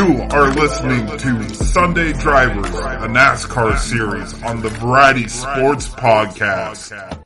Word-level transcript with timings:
You 0.00 0.22
are 0.30 0.50
listening 0.54 1.06
to 1.18 1.54
Sunday 1.54 2.14
Drivers, 2.14 2.74
a 2.74 3.06
NASCAR 3.06 3.76
series 3.76 4.42
on 4.44 4.62
the 4.62 4.70
Variety 4.70 5.28
Sports 5.28 5.90
Podcast. 5.90 7.22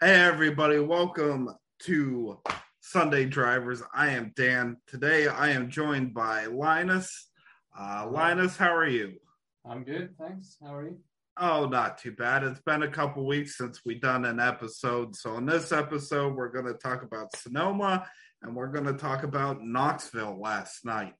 Hey, 0.00 0.14
everybody, 0.14 0.78
welcome 0.78 1.48
to 1.84 2.38
Sunday 2.80 3.24
Drivers. 3.24 3.82
I 3.92 4.10
am 4.10 4.32
Dan. 4.36 4.76
Today 4.86 5.26
I 5.26 5.50
am 5.50 5.68
joined 5.68 6.14
by 6.14 6.46
Linus. 6.46 7.28
Uh, 7.76 8.08
Linus, 8.08 8.56
how 8.56 8.74
are 8.74 8.86
you? 8.86 9.14
I'm 9.68 9.82
good, 9.82 10.14
thanks. 10.16 10.56
How 10.62 10.76
are 10.76 10.84
you? 10.84 10.98
Oh, 11.36 11.66
not 11.66 11.98
too 11.98 12.12
bad. 12.12 12.44
It's 12.44 12.60
been 12.60 12.84
a 12.84 12.88
couple 12.88 13.26
weeks 13.26 13.56
since 13.56 13.80
we 13.84 13.96
done 13.96 14.24
an 14.24 14.38
episode. 14.38 15.16
So 15.16 15.36
in 15.38 15.46
this 15.46 15.72
episode, 15.72 16.36
we're 16.36 16.52
going 16.52 16.66
to 16.66 16.74
talk 16.74 17.02
about 17.02 17.34
Sonoma 17.36 18.06
and 18.42 18.54
we're 18.54 18.68
going 18.68 18.86
to 18.86 18.92
talk 18.92 19.24
about 19.24 19.64
Knoxville 19.64 20.38
last 20.40 20.84
night. 20.84 21.14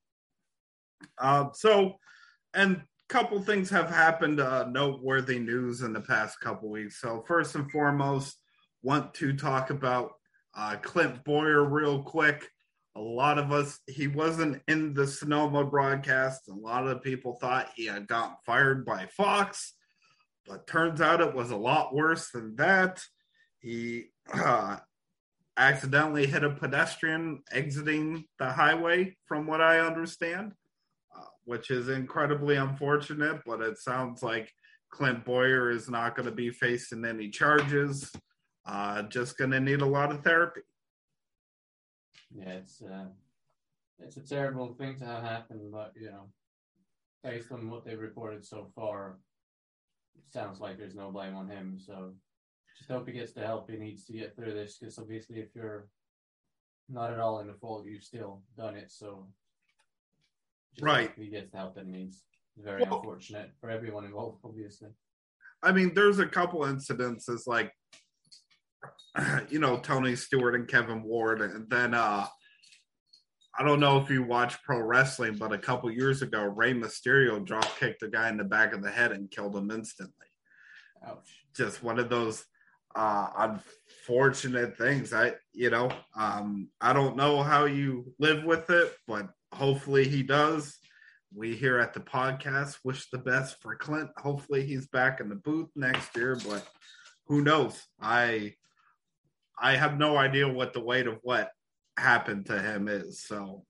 Uh, 1.19 1.47
so, 1.55 1.95
and 2.55 2.83
couple 3.09 3.43
things 3.43 3.69
have 3.71 3.91
happened, 3.91 4.41
uh, 4.41 4.67
noteworthy 4.69 5.39
news 5.39 5.83
in 5.83 5.93
the 5.93 6.01
past 6.01 6.41
couple 6.41 6.71
weeks. 6.71 7.01
So 7.01 7.25
first 7.27 7.57
and 7.57 7.71
foremost, 7.71 8.37
want 8.83 9.15
to 9.15 9.33
talk 9.37 9.71
about 9.71 10.13
uh, 10.57 10.77
Clint 10.83 11.25
Bowyer, 11.25 11.65
real 11.65 12.03
quick. 12.03 12.49
A 12.95 13.01
lot 13.01 13.39
of 13.39 13.53
us, 13.53 13.81
he 13.87 14.07
wasn't 14.07 14.61
in 14.69 14.93
the 14.93 15.07
Sonoma 15.07 15.65
broadcast. 15.65 16.49
A 16.49 16.55
lot 16.55 16.87
of 16.87 17.03
people 17.03 17.39
thought 17.41 17.71
he 17.75 17.87
had 17.87 18.07
gotten 18.07 18.37
fired 18.45 18.85
by 18.85 19.07
Fox, 19.07 19.75
but 20.47 20.67
turns 20.67 21.01
out 21.01 21.23
it 21.23 21.35
was 21.35 21.51
a 21.51 21.57
lot 21.57 21.95
worse 21.95 22.31
than 22.31 22.55
that. 22.57 23.03
He 23.61 24.11
uh, 24.35 24.77
accidentally 25.57 26.27
hit 26.27 26.45
a 26.45 26.51
pedestrian 26.51 27.43
exiting 27.51 28.25
the 28.39 28.51
highway, 28.51 29.17
from 29.25 29.47
what 29.47 29.63
I 29.63 29.81
understand, 29.81 30.53
uh, 31.17 31.25
which 31.45 31.71
is 31.71 31.89
incredibly 31.89 32.57
unfortunate. 32.57 33.41
But 33.47 33.63
it 33.63 33.79
sounds 33.79 34.23
like 34.23 34.53
Clint 34.91 35.25
Bowyer 35.25 35.71
is 35.71 35.89
not 35.89 36.15
going 36.15 36.27
to 36.27 36.35
be 36.35 36.51
facing 36.51 37.07
any 37.07 37.31
charges 37.31 38.13
uh, 38.67 39.03
just 39.03 39.37
going 39.37 39.51
to 39.51 39.61
need 39.61 39.81
a 39.81 39.87
lot 39.87 40.13
of 40.13 40.23
therapy. 40.23 40.61
Yeah, 42.35 42.51
it's 42.51 42.83
uh, 42.83 43.07
it's 43.99 44.17
a 44.17 44.21
terrible 44.21 44.75
thing 44.75 44.99
to 44.99 45.05
have 45.05 45.23
happen, 45.23 45.71
but 45.71 45.93
you 45.99 46.11
know, 46.11 46.29
based 47.23 47.53
on 47.53 47.69
what 47.71 47.85
they've 47.85 47.99
reported 47.99 48.45
so 48.45 48.71
far, 48.75 49.19
it 50.17 50.33
sounds 50.33 50.61
like 50.61 50.79
there's 50.79 50.95
no 50.95 51.11
blame 51.11 51.35
on 51.35 51.49
him. 51.49 51.79
So 51.79 52.15
just 52.79 52.91
hope 52.91 53.07
he 53.07 53.13
gets 53.13 53.33
the 53.33 53.45
help 53.45 53.71
he 53.71 53.77
needs 53.77 54.05
to 54.07 54.13
get 54.13 54.35
through 54.35 54.55
this. 54.55 54.79
Because 54.79 54.99
obviously, 54.99 55.41
if 55.41 55.55
you're 55.55 55.89
not 56.89 57.13
at 57.13 57.21
all 57.21 57.41
in 57.41 57.47
the 57.47 57.55
fault, 57.55 57.87
you've 57.87 58.05
still 58.05 58.43
done 58.57 58.77
it. 58.77 58.91
So 58.91 59.27
right, 60.81 61.13
he 61.17 61.27
gets 61.27 61.51
the 61.51 61.59
help 61.59 61.75
that 61.75 61.87
he 61.87 61.93
needs. 61.93 62.25
Very 62.59 62.83
well, 62.83 62.99
unfortunate 62.99 63.51
for 63.61 63.71
everyone 63.71 64.05
involved, 64.05 64.41
obviously. 64.45 64.89
I 65.63 65.73
mean, 65.73 65.93
there's 65.95 66.19
a 66.19 66.27
couple 66.27 66.61
incidences 66.61 67.47
like 67.47 67.73
you 69.51 69.59
know, 69.59 69.79
Tony 69.79 70.17
Stewart 70.17 70.55
and 70.55 70.69
Kevin 70.69 71.03
Ward. 71.03 71.41
And 71.41 71.69
then 71.69 71.95
uh 71.95 72.27
I 73.59 73.65
don't 73.65 73.81
know 73.81 73.99
if 73.99 74.09
you 74.09 74.23
watch 74.23 74.63
pro 74.63 74.81
wrestling, 74.81 75.37
but 75.37 75.53
a 75.53 75.59
couple 75.59 75.91
years 75.91 76.23
ago, 76.23 76.45
Rey 76.45 76.73
Mysterio 76.73 77.45
drop 77.45 77.67
kicked 77.79 78.03
a 78.03 78.09
guy 78.09 78.31
in 78.31 78.39
the 78.39 78.45
back 78.45 78.73
of 78.73 78.83
the 78.83 78.91
head 78.91 79.13
and 79.13 79.31
killed 79.31 79.55
him 79.55 79.71
instantly. 79.71 80.27
Ouch. 81.07 81.45
Just 81.55 81.83
one 81.83 81.99
of 81.99 82.09
those 82.09 82.45
uh 82.95 83.29
unfortunate 84.07 84.77
things. 84.77 85.13
I 85.13 85.35
you 85.53 85.71
know, 85.71 85.91
um 86.17 86.69
I 86.81 86.93
don't 86.93 87.17
know 87.17 87.43
how 87.43 87.67
you 87.67 88.13
live 88.19 88.45
with 88.45 88.71
it, 88.71 88.95
but 89.07 89.29
hopefully 89.53 90.09
he 90.09 90.23
does. 90.23 90.79
We 91.35 91.57
here 91.57 91.79
at 91.79 91.95
the 91.95 92.01
podcast 92.01 92.79
wish 92.85 93.09
the 93.09 93.19
best 93.19 93.57
for 93.63 93.75
Clint. 93.75 94.11
Hopefully 94.19 94.67
he's 94.67 94.87
back 94.89 95.21
in 95.21 95.31
the 95.31 95.35
booth 95.35 95.71
next 95.75 96.15
year, 96.15 96.39
but 96.47 96.67
who 97.27 97.43
knows? 97.43 97.83
I 98.01 98.55
I 99.63 99.77
have 99.77 99.97
no 99.97 100.17
idea 100.17 100.49
what 100.49 100.73
the 100.73 100.81
weight 100.81 101.07
of 101.07 101.19
what 101.23 101.51
happened 101.97 102.47
to 102.47 102.61
him 102.61 102.89
is. 102.89 103.23
So 103.23 103.65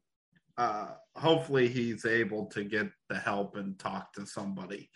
uh, 0.56 0.88
hopefully 1.14 1.68
he's 1.68 2.06
able 2.06 2.46
to 2.46 2.64
get 2.64 2.88
the 3.10 3.16
help 3.16 3.56
and 3.56 3.78
talk 3.78 4.14
to 4.14 4.26
somebody. 4.26 4.88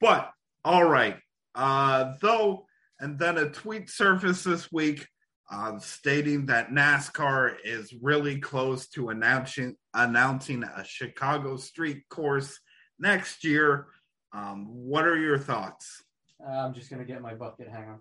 But 0.00 0.30
all 0.64 0.84
right, 0.84 1.18
uh, 1.54 2.14
though, 2.20 2.66
and 2.98 3.18
then 3.18 3.36
a 3.36 3.50
tweet 3.50 3.90
surfaced 3.90 4.44
this 4.44 4.72
week 4.72 5.06
uh, 5.50 5.78
stating 5.78 6.46
that 6.46 6.70
NASCAR 6.70 7.56
is 7.64 7.92
really 8.00 8.40
close 8.40 8.88
to 8.88 9.10
announcing 9.10 9.76
announcing 9.92 10.64
a 10.64 10.82
Chicago 10.84 11.56
street 11.56 12.08
course 12.08 12.58
next 12.98 13.44
year. 13.44 13.88
Um, 14.32 14.66
what 14.66 15.06
are 15.06 15.18
your 15.18 15.38
thoughts? 15.38 16.02
I'm 16.44 16.72
just 16.72 16.90
gonna 16.90 17.04
get 17.04 17.20
my 17.20 17.34
bucket. 17.34 17.68
Hang 17.68 17.88
on. 17.88 18.00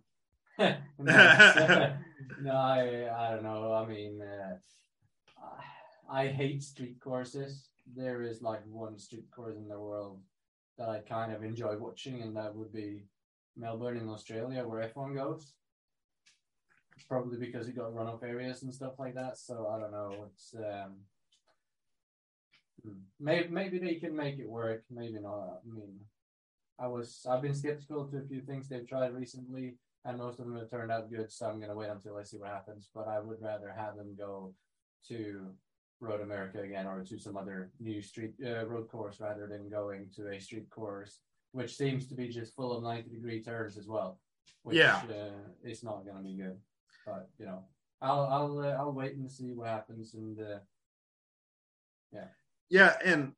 no, 1.00 2.52
I, 2.52 3.10
I 3.10 3.32
don't 3.32 3.44
know. 3.44 3.74
I 3.74 3.86
mean, 3.86 4.22
uh, 4.22 4.58
I 6.12 6.28
hate 6.28 6.62
street 6.62 7.00
courses. 7.00 7.70
There 7.96 8.22
is 8.22 8.42
like 8.42 8.62
one 8.68 9.00
street 9.00 9.32
course 9.32 9.56
in 9.56 9.68
the 9.68 9.80
world 9.80 10.20
that 10.78 10.90
I 10.90 11.00
kind 11.00 11.32
of 11.32 11.44
enjoy 11.44 11.78
watching, 11.78 12.22
and 12.22 12.36
that 12.36 12.54
would 12.56 12.74
be 12.74 13.06
Melbourne 13.56 13.98
in 13.98 14.10
Australia, 14.10 14.68
where 14.68 14.88
F1 14.90 15.16
goes. 15.16 15.54
Probably 17.08 17.38
because 17.38 17.68
you 17.68 17.74
got 17.74 17.94
runoff 17.94 18.24
areas 18.24 18.64
and 18.64 18.74
stuff 18.74 18.94
like 19.00 19.16
that. 19.16 19.38
So 19.38 19.68
I 19.68 19.80
don't 19.80 19.92
know. 19.92 20.28
It's 20.28 20.54
um, 20.56 20.94
hmm, 22.84 23.00
maybe 23.20 23.50
maybe 23.50 23.80
they 23.80 23.96
can 23.96 24.16
make 24.16 24.38
it 24.40 24.50
work. 24.50 24.84
Maybe 24.90 25.20
not. 25.20 25.62
I 25.66 25.74
mean, 25.74 26.00
I 26.80 26.88
was 26.88 27.26
I've 27.30 27.42
been 27.42 27.56
skeptical 27.56 28.08
to 28.08 28.18
a 28.18 28.28
few 28.28 28.42
things 28.42 28.70
they've 28.70 28.88
tried 28.88 29.14
recently 29.14 29.76
and 30.06 30.18
most 30.18 30.40
of 30.40 30.46
them 30.46 30.58
have 30.58 30.70
turned 30.70 30.92
out 30.92 31.12
good. 31.12 31.32
So 31.32 31.48
I'm 31.48 31.58
going 31.58 31.70
to 31.70 31.76
wait 31.76 31.90
until 31.90 32.18
I 32.18 32.24
see 32.24 32.38
what 32.38 32.50
happens. 32.50 32.90
But 32.94 33.08
I 33.08 33.20
would 33.20 33.42
rather 33.42 33.74
have 33.76 33.96
them 33.96 34.16
go 34.18 34.54
to 35.08 35.48
Road 36.00 36.22
America 36.22 36.62
again 36.62 36.88
or 36.88 37.04
to 37.04 37.20
some 37.20 37.38
other 37.38 37.72
new 37.80 38.02
street 38.02 38.34
uh, 38.46 38.66
road 38.66 38.88
course 38.90 39.20
rather 39.20 39.48
than 39.48 39.70
going 39.70 40.10
to 40.16 40.30
a 40.30 40.40
street 40.40 40.70
course, 40.70 41.20
which 41.52 41.76
seems 41.76 42.08
to 42.08 42.16
be 42.16 42.28
just 42.28 42.56
full 42.56 42.76
of 42.76 42.84
90 42.84 43.10
degree 43.10 43.42
turns 43.42 43.78
as 43.78 43.88
well. 43.88 44.20
Which, 44.64 44.78
yeah, 44.78 45.02
uh, 45.10 45.50
it's 45.64 45.84
not 45.84 46.06
going 46.06 46.18
to 46.18 46.24
be 46.24 46.36
good. 46.36 46.58
But 47.06 47.30
you 47.38 47.46
know, 47.46 47.64
I'll 48.02 48.26
I'll 48.26 48.60
uh, 48.60 48.76
I'll 48.80 48.94
wait 48.94 49.16
and 49.16 49.32
see 49.32 49.54
what 49.54 49.68
happens 49.68 50.14
and 50.16 50.40
uh, 50.40 50.60
yeah, 52.12 52.28
yeah, 52.70 52.96
and 53.04 53.34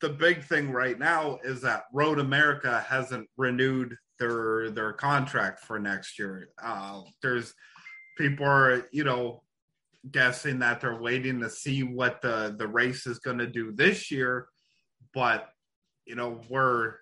the 0.00 0.08
big 0.08 0.42
thing 0.42 0.70
right 0.70 0.98
now 0.98 1.38
is 1.42 1.62
that 1.62 1.84
Road 1.92 2.18
America 2.18 2.84
hasn't 2.86 3.28
renewed 3.36 3.96
their 4.18 4.70
their 4.70 4.92
contract 4.92 5.60
for 5.60 5.78
next 5.78 6.18
year. 6.18 6.48
Uh, 6.62 7.02
there's 7.22 7.54
people 8.16 8.46
are 8.46 8.86
you 8.92 9.04
know 9.04 9.42
guessing 10.10 10.60
that 10.60 10.80
they're 10.80 11.00
waiting 11.00 11.40
to 11.40 11.50
see 11.50 11.82
what 11.82 12.20
the 12.22 12.54
the 12.58 12.66
race 12.66 13.06
is 13.06 13.18
going 13.18 13.38
to 13.38 13.46
do 13.46 13.72
this 13.72 14.10
year, 14.10 14.48
but 15.14 15.48
you 16.04 16.14
know 16.14 16.40
we're 16.48 16.94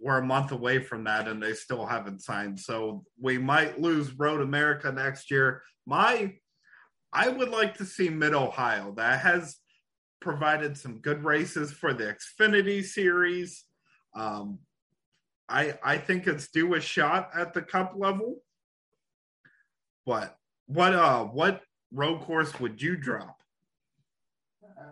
we're 0.00 0.18
a 0.18 0.24
month 0.24 0.52
away 0.52 0.80
from 0.80 1.04
that 1.04 1.28
and 1.28 1.42
they 1.42 1.54
still 1.54 1.86
haven't 1.86 2.22
signed. 2.22 2.58
So 2.58 3.04
we 3.20 3.38
might 3.38 3.80
lose 3.80 4.18
Road 4.18 4.40
America 4.40 4.92
next 4.92 5.30
year. 5.30 5.62
My 5.86 6.34
I 7.12 7.28
would 7.28 7.50
like 7.50 7.74
to 7.74 7.84
see 7.84 8.08
Mid 8.08 8.34
Ohio. 8.34 8.92
That 8.96 9.20
has 9.20 9.56
provided 10.20 10.76
some 10.76 10.98
good 10.98 11.22
races 11.24 11.70
for 11.70 11.92
the 11.94 12.16
Xfinity 12.16 12.82
series. 12.82 13.64
Um, 14.16 14.58
I 15.48 15.74
I 15.82 15.98
think 15.98 16.26
it's 16.26 16.48
due 16.48 16.74
a 16.74 16.80
shot 16.80 17.30
at 17.34 17.52
the 17.52 17.62
cup 17.62 17.94
level. 17.96 18.42
But 20.06 20.36
what 20.66 20.94
uh 20.94 21.24
what 21.24 21.62
road 21.92 22.20
course 22.22 22.58
would 22.60 22.80
you 22.80 22.96
drop? 22.96 23.38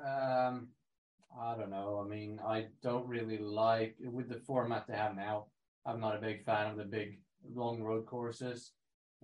Um 0.05 0.69
I 1.41 1.57
don't 1.57 1.71
know. 1.71 2.03
I 2.05 2.09
mean, 2.09 2.41
I 2.47 2.67
don't 2.83 3.07
really 3.07 3.39
like 3.39 3.97
with 4.01 4.29
the 4.29 4.39
format 4.41 4.87
they 4.87 4.95
have 4.95 5.17
now. 5.17 5.47
I'm 5.87 6.01
not 6.01 6.17
a 6.17 6.21
big 6.21 6.45
fan 6.45 6.71
of 6.71 6.77
the 6.77 6.85
big 6.85 7.21
long 7.55 7.83
road 7.83 8.07
courses. 8.07 8.73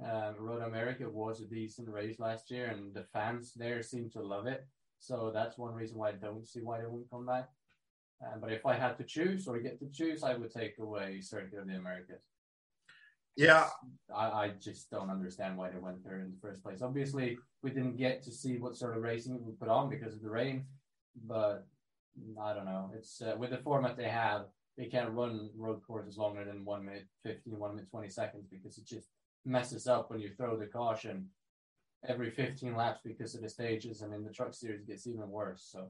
Um, 0.02 0.36
road 0.38 0.62
America 0.62 1.08
was 1.08 1.40
a 1.40 1.44
decent 1.44 1.88
race 1.88 2.18
last 2.18 2.50
year, 2.50 2.66
and 2.66 2.94
the 2.94 3.04
fans 3.12 3.52
there 3.54 3.82
seem 3.82 4.10
to 4.10 4.22
love 4.22 4.46
it. 4.46 4.66
So 5.00 5.30
that's 5.32 5.58
one 5.58 5.74
reason 5.74 5.98
why 5.98 6.10
I 6.10 6.12
don't 6.12 6.46
see 6.46 6.60
why 6.60 6.78
they 6.78 6.86
won't 6.86 7.10
come 7.10 7.26
back. 7.26 7.48
Um, 8.24 8.40
but 8.40 8.52
if 8.52 8.66
I 8.66 8.74
had 8.74 8.96
to 8.98 9.04
choose 9.04 9.46
or 9.46 9.58
get 9.58 9.78
to 9.80 9.86
choose, 9.90 10.22
I 10.22 10.34
would 10.34 10.52
take 10.52 10.78
away 10.78 11.20
Circuit 11.20 11.58
of 11.58 11.68
the 11.68 11.76
Americas. 11.76 12.22
Yeah. 13.36 13.68
I, 14.14 14.26
I 14.26 14.52
just 14.60 14.90
don't 14.90 15.10
understand 15.10 15.56
why 15.56 15.70
they 15.70 15.78
went 15.78 16.04
there 16.04 16.18
in 16.18 16.32
the 16.32 16.40
first 16.40 16.62
place. 16.62 16.82
Obviously, 16.82 17.38
we 17.62 17.70
didn't 17.70 17.96
get 17.96 18.22
to 18.24 18.32
see 18.32 18.58
what 18.58 18.76
sort 18.76 18.96
of 18.96 19.02
racing 19.02 19.44
we 19.44 19.52
put 19.52 19.68
on 19.68 19.88
because 19.88 20.14
of 20.14 20.22
the 20.22 20.30
rain, 20.30 20.64
but 21.24 21.64
I 22.40 22.52
don't 22.52 22.64
know. 22.64 22.90
It's 22.96 23.22
uh, 23.22 23.36
with 23.38 23.50
the 23.50 23.58
format 23.58 23.96
they 23.96 24.08
have, 24.08 24.46
they 24.76 24.86
can't 24.86 25.12
run 25.12 25.50
road 25.56 25.80
courses 25.86 26.16
longer 26.16 26.44
than 26.44 26.64
one 26.64 26.84
minute 26.84 27.06
15, 27.24 27.56
one 27.58 27.76
minute 27.76 27.90
20 27.90 28.08
seconds 28.08 28.46
because 28.50 28.78
it 28.78 28.86
just 28.86 29.08
messes 29.44 29.86
up 29.86 30.10
when 30.10 30.20
you 30.20 30.30
throw 30.36 30.56
the 30.56 30.66
caution 30.66 31.28
every 32.06 32.30
15 32.30 32.76
laps 32.76 33.00
because 33.04 33.34
of 33.34 33.42
the 33.42 33.48
stages, 33.48 34.02
I 34.02 34.06
mean, 34.06 34.24
the 34.24 34.32
truck 34.32 34.54
series, 34.54 34.84
gets 34.84 35.06
even 35.06 35.28
worse. 35.30 35.68
So, 35.70 35.88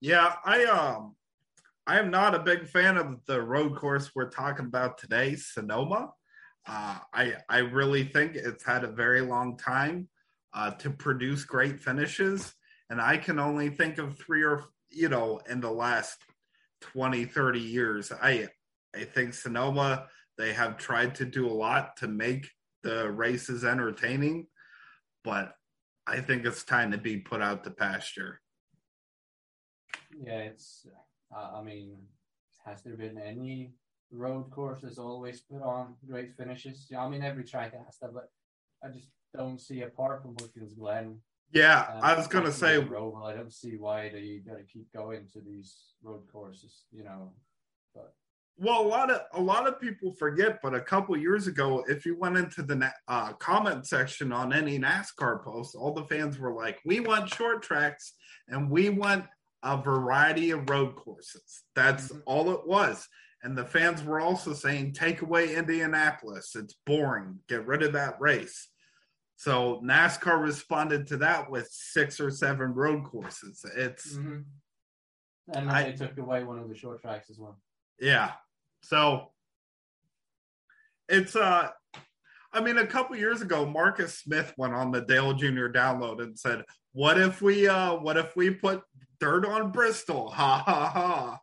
yeah, 0.00 0.34
I 0.44 0.64
um, 0.64 1.14
I 1.86 1.98
am 1.98 2.10
not 2.10 2.34
a 2.34 2.40
big 2.40 2.66
fan 2.66 2.96
of 2.96 3.24
the 3.26 3.40
road 3.42 3.76
course 3.76 4.10
we're 4.14 4.30
talking 4.30 4.66
about 4.66 4.98
today, 4.98 5.36
Sonoma. 5.36 6.12
Uh, 6.66 6.98
I 7.12 7.34
I 7.48 7.58
really 7.58 8.04
think 8.04 8.34
it's 8.34 8.64
had 8.64 8.84
a 8.84 8.92
very 8.92 9.20
long 9.20 9.56
time 9.56 10.08
uh, 10.54 10.70
to 10.72 10.90
produce 10.90 11.44
great 11.44 11.80
finishes, 11.80 12.54
and 12.88 13.00
I 13.00 13.18
can 13.18 13.38
only 13.38 13.68
think 13.68 13.98
of 13.98 14.18
three 14.18 14.42
or 14.42 14.64
you 14.90 15.08
know 15.08 15.40
in 15.48 15.60
the 15.60 15.70
last 15.70 16.18
20, 16.80 17.26
30 17.26 17.60
years. 17.60 18.10
I 18.10 18.48
I 18.94 19.04
think 19.04 19.34
Sonoma 19.34 20.06
they 20.38 20.54
have 20.54 20.78
tried 20.78 21.14
to 21.16 21.26
do 21.26 21.46
a 21.46 21.52
lot 21.52 21.98
to 21.98 22.08
make 22.08 22.50
the 22.82 23.10
races 23.10 23.64
entertaining, 23.64 24.46
but 25.22 25.52
I 26.06 26.20
think 26.20 26.46
it's 26.46 26.64
time 26.64 26.92
to 26.92 26.98
be 26.98 27.18
put 27.18 27.42
out 27.42 27.64
to 27.64 27.70
pasture. 27.70 28.40
Yeah, 30.24 30.38
it's. 30.38 30.86
Uh, 31.34 31.58
I 31.58 31.62
mean, 31.62 31.96
has 32.64 32.82
there 32.82 32.96
been 32.96 33.18
any 33.18 33.72
road 34.10 34.50
course 34.50 34.80
that's 34.82 34.98
always 34.98 35.40
put 35.40 35.62
on 35.62 35.94
great 36.06 36.36
finishes? 36.36 36.86
Yeah, 36.90 37.04
I 37.04 37.08
mean, 37.08 37.22
every 37.22 37.44
track 37.44 37.72
has 37.72 37.98
that, 38.02 38.12
but 38.12 38.30
I 38.84 38.88
just 38.88 39.08
don't 39.34 39.60
see 39.60 39.82
apart 39.82 40.22
from 40.22 40.34
Watkins 40.40 40.74
Glen. 40.74 41.18
Yeah, 41.52 42.00
I 42.02 42.14
was 42.14 42.28
gonna 42.28 42.52
say. 42.52 42.80
Roval, 42.80 43.24
I 43.24 43.34
don't 43.34 43.52
see 43.52 43.76
why 43.76 44.08
they 44.08 44.40
got 44.46 44.58
to 44.58 44.64
keep 44.64 44.92
going 44.92 45.26
to 45.32 45.40
these 45.40 45.94
road 46.02 46.22
courses. 46.30 46.84
You 46.92 47.04
know, 47.04 47.32
but 47.94 48.14
well, 48.56 48.82
a 48.82 48.86
lot 48.86 49.10
of 49.10 49.22
a 49.32 49.40
lot 49.40 49.66
of 49.66 49.80
people 49.80 50.12
forget, 50.12 50.60
but 50.62 50.74
a 50.74 50.80
couple 50.80 51.16
years 51.16 51.48
ago, 51.48 51.82
if 51.88 52.06
you 52.06 52.16
went 52.16 52.36
into 52.36 52.62
the 52.62 52.92
uh, 53.08 53.32
comment 53.34 53.86
section 53.86 54.32
on 54.32 54.52
any 54.52 54.78
NASCAR 54.78 55.42
post, 55.42 55.74
all 55.74 55.92
the 55.92 56.04
fans 56.04 56.38
were 56.38 56.52
like, 56.52 56.78
"We 56.84 57.00
want 57.00 57.34
short 57.34 57.62
tracks 57.62 58.12
and 58.46 58.70
we 58.70 58.90
want 58.90 59.24
a 59.62 59.80
variety 59.80 60.50
of 60.50 60.68
road 60.68 60.96
courses." 60.96 61.62
That's 61.74 62.08
mm-hmm. 62.08 62.20
all 62.26 62.50
it 62.52 62.66
was. 62.66 63.08
And 63.42 63.56
the 63.56 63.64
fans 63.64 64.02
were 64.02 64.20
also 64.20 64.52
saying, 64.52 64.92
"Take 64.92 65.22
away 65.22 65.54
Indianapolis; 65.54 66.54
it's 66.56 66.74
boring. 66.86 67.38
Get 67.48 67.66
rid 67.66 67.82
of 67.82 67.92
that 67.94 68.20
race." 68.20 68.68
So 69.40 69.80
NASCAR 69.82 70.38
responded 70.38 71.06
to 71.06 71.16
that 71.16 71.50
with 71.50 71.66
six 71.72 72.20
or 72.20 72.30
seven 72.30 72.74
road 72.74 73.04
courses. 73.04 73.64
It's 73.74 74.14
mm-hmm. 74.14 74.40
and 75.54 75.66
then 75.66 75.70
I, 75.70 75.84
they 75.84 75.92
took 75.92 76.18
away 76.18 76.44
one 76.44 76.58
of 76.58 76.68
the 76.68 76.76
short 76.76 77.00
tracks 77.00 77.30
as 77.30 77.38
well. 77.38 77.58
Yeah, 77.98 78.32
so 78.82 79.30
it's 81.08 81.34
uh 81.34 81.70
I 82.52 82.60
mean 82.60 82.76
a 82.76 82.86
couple 82.86 83.16
years 83.16 83.40
ago 83.40 83.64
Marcus 83.64 84.18
Smith 84.18 84.52
went 84.58 84.74
on 84.74 84.90
the 84.90 85.00
Dale 85.00 85.32
Jr. 85.32 85.68
download 85.68 86.22
and 86.22 86.38
said, 86.38 86.62
"What 86.92 87.18
if 87.18 87.40
we 87.40 87.66
uh 87.66 87.94
what 87.94 88.18
if 88.18 88.36
we 88.36 88.50
put 88.50 88.82
dirt 89.20 89.44
on 89.44 89.70
Bristol?" 89.70 90.30
Ha 90.30 90.58
ha 90.58 90.88
ha. 90.88 91.40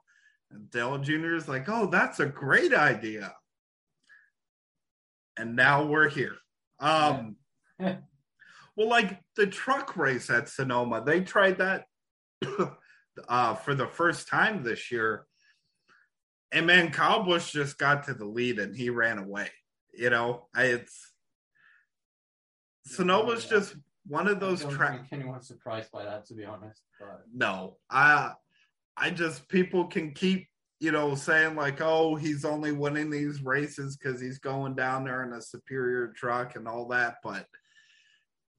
And 0.51 0.69
Dale 0.71 0.97
Jr. 0.97 1.35
is 1.35 1.47
like, 1.47 1.69
"Oh, 1.69 1.87
that's 1.87 2.19
a 2.19 2.25
great 2.25 2.73
idea." 2.73 3.35
And 5.37 5.55
now 5.55 5.85
we're 5.85 6.09
here. 6.09 6.37
Um 6.79 7.37
well 7.79 7.99
like 8.77 9.19
the 9.35 9.47
truck 9.47 9.95
race 9.95 10.29
at 10.29 10.49
Sonoma, 10.49 11.03
they 11.05 11.21
tried 11.21 11.59
that 11.59 11.85
uh 13.29 13.55
for 13.55 13.75
the 13.75 13.87
first 13.87 14.27
time 14.27 14.63
this 14.63 14.91
year 14.91 15.27
and 16.51 16.65
man, 16.65 16.91
Kyle 16.91 17.23
Busch 17.23 17.51
just 17.51 17.77
got 17.77 18.05
to 18.05 18.13
the 18.13 18.25
lead 18.25 18.59
and 18.59 18.75
he 18.75 18.89
ran 18.89 19.17
away. 19.17 19.49
You 19.93 20.09
know, 20.09 20.47
I, 20.55 20.65
it's 20.65 21.11
Sonoma's 22.85 23.45
just 23.45 23.75
one 24.07 24.27
of 24.27 24.39
those 24.39 24.63
tracks. 24.65 25.07
Anyone 25.11 25.41
surprised 25.41 25.91
by 25.91 26.03
that, 26.03 26.25
to 26.25 26.33
be 26.33 26.45
honest. 26.45 26.81
But. 26.99 27.23
No, 27.33 27.77
I, 27.89 28.33
I 28.95 29.09
just 29.09 29.47
people 29.49 29.85
can 29.85 30.11
keep 30.11 30.47
you 30.79 30.91
know 30.91 31.15
saying 31.15 31.55
like, 31.55 31.81
oh, 31.81 32.15
he's 32.15 32.45
only 32.45 32.71
winning 32.71 33.09
these 33.09 33.41
races 33.43 33.97
because 33.97 34.21
he's 34.21 34.39
going 34.39 34.75
down 34.75 35.05
there 35.05 35.23
in 35.23 35.33
a 35.33 35.41
superior 35.41 36.13
truck 36.15 36.55
and 36.55 36.67
all 36.67 36.87
that, 36.89 37.15
but 37.23 37.45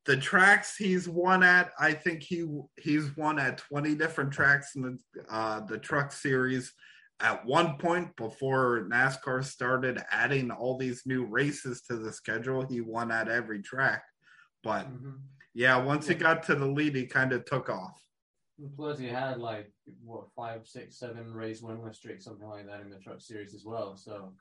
the 0.07 0.17
tracks 0.17 0.75
he's 0.75 1.07
won 1.07 1.43
at, 1.43 1.71
I 1.79 1.93
think 1.93 2.23
he 2.23 2.47
he's 2.77 3.15
won 3.17 3.39
at 3.39 3.59
twenty 3.59 3.95
different 3.95 4.33
tracks 4.33 4.75
in 4.75 4.83
the 4.83 4.99
uh, 5.31 5.61
the 5.67 5.79
truck 5.79 6.13
series 6.13 6.73
at 7.21 7.45
one 7.45 7.77
point 7.79 8.15
before 8.17 8.89
NASCAR 8.91 9.45
started 9.45 10.01
adding 10.11 10.51
all 10.51 10.79
these 10.79 11.03
new 11.05 11.25
races 11.25 11.83
to 11.83 11.97
the 11.97 12.13
schedule, 12.13 12.65
he 12.67 12.81
won 12.81 13.11
at 13.11 13.29
every 13.29 13.61
track. 13.61 14.05
But 14.63 14.87
mm-hmm. 14.87 15.17
Yeah, 15.55 15.77
once 15.77 16.07
he 16.07 16.15
got 16.15 16.43
to 16.45 16.55
the 16.55 16.67
lead, 16.67 16.95
he 16.95 17.07
kind 17.07 17.33
of 17.33 17.45
took 17.45 17.69
off. 17.69 18.01
Plus, 18.77 18.99
he 18.99 19.07
had 19.07 19.39
like 19.39 19.71
what 20.05 20.27
five, 20.35 20.67
six, 20.67 20.99
seven 20.99 21.33
race 21.33 21.61
winless 21.61 21.97
streak, 21.97 22.21
something 22.21 22.49
like 22.49 22.67
that 22.67 22.81
in 22.81 22.91
the 22.91 22.99
truck 22.99 23.21
series 23.21 23.55
as 23.55 23.65
well. 23.65 23.97
So 23.97 24.33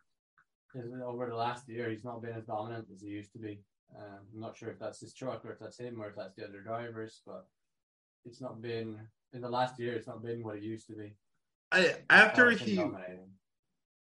over 1.06 1.27
the 1.27 1.36
last 1.36 1.69
year, 1.69 1.89
he's 1.89 2.04
not 2.04 2.21
been 2.21 2.33
as 2.33 2.45
dominant 2.45 2.88
as 2.94 3.01
he 3.01 3.09
used 3.09 3.31
to 3.33 3.39
be. 3.39 3.59
Um, 3.95 4.19
I'm 4.33 4.39
not 4.39 4.57
sure 4.57 4.69
if 4.69 4.80
that's 4.80 5.00
his 5.00 5.13
truck 5.13 5.45
or 5.45 5.51
if 5.51 5.59
that's 5.59 5.80
him 5.80 6.01
or 6.01 6.09
if 6.09 6.15
that's 6.15 6.36
the 6.36 6.45
other 6.45 6.62
drivers, 6.62 7.21
but 7.25 7.48
it's 8.25 8.42
not 8.42 8.62
been 8.62 8.98
in 9.33 9.42
the 9.42 9.50
last 9.50 9.80
year. 9.80 9.94
It's 9.94 10.07
not 10.07 10.24
been 10.24 10.44
what 10.44 10.57
it 10.57 10.63
used 10.63 10.88
to 10.88 10.94
be. 10.94 11.13
I, 11.71 11.95
after 12.09 12.51
he 12.51 12.83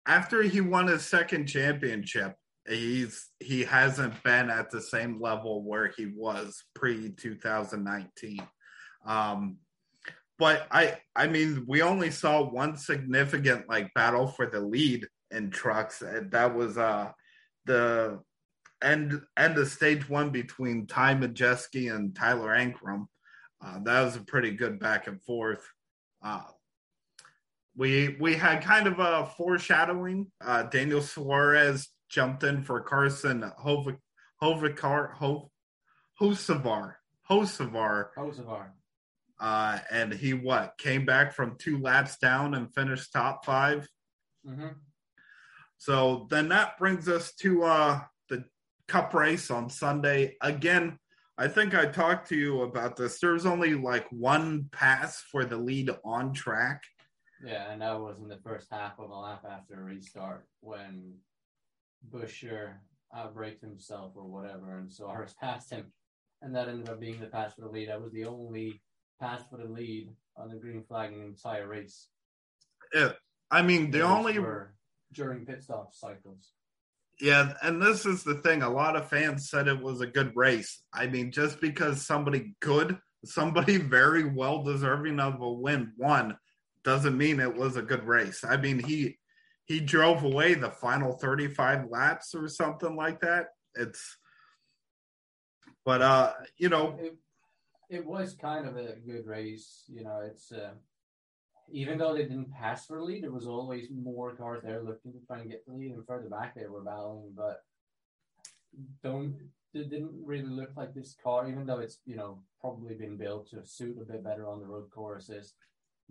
after 0.05 0.43
he 0.43 0.61
won 0.61 0.87
his 0.87 1.05
second 1.05 1.47
championship, 1.47 2.35
he's 2.67 3.27
he 3.39 3.63
hasn't 3.63 4.21
been 4.23 4.49
at 4.49 4.69
the 4.71 4.81
same 4.81 5.21
level 5.21 5.63
where 5.63 5.91
he 5.95 6.07
was 6.07 6.63
pre 6.73 7.11
2019. 7.11 8.39
Um, 9.05 9.57
but 10.37 10.67
I 10.71 10.97
I 11.15 11.27
mean 11.27 11.65
we 11.67 11.81
only 11.81 12.11
saw 12.11 12.43
one 12.43 12.77
significant 12.77 13.69
like 13.69 13.93
battle 13.93 14.27
for 14.27 14.47
the 14.47 14.59
lead 14.59 15.07
in 15.31 15.49
trucks, 15.49 16.01
and 16.01 16.31
that 16.31 16.55
was 16.55 16.77
uh 16.77 17.11
the 17.65 18.19
end 18.81 19.21
end 19.37 19.57
of 19.57 19.67
stage 19.67 20.09
one 20.09 20.29
between 20.29 20.87
Ty 20.87 21.15
Majeski 21.15 21.93
and 21.93 22.15
Tyler 22.15 22.55
Ankrum. 22.55 23.05
Uh, 23.63 23.79
that 23.83 24.03
was 24.03 24.15
a 24.15 24.21
pretty 24.21 24.51
good 24.51 24.79
back 24.79 25.07
and 25.07 25.21
forth. 25.23 25.65
Uh, 26.23 26.43
we 27.75 28.15
we 28.19 28.35
had 28.35 28.63
kind 28.63 28.87
of 28.87 28.99
a 28.99 29.31
foreshadowing. 29.37 30.31
Uh, 30.43 30.63
Daniel 30.63 31.01
Suarez 31.01 31.89
jumped 32.15 32.45
in 32.45 32.63
for 32.63 32.79
Carson 32.79 33.51
Hovicar 34.41 35.13
Hov, 35.15 35.49
Hocevar 36.21 36.93
Hocevar 37.29 38.07
Hocevar. 38.17 38.67
Uh, 39.37 39.79
and 39.91 40.13
he 40.13 40.33
what 40.33 40.77
came 40.77 41.05
back 41.05 41.33
from 41.33 41.57
two 41.57 41.77
laps 41.77 42.17
down 42.17 42.55
and 42.55 42.73
finished 42.73 43.11
top 43.11 43.43
5 43.43 43.85
mm-hmm. 44.47 44.67
So 45.77 46.27
then 46.29 46.47
that 46.49 46.77
brings 46.77 47.09
us 47.09 47.33
to 47.41 47.63
uh, 47.63 47.99
the 48.29 48.45
Cup 48.87 49.13
race 49.13 49.51
on 49.51 49.69
Sunday. 49.69 50.37
Again, 50.41 50.97
I 51.37 51.49
think 51.49 51.75
I 51.75 51.85
talked 51.85 52.29
to 52.29 52.37
you 52.37 52.61
about 52.61 52.95
this. 52.95 53.19
There's 53.19 53.45
only 53.45 53.73
like 53.73 54.07
one 54.09 54.69
pass 54.71 55.21
for 55.21 55.43
the 55.43 55.57
lead 55.57 55.89
on 56.05 56.31
track 56.31 56.81
yeah, 57.43 57.71
and 57.71 57.81
that 57.81 57.99
was 57.99 58.17
in 58.19 58.27
the 58.27 58.39
first 58.43 58.67
half 58.71 58.97
of 58.99 59.09
a 59.09 59.15
lap 59.15 59.45
after 59.49 59.79
a 59.79 59.83
restart 59.83 60.47
when 60.61 61.13
Buescher 62.11 62.73
outbraked 63.15 63.61
himself 63.61 64.13
or 64.15 64.25
whatever, 64.25 64.77
and 64.77 64.91
Suarez 64.91 65.33
passed 65.41 65.71
him, 65.71 65.91
and 66.41 66.55
that 66.55 66.67
ended 66.67 66.89
up 66.89 66.99
being 66.99 67.19
the 67.19 67.27
pass 67.27 67.53
for 67.53 67.61
the 67.61 67.69
lead. 67.69 67.89
That 67.89 68.01
was 68.01 68.11
the 68.11 68.25
only 68.25 68.81
pass 69.19 69.41
for 69.49 69.57
the 69.57 69.65
lead 69.65 70.09
on 70.37 70.49
the 70.49 70.55
green 70.55 70.83
flag 70.83 71.13
in 71.13 71.19
the 71.19 71.25
entire 71.25 71.67
race. 71.67 72.07
Yeah, 72.93 73.13
I 73.51 73.61
mean 73.61 73.91
the 73.91 74.01
only 74.01 74.37
during 75.13 75.45
pit 75.45 75.63
stop 75.63 75.93
cycles. 75.93 76.51
Yeah, 77.21 77.53
and 77.61 77.81
this 77.81 78.05
is 78.05 78.23
the 78.23 78.35
thing. 78.35 78.61
A 78.61 78.69
lot 78.69 78.97
of 78.97 79.09
fans 79.09 79.49
said 79.49 79.67
it 79.67 79.81
was 79.81 80.01
a 80.01 80.07
good 80.07 80.33
race. 80.35 80.83
I 80.93 81.07
mean, 81.07 81.31
just 81.31 81.61
because 81.61 82.05
somebody 82.05 82.55
good, 82.59 82.97
somebody 83.23 83.77
very 83.77 84.25
well 84.25 84.63
deserving 84.63 85.19
of 85.19 85.41
a 85.41 85.49
win 85.49 85.93
won 85.97 86.37
doesn't 86.83 87.17
mean 87.17 87.39
it 87.39 87.55
was 87.55 87.77
a 87.77 87.81
good 87.81 88.03
race. 88.03 88.43
I 88.43 88.57
mean, 88.57 88.79
he 88.79 89.17
he 89.65 89.79
drove 89.79 90.23
away 90.23 90.53
the 90.53 90.69
final 90.69 91.13
35 91.13 91.89
laps 91.89 92.35
or 92.35 92.47
something 92.47 92.95
like 92.95 93.19
that. 93.21 93.47
It's 93.73 94.17
but 95.85 96.01
uh, 96.01 96.33
you 96.57 96.69
know, 96.69 96.97
it, 96.99 97.15
it 97.89 98.05
was 98.05 98.35
kind 98.35 98.67
of 98.67 98.75
a 98.75 98.95
good 99.05 99.25
race. 99.27 99.83
You 99.87 100.03
know, 100.03 100.21
it's 100.25 100.51
uh, 100.51 100.71
even 101.71 101.97
though 101.97 102.13
they 102.13 102.23
didn't 102.23 102.51
pass 102.51 102.85
for 102.85 102.97
the 102.97 103.03
lead, 103.03 103.23
there 103.23 103.31
was 103.31 103.47
always 103.47 103.87
more 103.91 104.35
cars 104.35 104.63
there 104.63 104.83
looking 104.83 105.13
to 105.13 105.19
try 105.27 105.39
and 105.39 105.49
get 105.49 105.65
the 105.65 105.73
lead, 105.73 105.91
and 105.91 106.05
further 106.05 106.29
back 106.29 106.55
they 106.55 106.67
were 106.67 106.81
battling. 106.81 107.33
But 107.35 107.61
don't 109.03 109.35
it 109.73 109.89
didn't 109.89 110.11
really 110.23 110.43
look 110.43 110.71
like 110.75 110.93
this 110.93 111.15
car, 111.21 111.47
even 111.47 111.65
though 111.65 111.79
it's 111.79 111.99
you 112.05 112.15
know 112.15 112.39
probably 112.59 112.95
been 112.95 113.17
built 113.17 113.49
to 113.51 113.65
suit 113.65 113.97
a 114.01 114.05
bit 114.05 114.23
better 114.23 114.47
on 114.47 114.59
the 114.59 114.67
road 114.67 114.89
courses. 114.89 115.53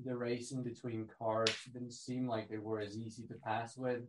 The 0.02 0.16
racing 0.16 0.62
between 0.64 1.08
cars 1.18 1.54
didn't 1.72 1.92
seem 1.92 2.26
like 2.26 2.48
they 2.48 2.58
were 2.58 2.80
as 2.80 2.96
easy 2.96 3.24
to 3.28 3.34
pass 3.34 3.76
with 3.76 4.02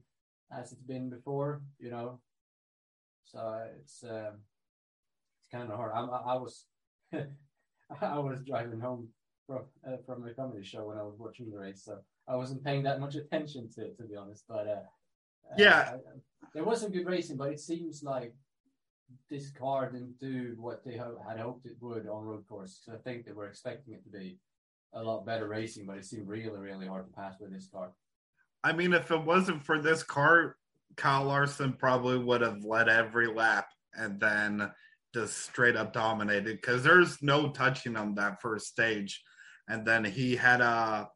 as 0.51 0.71
it's 0.71 0.81
been 0.81 1.09
before, 1.09 1.61
you 1.79 1.91
know. 1.91 2.19
So 3.25 3.63
it's 3.79 4.03
uh, 4.03 4.31
it's 5.39 5.47
kind 5.51 5.69
of 5.69 5.77
hard. 5.77 5.91
I, 5.93 6.01
I, 6.01 6.33
I 6.33 6.37
was 6.37 6.65
I 7.13 8.19
was 8.19 8.41
driving 8.41 8.79
home 8.79 9.09
from 9.45 9.65
uh, 9.87 9.97
from 10.05 10.23
the 10.23 10.31
comedy 10.31 10.63
show 10.63 10.87
when 10.87 10.97
I 10.97 11.03
was 11.03 11.15
watching 11.17 11.51
the 11.51 11.59
race, 11.59 11.83
so 11.85 11.99
I 12.27 12.35
wasn't 12.35 12.63
paying 12.63 12.83
that 12.83 12.99
much 12.99 13.15
attention 13.15 13.69
to 13.75 13.85
it, 13.85 13.97
to 13.97 14.03
be 14.03 14.15
honest. 14.15 14.45
But 14.47 14.67
uh, 14.67 15.55
yeah, 15.57 15.93
uh, 15.93 16.17
there 16.53 16.63
was 16.63 16.81
some 16.81 16.91
good 16.91 17.05
racing, 17.05 17.37
but 17.37 17.51
it 17.51 17.59
seems 17.59 18.01
like 18.01 18.33
this 19.29 19.51
car 19.51 19.91
didn't 19.91 20.19
do 20.19 20.55
what 20.57 20.83
they 20.83 20.97
ho- 20.97 21.21
had 21.27 21.39
hoped 21.39 21.67
it 21.67 21.77
would 21.79 22.07
on 22.07 22.23
road 22.23 22.47
course. 22.47 22.81
Because 22.83 22.99
I 22.99 23.03
think 23.03 23.25
they 23.25 23.33
were 23.33 23.47
expecting 23.47 23.93
it 23.93 24.03
to 24.03 24.09
be 24.09 24.39
a 24.95 25.03
lot 25.03 25.25
better 25.25 25.47
racing, 25.47 25.85
but 25.85 25.97
it 25.97 26.05
seemed 26.05 26.27
really, 26.27 26.57
really 26.57 26.87
hard 26.87 27.05
to 27.05 27.13
pass 27.13 27.35
with 27.39 27.51
this 27.51 27.67
car. 27.67 27.91
I 28.63 28.73
mean, 28.73 28.93
if 28.93 29.11
it 29.11 29.23
wasn't 29.23 29.63
for 29.63 29.79
this 29.79 30.01
car, 30.01 30.55
Kyle 30.95 31.25
Larson 31.25 31.73
probably 31.73 32.17
would 32.17 32.41
have 32.41 32.63
led 32.63 32.89
every 32.89 33.27
lap 33.27 33.67
and 33.93 34.19
then 34.19 34.71
just 35.13 35.37
straight 35.43 35.75
up 35.75 35.93
dominated 35.93 36.57
because 36.61 36.83
there's 36.83 37.21
no 37.21 37.49
touching 37.49 37.95
on 37.95 38.15
that 38.15 38.41
first 38.41 38.67
stage. 38.67 39.21
And 39.67 39.85
then 39.85 40.03
he 40.03 40.35
had 40.35 40.61
a 40.61 41.09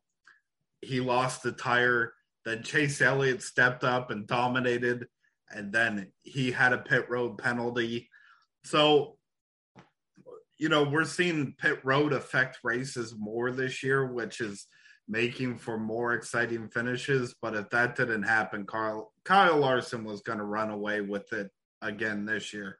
he 0.82 1.00
lost 1.00 1.44
the 1.44 1.52
tire. 1.52 2.14
Then 2.46 2.64
Chase 2.64 3.02
Elliott 3.02 3.42
stepped 3.42 3.84
up 3.84 4.12
and 4.12 4.26
dominated, 4.26 5.08
and 5.52 5.72
then 5.72 6.12
he 6.24 6.52
had 6.52 6.74
a 6.74 6.78
pit 6.78 7.10
road 7.10 7.38
penalty. 7.38 8.10
So, 8.64 9.18
you 10.60 10.68
know, 10.68 10.84
we're 10.84 11.06
seeing 11.06 11.56
pit 11.58 11.80
road 11.84 12.12
affect 12.12 12.60
races 12.64 13.16
more 13.18 13.50
this 13.52 13.82
year, 13.82 14.06
which 14.12 14.42
is 14.42 14.68
making 15.08 15.58
for 15.58 15.80
more 15.80 16.14
exciting 16.14 16.68
finishes. 16.68 17.34
But 17.42 17.56
if 17.56 17.70
that 17.70 17.96
didn't 17.96 18.24
happen, 18.24 18.66
Carl 18.66 19.14
Kyle 19.24 19.58
Larson 19.58 20.04
was 20.04 20.22
going 20.22 20.38
to 20.38 20.44
run 20.44 20.70
away 20.70 21.02
with 21.02 21.32
it 21.32 21.50
again 21.82 22.26
this 22.26 22.54
year. 22.54 22.78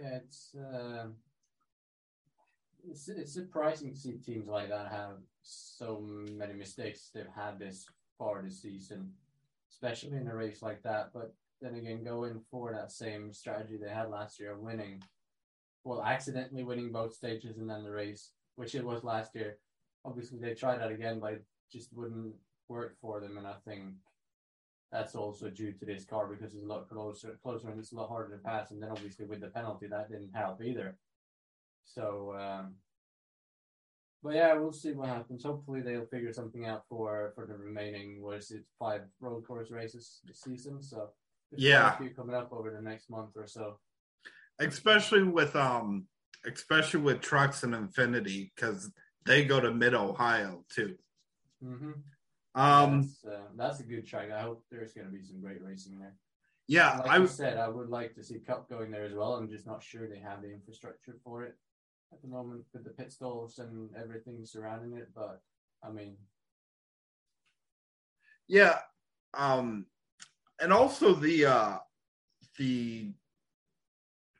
Yeah, 0.00 0.18
it's 0.24 0.54
uh, 0.54 1.06
it's 2.88 3.08
it's 3.08 3.34
surprising 3.34 3.92
to 3.92 3.98
see 3.98 4.12
teams 4.12 4.48
like 4.48 4.68
that 4.68 4.92
have 4.92 5.16
so 5.42 6.06
many 6.32 6.54
mistakes 6.54 7.10
they've 7.12 7.26
had 7.34 7.58
this 7.58 7.86
far 8.18 8.40
this 8.40 8.62
season, 8.62 9.10
especially 9.68 10.16
in 10.16 10.28
a 10.28 10.34
race 10.34 10.62
like 10.62 10.82
that. 10.84 11.10
But 11.12 11.34
then 11.60 11.74
again, 11.74 12.04
going 12.04 12.40
for 12.50 12.72
that 12.72 12.92
same 12.92 13.32
strategy 13.32 13.76
they 13.76 13.90
had 13.90 14.10
last 14.10 14.38
year 14.38 14.52
of 14.52 14.60
winning, 14.60 15.02
well, 15.84 16.02
accidentally 16.02 16.64
winning 16.64 16.90
both 16.90 17.14
stages 17.14 17.58
and 17.58 17.68
then 17.68 17.84
the 17.84 17.90
race, 17.90 18.30
which 18.56 18.74
it 18.74 18.84
was 18.84 19.04
last 19.04 19.34
year. 19.34 19.58
Obviously, 20.04 20.38
they 20.38 20.54
tried 20.54 20.80
that 20.80 20.90
again, 20.90 21.20
but 21.20 21.34
it 21.34 21.44
just 21.70 21.92
wouldn't 21.92 22.34
work 22.68 22.96
for 23.00 23.20
them. 23.20 23.36
And 23.38 23.46
I 23.46 23.54
think 23.66 23.82
that's 24.90 25.14
also 25.14 25.50
due 25.50 25.72
to 25.72 25.84
this 25.84 26.04
car 26.04 26.26
because 26.26 26.54
it's 26.54 26.64
a 26.64 26.66
lot 26.66 26.88
closer, 26.88 27.38
closer, 27.42 27.68
and 27.68 27.78
it's 27.78 27.92
a 27.92 27.96
lot 27.96 28.08
harder 28.08 28.36
to 28.36 28.42
pass. 28.42 28.70
And 28.70 28.82
then 28.82 28.90
obviously 28.90 29.26
with 29.26 29.40
the 29.40 29.48
penalty, 29.48 29.86
that 29.88 30.10
didn't 30.10 30.34
help 30.34 30.62
either. 30.62 30.96
So, 31.84 32.34
um, 32.38 32.74
but 34.22 34.34
yeah, 34.34 34.54
we'll 34.54 34.72
see 34.72 34.92
what 34.92 35.08
happens. 35.08 35.44
Hopefully, 35.44 35.82
they'll 35.82 36.06
figure 36.06 36.32
something 36.32 36.64
out 36.64 36.84
for 36.88 37.32
for 37.34 37.44
the 37.44 37.54
remaining. 37.54 38.22
What 38.22 38.38
is 38.38 38.50
it? 38.52 38.64
Five 38.78 39.02
road 39.20 39.46
course 39.46 39.70
races 39.70 40.20
this 40.24 40.40
season. 40.40 40.82
So 40.82 41.10
yeah, 41.54 41.94
a 41.94 41.98
few 41.98 42.08
coming 42.08 42.34
up 42.34 42.50
over 42.50 42.70
the 42.70 42.80
next 42.80 43.10
month 43.10 43.36
or 43.36 43.46
so. 43.46 43.78
Especially 44.58 45.22
with 45.22 45.56
um, 45.56 46.06
especially 46.46 47.00
with 47.00 47.20
trucks 47.20 47.62
and 47.62 47.74
Xfinity 47.74 48.50
because 48.54 48.90
they 49.26 49.44
go 49.44 49.60
to 49.60 49.72
Mid 49.72 49.94
Ohio 49.94 50.64
too. 50.72 50.96
Mm-hmm. 51.64 51.92
Um, 52.54 53.00
that's, 53.00 53.24
uh, 53.24 53.46
that's 53.56 53.80
a 53.80 53.84
good 53.84 54.06
track. 54.06 54.30
I 54.30 54.42
hope 54.42 54.64
there's 54.70 54.92
going 54.92 55.06
to 55.06 55.12
be 55.12 55.24
some 55.24 55.40
great 55.40 55.62
racing 55.62 55.98
there. 55.98 56.14
Yeah, 56.66 56.98
like 56.98 57.10
I 57.10 57.16
you 57.18 57.26
said, 57.26 57.58
I 57.58 57.68
would 57.68 57.90
like 57.90 58.14
to 58.14 58.24
see 58.24 58.38
Cup 58.38 58.70
going 58.70 58.90
there 58.90 59.04
as 59.04 59.12
well. 59.12 59.34
I'm 59.34 59.50
just 59.50 59.66
not 59.66 59.82
sure 59.82 60.08
they 60.08 60.20
have 60.20 60.40
the 60.40 60.52
infrastructure 60.52 61.16
for 61.22 61.42
it 61.42 61.56
at 62.12 62.22
the 62.22 62.28
moment 62.28 62.64
with 62.72 62.84
the 62.84 62.90
pit 62.90 63.12
stalls 63.12 63.58
and 63.58 63.90
everything 64.00 64.44
surrounding 64.44 64.96
it. 64.96 65.08
But 65.14 65.42
I 65.82 65.90
mean, 65.90 66.16
yeah, 68.48 68.78
um, 69.34 69.86
and 70.60 70.72
also 70.72 71.12
the 71.12 71.46
uh, 71.46 71.78
the 72.56 73.12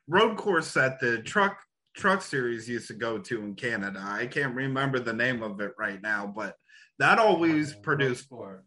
road 0.07 0.37
course 0.37 0.73
that 0.73 0.99
the 0.99 1.21
truck 1.21 1.57
truck 1.95 2.21
series 2.21 2.67
used 2.67 2.87
to 2.87 2.93
go 2.93 3.17
to 3.17 3.41
in 3.41 3.55
Canada. 3.55 4.03
I 4.05 4.27
can't 4.27 4.53
remember 4.53 4.99
the 4.99 5.13
name 5.13 5.41
of 5.41 5.61
it 5.61 5.71
right 5.79 6.01
now, 6.01 6.27
but 6.27 6.55
that 6.99 7.19
always 7.19 7.73
uh, 7.73 7.77
produced 7.83 8.23
sport 8.25 8.65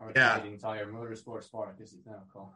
or 0.00 0.12
Yeah. 0.16 0.36
Canadian 0.38 0.58
Tire 0.58 0.86
Motorsports 0.86 1.50
Park, 1.50 1.78
as 1.82 1.92
it's 1.92 2.06
now 2.06 2.22
called. 2.32 2.52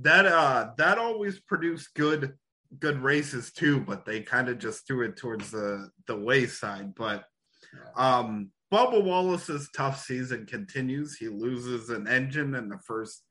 that 0.00 0.26
uh 0.26 0.70
that 0.76 0.98
always 0.98 1.40
produced 1.40 1.94
good 1.94 2.34
good 2.78 2.98
races 3.02 3.50
too, 3.52 3.80
but 3.80 4.04
they 4.04 4.20
kind 4.20 4.48
of 4.48 4.58
just 4.58 4.86
threw 4.86 5.04
it 5.06 5.16
towards 5.16 5.50
the 5.50 5.90
the 6.06 6.16
wayside. 6.16 6.94
But 6.94 7.24
Yeah. 7.72 7.90
um 7.96 8.50
Bubba 8.70 9.02
Wallace's 9.02 9.70
tough 9.74 9.98
season 10.04 10.44
continues. 10.44 11.16
He 11.16 11.28
loses 11.28 11.88
an 11.88 12.06
engine 12.06 12.54
in 12.54 12.68
the 12.68 12.78
first 12.78 13.24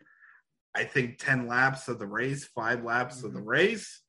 I 0.77 0.83
think 0.83 1.17
10 1.17 1.47
laps 1.47 1.87
of 1.87 1.97
the 1.97 2.05
race, 2.05 2.45
5 2.45 2.83
laps 2.83 3.23
of 3.23 3.33
the 3.33 3.41
race. 3.41 4.01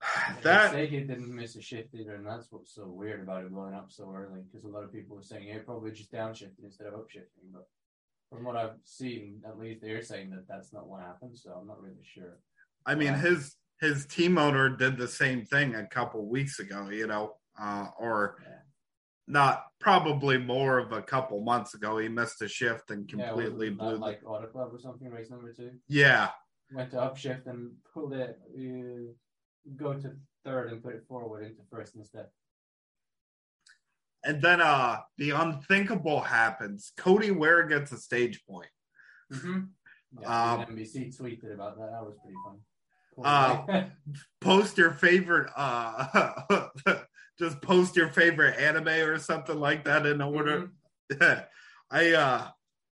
They 0.36 0.44
That 0.44 0.74
he 0.88 1.00
didn't 1.00 1.34
miss 1.34 1.56
a 1.56 1.60
shift 1.60 1.94
either, 1.94 2.14
and 2.14 2.26
that's 2.26 2.46
what's 2.50 2.74
so 2.74 2.86
weird 2.86 3.20
about 3.20 3.44
it 3.44 3.52
blowing 3.52 3.74
up 3.74 3.90
so 3.90 4.10
early. 4.14 4.40
Because 4.40 4.64
a 4.64 4.68
lot 4.68 4.84
of 4.84 4.92
people 4.92 5.16
were 5.16 5.22
saying 5.22 5.48
it 5.48 5.66
probably 5.66 5.90
just 5.90 6.10
downshifted 6.10 6.64
instead 6.64 6.86
of 6.86 6.94
upshifting. 6.94 7.52
But 7.52 7.66
from 8.30 8.44
what 8.44 8.56
I've 8.56 8.78
seen, 8.84 9.42
at 9.46 9.58
least 9.58 9.82
they're 9.82 10.00
saying 10.00 10.30
that 10.30 10.48
that's 10.48 10.72
not 10.72 10.88
what 10.88 11.02
happened. 11.02 11.36
So 11.36 11.50
I'm 11.50 11.66
not 11.66 11.82
really 11.82 12.02
sure. 12.02 12.38
I 12.86 12.94
mean 12.94 13.12
his 13.12 13.56
his 13.80 14.06
team 14.06 14.38
owner 14.38 14.70
did 14.70 14.96
the 14.96 15.08
same 15.08 15.44
thing 15.44 15.74
a 15.74 15.86
couple 15.86 16.24
weeks 16.24 16.60
ago, 16.60 16.88
you 16.88 17.06
know, 17.06 17.34
uh, 17.60 17.88
or 17.98 18.36
Yeah. 18.42 18.56
Not 19.26 19.64
probably 19.80 20.38
more 20.38 20.78
of 20.78 20.92
a 20.92 21.02
couple 21.02 21.40
months 21.42 21.74
ago. 21.74 21.98
He 21.98 22.08
missed 22.08 22.42
a 22.42 22.48
shift 22.48 22.90
and 22.90 23.08
completely 23.08 23.70
wasn't 23.70 23.78
blew 23.78 23.88
that 23.90 23.94
the 23.94 24.00
like 24.00 24.20
Auto 24.26 24.46
Club 24.48 24.70
or 24.72 24.78
something, 24.78 25.08
race 25.10 25.30
number 25.30 25.52
two. 25.52 25.72
Yeah, 25.88 26.30
Went 26.72 26.90
to 26.92 26.96
upshift 26.98 27.46
and 27.46 27.72
pulled 27.92 28.12
it, 28.14 28.38
uh, 28.56 29.12
go 29.76 29.94
to 29.94 30.12
third 30.44 30.72
and 30.72 30.82
put 30.82 30.94
it 30.94 31.04
forward 31.08 31.44
into 31.44 31.62
first 31.70 31.94
instead. 31.96 32.26
and 34.24 34.40
then 34.42 34.60
uh 34.60 34.98
the 35.18 35.30
unthinkable 35.30 36.20
happens. 36.20 36.92
Cody 36.96 37.30
Ware 37.30 37.66
gets 37.66 37.92
a 37.92 37.98
stage 37.98 38.44
point. 38.48 38.68
Mm-hmm. 39.32 39.60
Yeah, 40.20 40.52
Um, 40.54 40.66
NBC 40.76 41.16
tweeted 41.16 41.54
about 41.54 41.76
that. 41.78 41.90
That 41.92 42.04
was 42.04 42.16
pretty 42.22 42.36
fun. 42.44 42.58
Cool. 43.14 43.24
Uh, 43.26 43.84
Post 44.40 44.76
your 44.78 44.90
favorite 44.92 45.50
uh 45.56 46.64
just 47.40 47.60
post 47.62 47.96
your 47.96 48.10
favorite 48.10 48.58
anime 48.60 48.88
or 48.88 49.18
something 49.18 49.58
like 49.58 49.84
that 49.84 50.04
in 50.06 50.20
order. 50.20 50.70
Mhm. 51.10 51.46
I 51.90 52.12
uh 52.12 52.48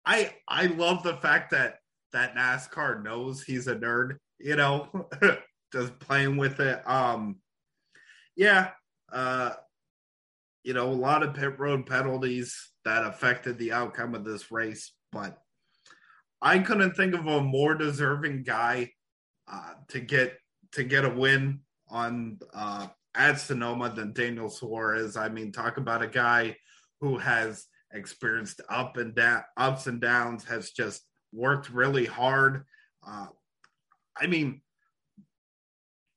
I 0.07 0.35
I 0.47 0.67
love 0.67 1.03
the 1.03 1.17
fact 1.17 1.51
that 1.51 1.79
that 2.13 2.37
NASCAR 2.37 3.03
knows 3.03 3.43
he's 3.43 3.67
a 3.67 3.75
nerd, 3.75 4.19
you 4.39 4.55
know, 4.55 5.09
just 5.73 5.99
playing 5.99 6.37
with 6.37 6.61
it. 6.61 6.89
Um 6.89 7.41
yeah, 8.37 8.71
uh 9.11 9.55
you 10.63 10.75
know, 10.75 10.91
a 10.91 10.93
lot 10.93 11.23
of 11.23 11.35
pit 11.35 11.59
road 11.59 11.87
penalties 11.87 12.71
that 12.85 13.05
affected 13.05 13.59
the 13.59 13.73
outcome 13.73 14.15
of 14.15 14.25
this 14.25 14.51
race, 14.53 14.93
but 15.11 15.39
I 16.41 16.59
couldn't 16.59 16.95
think 16.95 17.15
of 17.15 17.27
a 17.27 17.41
more 17.43 17.75
deserving 17.75 18.45
guy 18.45 18.93
uh 19.51 19.73
to 19.89 20.01
get 20.01 20.39
to 20.73 20.85
get 20.85 21.05
a 21.07 21.09
win 21.11 21.61
on 21.89 22.39
uh 22.53 22.89
at 23.15 23.39
Sonoma 23.41 23.91
than 23.91 24.13
Daniel 24.13 24.51
Suarez. 24.51 25.17
I 25.17 25.29
mean, 25.29 25.53
talk 25.53 25.77
about 25.77 26.03
a 26.03 26.07
guy 26.09 26.57
who 27.01 27.19
has 27.19 27.67
experienced 27.93 28.61
up 28.69 28.97
and 28.97 29.15
down 29.15 29.43
ups 29.57 29.87
and 29.87 30.01
downs, 30.01 30.45
has 30.45 30.71
just 30.71 31.03
worked 31.33 31.71
really 31.71 32.07
hard. 32.07 32.65
Uh, 33.07 33.27
I 34.17 34.27
mean, 34.27 34.63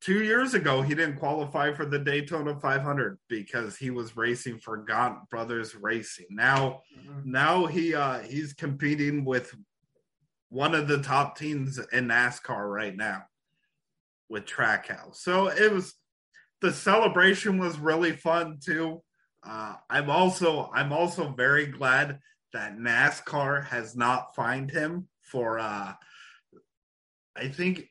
two 0.00 0.22
years 0.22 0.54
ago 0.54 0.82
he 0.82 0.94
didn't 0.94 1.18
qualify 1.18 1.72
for 1.72 1.84
the 1.84 1.98
Daytona 1.98 2.58
500 2.58 3.18
because 3.28 3.76
he 3.76 3.90
was 3.90 4.16
racing 4.16 4.58
for 4.60 4.78
Gaunt 4.78 5.28
Brothers 5.28 5.74
Racing. 5.74 6.26
Now, 6.30 6.82
Mhm. 6.96 7.24
now 7.24 7.66
he 7.66 7.94
uh, 7.94 8.20
he's 8.20 8.52
competing 8.52 9.24
with 9.24 9.54
one 10.48 10.74
of 10.74 10.88
the 10.88 11.02
top 11.02 11.36
teams 11.36 11.78
in 11.78 12.08
NASCAR 12.08 12.72
right 12.72 12.96
now 12.96 13.24
with 14.28 14.46
Trackhouse. 14.46 15.16
So 15.16 15.48
it 15.48 15.70
was 15.70 15.94
the 16.60 16.72
celebration 16.72 17.58
was 17.58 17.78
really 17.78 18.12
fun 18.12 18.58
too. 18.64 19.02
Uh, 19.46 19.74
I'm 19.88 20.10
also 20.10 20.70
I'm 20.74 20.92
also 20.92 21.30
very 21.30 21.66
glad 21.66 22.18
that 22.52 22.76
NASCAR 22.76 23.66
has 23.66 23.94
not 23.96 24.34
fined 24.34 24.70
him 24.70 25.08
for 25.22 25.58
uh, 25.58 25.92
I 27.36 27.48
think, 27.48 27.88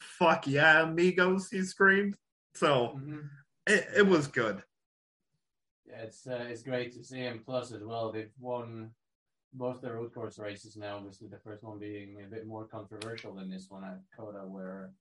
"Fuck 0.00 0.46
yeah, 0.46 0.82
amigos!" 0.82 1.50
He 1.50 1.62
screamed. 1.62 2.16
So 2.54 2.98
Mhm. 2.98 3.28
it, 3.66 3.86
it 3.98 4.06
was 4.06 4.28
good. 4.28 4.62
Yeah, 5.84 6.02
it's 6.02 6.26
uh, 6.26 6.46
it's 6.48 6.62
great 6.62 6.92
to 6.94 7.04
see 7.04 7.18
him. 7.18 7.42
Plus, 7.44 7.72
as 7.72 7.82
well, 7.84 8.10
they've 8.10 8.32
won 8.40 8.94
both 9.52 9.80
the 9.80 9.92
road 9.92 10.12
course 10.14 10.38
races 10.38 10.76
now. 10.76 10.96
Obviously, 10.96 11.28
the 11.28 11.38
first 11.38 11.62
one 11.62 11.78
being 11.78 12.22
a 12.22 12.26
bit 12.26 12.46
more 12.46 12.66
controversial 12.66 13.34
than 13.34 13.50
this 13.50 13.66
one 13.68 13.84
at 13.84 14.00
COTA, 14.16 14.46
where 14.46 14.92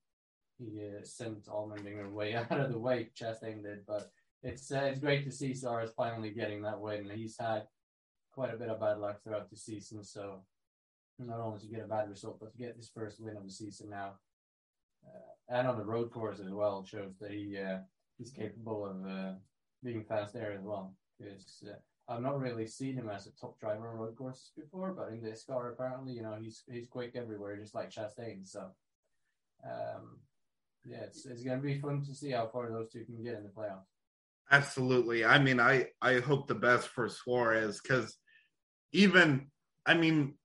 he 0.58 0.82
uh, 0.82 1.04
sent 1.04 1.46
Allmendinger 1.46 2.12
way 2.12 2.36
out 2.36 2.52
of 2.52 2.72
the 2.72 2.80
way, 2.80 3.10
Chastain 3.20 3.64
did. 3.64 3.86
But 3.88 4.12
it's 4.44 4.72
uh, 4.72 4.84
it's 4.86 5.00
great 5.00 5.26
to 5.26 5.32
see 5.32 5.54
Suarez 5.54 5.92
finally 5.96 6.32
getting 6.32 6.62
that 6.62 6.80
win. 6.80 7.10
He's 7.14 7.38
had 7.40 7.64
quite 8.32 8.54
a 8.54 8.58
bit 8.58 8.70
of 8.70 8.80
bad 8.80 9.00
luck 9.00 9.24
throughout 9.24 9.50
the 9.50 9.58
season, 9.58 10.04
so 10.04 10.42
not 11.20 11.40
only 11.40 11.60
to 11.60 11.68
get 11.68 11.84
a 11.84 11.88
bad 11.88 12.10
result, 12.10 12.40
but 12.40 12.52
to 12.52 12.58
get 12.58 12.76
his 12.76 12.92
first 12.94 13.20
win 13.20 13.38
of 13.38 13.44
the 13.44 13.52
season 13.52 13.90
now, 13.90 14.16
uh, 15.06 15.56
and 15.58 15.68
on 15.68 15.78
the 15.78 15.86
road 15.86 16.12
course 16.12 16.40
as 16.40 16.52
well, 16.52 16.84
shows 16.86 17.18
that 17.20 17.32
he 17.32 17.58
uh, 17.58 17.80
he's 18.18 18.32
capable 18.32 18.86
of 18.86 19.10
uh, 19.10 19.34
being 19.84 20.04
fast 20.04 20.34
there 20.34 20.54
as 20.54 20.62
well. 20.62 20.94
Because 21.20 21.64
uh, 21.68 22.14
I've 22.14 22.22
not 22.22 22.40
really 22.40 22.68
seen 22.68 22.96
him 22.96 23.10
as 23.10 23.26
a 23.26 23.36
top 23.36 23.60
driver 23.60 23.90
on 23.90 23.98
road 23.98 24.16
courses 24.16 24.52
before, 24.56 24.94
but 24.94 25.10
in 25.10 25.22
this 25.24 25.44
car, 25.44 25.70
apparently, 25.70 26.14
you 26.14 26.22
know, 26.22 26.36
he's 26.40 26.64
he's 26.70 26.88
quick 26.88 27.14
everywhere, 27.16 27.58
just 27.58 27.74
like 27.74 27.90
Chastain. 27.90 28.46
So, 28.46 28.68
um, 29.64 30.20
yeah, 30.86 30.98
it's 31.04 31.26
it's 31.26 31.44
gonna 31.44 31.62
be 31.62 31.80
fun 31.80 32.04
to 32.06 32.14
see 32.14 32.32
how 32.32 32.48
far 32.48 32.70
those 32.70 32.92
two 32.92 33.04
can 33.06 33.24
get 33.24 33.36
in 33.36 33.44
the 33.44 33.50
playoffs. 33.50 33.86
Absolutely. 34.52 35.26
I 35.26 35.40
mean, 35.40 35.60
I 35.60 35.88
I 36.02 36.20
hope 36.20 36.48
the 36.48 36.56
best 36.56 36.88
for 36.90 37.10
Suarez 37.10 37.82
because 37.82 38.18
even 38.92 39.48
I 39.86 39.96
mean, 39.96 40.36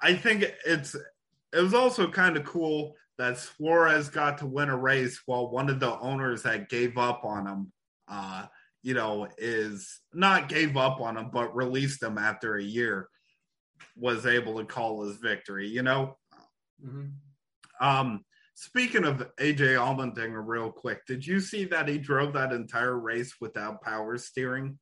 I 0.00 0.14
think 0.14 0.44
it's 0.66 0.94
it 0.94 1.60
was 1.60 1.74
also 1.74 2.10
kind 2.10 2.36
of 2.36 2.44
cool 2.44 2.94
that 3.18 3.38
Suarez 3.38 4.08
got 4.08 4.38
to 4.38 4.46
win 4.46 4.68
a 4.70 4.76
race 4.76 5.20
while 5.26 5.50
one 5.50 5.68
of 5.68 5.78
the 5.78 5.98
owners 6.00 6.42
that 6.42 6.68
gave 6.68 6.98
up 6.98 7.24
on 7.24 7.46
him, 7.46 7.72
uh, 8.08 8.46
you 8.82 8.94
know, 8.94 9.28
is 9.38 10.00
not 10.12 10.48
gave 10.48 10.76
up 10.76 11.00
on 11.00 11.16
him 11.16 11.30
but 11.32 11.54
released 11.54 12.02
him 12.02 12.18
after 12.18 12.56
a 12.56 12.62
year, 12.62 13.08
was 13.96 14.26
able 14.26 14.58
to 14.58 14.64
call 14.64 15.04
his 15.04 15.16
victory. 15.18 15.68
You 15.68 15.82
know, 15.82 16.16
Mm-hmm. 16.84 17.86
um, 17.86 18.24
speaking 18.54 19.04
of 19.04 19.18
AJ 19.36 19.76
Allmendinger, 19.76 20.42
real 20.44 20.70
quick, 20.70 21.06
did 21.06 21.26
you 21.26 21.40
see 21.40 21.64
that 21.66 21.88
he 21.88 21.98
drove 21.98 22.32
that 22.34 22.52
entire 22.52 22.98
race 22.98 23.34
without 23.40 23.82
power 23.82 24.16
steering? 24.18 24.78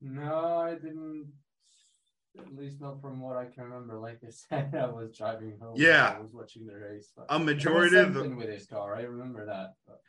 No, 0.00 0.58
I 0.58 0.74
didn't. 0.74 1.32
At 2.38 2.54
least 2.54 2.80
not 2.80 3.00
from 3.00 3.20
what 3.20 3.36
I 3.36 3.46
can 3.46 3.64
remember. 3.64 3.98
Like 3.98 4.20
I 4.24 4.30
said, 4.30 4.74
I 4.74 4.86
was 4.86 5.16
driving 5.16 5.56
home. 5.60 5.74
Yeah. 5.76 6.14
I 6.16 6.20
was 6.20 6.32
watching 6.32 6.66
the 6.66 6.76
race. 6.76 7.12
A 7.28 7.38
majority 7.38 7.96
of 7.96 8.14
something 8.14 8.36
with 8.36 8.48
his 8.48 8.66
car. 8.66 8.96
I 8.96 9.02
remember 9.02 9.46
that. 9.46 9.74
But 9.86 10.00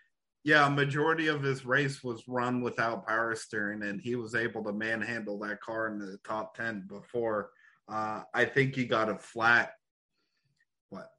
yeah, 0.43 0.67
a 0.67 0.69
majority 0.69 1.27
of 1.27 1.41
his 1.41 1.65
race 1.65 2.03
was 2.03 2.27
run 2.27 2.61
without 2.61 3.05
power 3.07 3.35
steering, 3.35 3.83
and 3.83 3.99
he 3.99 4.15
was 4.15 4.35
able 4.35 4.63
to 4.63 4.73
manhandle 4.73 5.39
that 5.39 5.59
car 5.61 5.87
in 5.87 5.99
the 5.99 6.17
top 6.23 6.55
ten 6.55 6.85
before. 6.87 7.49
Uh, 7.91 8.21
I 8.33 8.45
think 8.45 8.75
he 8.75 8.85
got 8.85 9.09
a 9.09 9.17
flat. 9.17 9.71
What? 10.89 11.09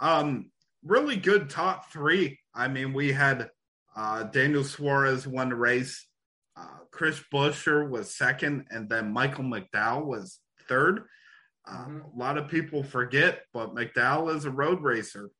Um, 0.00 0.50
really 0.84 1.16
good 1.16 1.50
top 1.50 1.90
three. 1.92 2.38
I 2.54 2.68
mean, 2.68 2.92
we 2.92 3.12
had 3.12 3.50
uh, 3.96 4.24
Daniel 4.24 4.64
Suarez 4.64 5.26
won 5.26 5.48
the 5.48 5.54
race. 5.56 6.06
Uh, 6.56 6.66
Chris 6.90 7.20
Buescher 7.32 7.88
was 7.88 8.14
second, 8.16 8.66
and 8.70 8.88
then 8.88 9.12
Michael 9.12 9.44
McDowell 9.44 10.04
was 10.04 10.40
third. 10.68 11.04
Uh, 11.66 11.84
Mhm. 11.86 12.14
A 12.14 12.18
lot 12.18 12.38
of 12.38 12.48
people 12.48 12.82
forget, 12.82 13.42
but 13.52 13.74
McDowell 13.74 14.34
is 14.34 14.44
a 14.44 14.50
road 14.50 14.82
racer. 14.82 15.30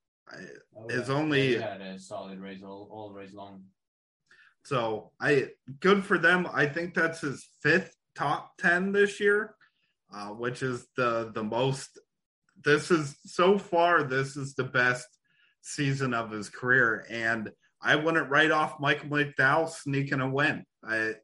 Oh, 0.74 0.86
It's 0.88 1.08
yeah, 1.08 1.14
only- 1.14 1.48
he 1.48 1.54
had 1.54 1.80
a 1.82 1.98
solid 1.98 2.40
race 2.40 2.62
all, 2.62 2.88
all 2.90 3.12
race 3.12 3.34
long. 3.34 3.66
So 4.64 5.12
I 5.20 5.50
good 5.80 6.04
for 6.04 6.16
them. 6.16 6.46
I 6.50 6.66
think 6.66 6.94
that's 6.94 7.20
his 7.20 7.46
fifth 7.62 7.94
top 8.14 8.56
ten 8.56 8.92
this 8.92 9.20
year, 9.20 9.54
uh, 10.12 10.28
which 10.28 10.62
is 10.62 10.86
the 10.96 11.30
the 11.34 11.44
most. 11.44 11.98
This 12.64 12.90
is 12.90 13.18
so 13.26 13.58
far. 13.58 14.02
This 14.04 14.36
is 14.38 14.54
the 14.54 14.64
best 14.64 15.06
season 15.64 16.14
of 16.14 16.30
his 16.30 16.48
career, 16.48 17.06
and 17.10 17.50
I 17.82 17.96
wouldn't 17.96 18.30
write 18.30 18.50
off 18.50 18.78
Michael 18.78 19.08
McDowell 19.08 19.68
sneaking 19.68 20.20
a 20.20 20.28
win. 20.28 20.64
I, 20.84 21.14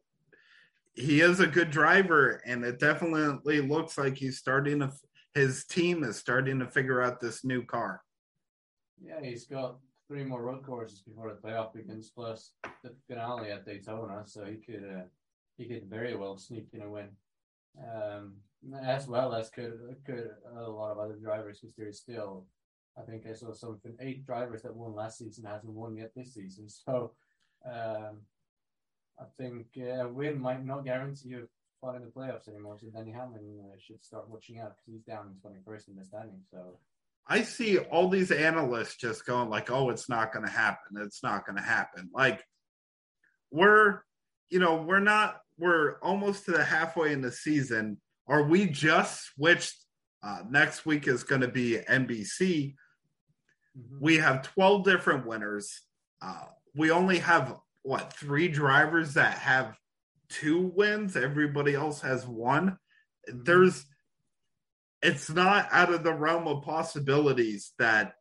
he 0.93 1.21
is 1.21 1.39
a 1.39 1.47
good 1.47 1.71
driver, 1.71 2.41
and 2.45 2.65
it 2.65 2.79
definitely 2.79 3.61
looks 3.61 3.97
like 3.97 4.17
he's 4.17 4.39
starting 4.39 4.79
to. 4.79 4.91
His 5.33 5.65
team 5.65 6.03
is 6.03 6.17
starting 6.17 6.59
to 6.59 6.67
figure 6.67 7.01
out 7.01 7.21
this 7.21 7.45
new 7.45 7.63
car. 7.63 8.01
Yeah, 9.01 9.21
he's 9.23 9.45
got 9.45 9.77
three 10.07 10.25
more 10.25 10.43
road 10.43 10.65
courses 10.65 11.01
before 11.01 11.29
the 11.29 11.39
playoff 11.39 11.73
begins, 11.73 12.11
plus 12.13 12.51
the 12.83 12.91
finale 13.07 13.51
at 13.51 13.65
Daytona, 13.65 14.23
so 14.25 14.43
he 14.43 14.57
could 14.57 14.83
uh, 14.83 15.03
he 15.57 15.67
could 15.67 15.89
very 15.89 16.15
well 16.15 16.37
sneak 16.37 16.67
in 16.73 16.81
a 16.81 16.89
win. 16.89 17.07
Um, 17.79 18.33
as 18.83 19.07
well 19.07 19.33
as 19.33 19.49
could 19.49 19.79
could 20.05 20.29
a 20.57 20.69
lot 20.69 20.91
of 20.91 20.99
other 20.99 21.15
drivers, 21.15 21.59
because 21.61 21.75
there 21.77 21.87
is 21.87 21.99
still, 21.99 22.45
I 22.97 23.01
think 23.01 23.25
I 23.27 23.33
saw 23.33 23.53
something 23.53 23.95
eight 23.99 24.25
drivers 24.25 24.63
that 24.63 24.75
won 24.75 24.93
last 24.93 25.19
season 25.19 25.45
hasn't 25.45 25.71
won 25.71 25.95
yet 25.95 26.11
this 26.15 26.33
season. 26.33 26.67
So, 26.85 27.11
um, 27.65 28.17
I 29.19 29.25
think 29.37 29.67
a 29.77 30.07
win 30.07 30.41
might 30.41 30.65
not 30.65 30.83
guarantee 30.83 31.29
you 31.29 31.47
spot 31.81 31.95
in 31.95 32.01
the 32.01 32.07
playoffs 32.07 32.47
anymore. 32.47 32.77
So 32.79 32.87
Danny 32.87 33.11
Hamlin 33.11 33.59
uh, 33.63 33.75
should 33.79 34.03
start 34.03 34.29
watching 34.29 34.59
out 34.59 34.75
because 34.75 34.93
he's 34.93 35.03
down 35.03 35.27
in 35.27 35.41
twenty 35.41 35.59
first 35.65 35.87
in 35.87 35.95
the 35.95 36.05
standing. 36.05 36.41
So. 36.51 36.77
I 37.27 37.43
see 37.43 37.77
all 37.77 38.09
these 38.09 38.31
analysts 38.31 38.97
just 38.97 39.25
going 39.25 39.49
like, 39.49 39.69
"Oh, 39.69 39.89
it's 39.89 40.09
not 40.09 40.33
going 40.33 40.45
to 40.45 40.51
happen. 40.51 40.97
It's 40.97 41.23
not 41.23 41.45
going 41.45 41.55
to 41.55 41.63
happen." 41.63 42.09
Like 42.13 42.43
we're, 43.51 44.01
you 44.49 44.59
know, 44.59 44.81
we're 44.81 44.99
not. 44.99 45.37
We're 45.57 45.99
almost 45.99 46.45
to 46.45 46.51
the 46.51 46.63
halfway 46.63 47.13
in 47.13 47.21
the 47.21 47.31
season. 47.31 47.97
Are 48.27 48.43
we 48.43 48.65
just 48.65 49.33
switched? 49.35 49.75
Uh, 50.23 50.43
next 50.49 50.85
week 50.85 51.07
is 51.07 51.23
going 51.23 51.41
to 51.41 51.47
be 51.47 51.77
NBC. 51.87 52.75
mhm. 53.77 53.99
We 53.99 54.17
have 54.17 54.43
twelve 54.43 54.83
different 54.83 55.25
winners. 55.25 55.81
Uh, 56.21 56.45
we 56.75 56.91
only 56.91 57.19
have 57.19 57.57
what 57.83 58.13
three 58.13 58.47
drivers 58.47 59.15
that 59.15 59.37
have 59.39 59.77
two 60.29 60.71
wins. 60.75 61.15
Everybody 61.15 61.75
else 61.75 62.01
has 62.01 62.25
one. 62.27 62.77
There's 63.27 63.85
it's 65.01 65.29
not 65.29 65.67
out 65.71 65.91
of 65.91 66.03
the 66.03 66.13
realm 66.13 66.47
of 66.47 66.63
possibilities 66.63 67.73
that 67.79 68.13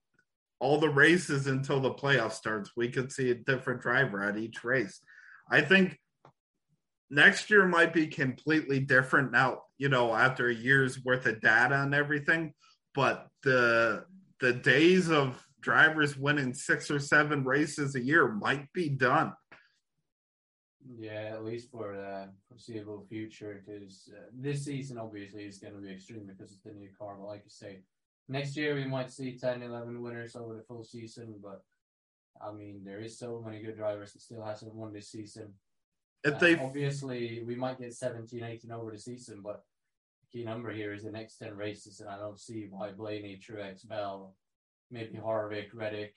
all 0.61 0.79
the 0.79 0.89
races 0.89 1.47
until 1.47 1.81
the 1.81 1.93
playoff 1.93 2.33
starts, 2.33 2.73
we 2.77 2.89
could 2.89 3.11
see 3.11 3.31
a 3.31 3.35
different 3.35 3.81
driver 3.81 4.23
at 4.23 4.37
each 4.37 4.63
race. 4.63 5.01
I 5.51 5.63
think 5.63 5.99
next 7.11 7.51
year 7.51 7.67
might 7.67 7.93
be 7.93 8.07
completely 8.07 8.79
different 8.81 9.33
now, 9.33 9.63
you 9.81 9.89
know, 9.89 10.15
after 10.15 10.49
a 10.49 10.55
year's 10.55 11.03
worth 11.03 11.25
of 11.25 11.41
data 11.41 11.83
and 11.83 11.95
everything. 11.95 12.53
But 12.95 13.29
the 13.43 14.05
the 14.41 14.53
days 14.53 15.11
of 15.11 15.43
drivers 15.61 16.19
winning 16.19 16.53
six 16.53 16.91
or 16.91 17.01
seven 17.01 17.45
races 17.45 17.95
a 17.95 18.01
year 18.01 18.29
might 18.29 18.71
be 18.75 18.91
done. 18.91 19.33
Yeah, 20.99 21.33
at 21.35 21.45
least 21.45 21.71
for 21.71 21.95
the 21.97 22.29
foreseeable 22.49 23.07
future, 23.09 23.63
because 23.65 24.11
uh, 24.15 24.29
this 24.35 24.65
season 24.65 24.99
obviously 24.99 25.45
is 25.45 25.59
going 25.59 25.75
to 25.75 25.81
be 25.81 25.93
extreme 25.93 26.27
because 26.27 26.53
it's 26.53 26.63
the 26.63 26.73
new 26.73 26.89
car. 26.99 27.17
But 27.19 27.27
like 27.27 27.43
you 27.45 27.51
say, 27.51 27.81
next 28.29 28.57
year 28.57 28.75
we 28.75 28.85
might 28.85 29.11
see 29.11 29.39
10, 29.39 29.63
11 29.63 30.03
winners 30.03 30.37
over 30.37 30.55
the 30.55 30.63
full 30.63 30.85
season. 30.85 31.37
But 31.43 31.63
I 32.41 32.53
mean, 32.53 32.83
there 32.85 33.01
is 33.01 33.19
so 33.19 33.43
many 33.45 33.63
good 33.63 33.77
drivers 33.77 34.13
that 34.13 34.21
still 34.23 34.45
hasn't 34.45 34.75
won 34.75 34.93
this 34.93 35.11
season. 35.11 35.55
If 36.23 36.35
Uh, 36.35 36.39
they 36.39 36.59
obviously 36.59 37.43
we 37.47 37.55
might 37.55 37.79
get 37.81 37.95
17, 37.95 38.43
18 38.43 38.73
over 38.73 38.91
the 38.91 38.99
season, 38.99 39.41
but 39.43 39.63
key 40.33 40.45
number 40.45 40.71
here 40.71 40.93
is 40.93 41.05
the 41.05 41.11
next 41.11 41.39
10 41.39 41.57
races, 41.57 42.01
and 42.01 42.09
I 42.09 42.17
don't 42.17 42.39
see 42.39 42.67
why 42.71 42.91
Blaney, 42.93 43.41
Truex, 43.41 43.87
Bell, 43.87 44.35
maybe 44.91 45.19
Harvick, 45.19 45.69
Reddick, 45.75 46.15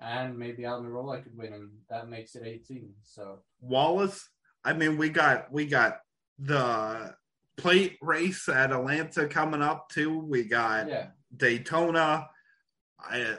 and 0.00 0.38
maybe 0.38 0.64
Almirola 0.64 1.22
could 1.22 1.36
win, 1.36 1.52
and 1.52 1.70
that 1.88 2.08
makes 2.08 2.34
it 2.34 2.46
18. 2.46 2.92
So. 3.02 3.40
Wallace, 3.60 4.28
I 4.64 4.72
mean, 4.72 4.96
we 4.96 5.08
got 5.08 5.50
we 5.52 5.66
got 5.66 6.00
the 6.38 7.14
plate 7.56 7.96
race 8.02 8.48
at 8.48 8.72
Atlanta 8.72 9.26
coming 9.26 9.62
up 9.62 9.88
too. 9.88 10.18
We 10.18 10.44
got 10.44 10.88
Yeah, 10.88 11.08
Daytona. 11.36 12.28
I 13.00 13.38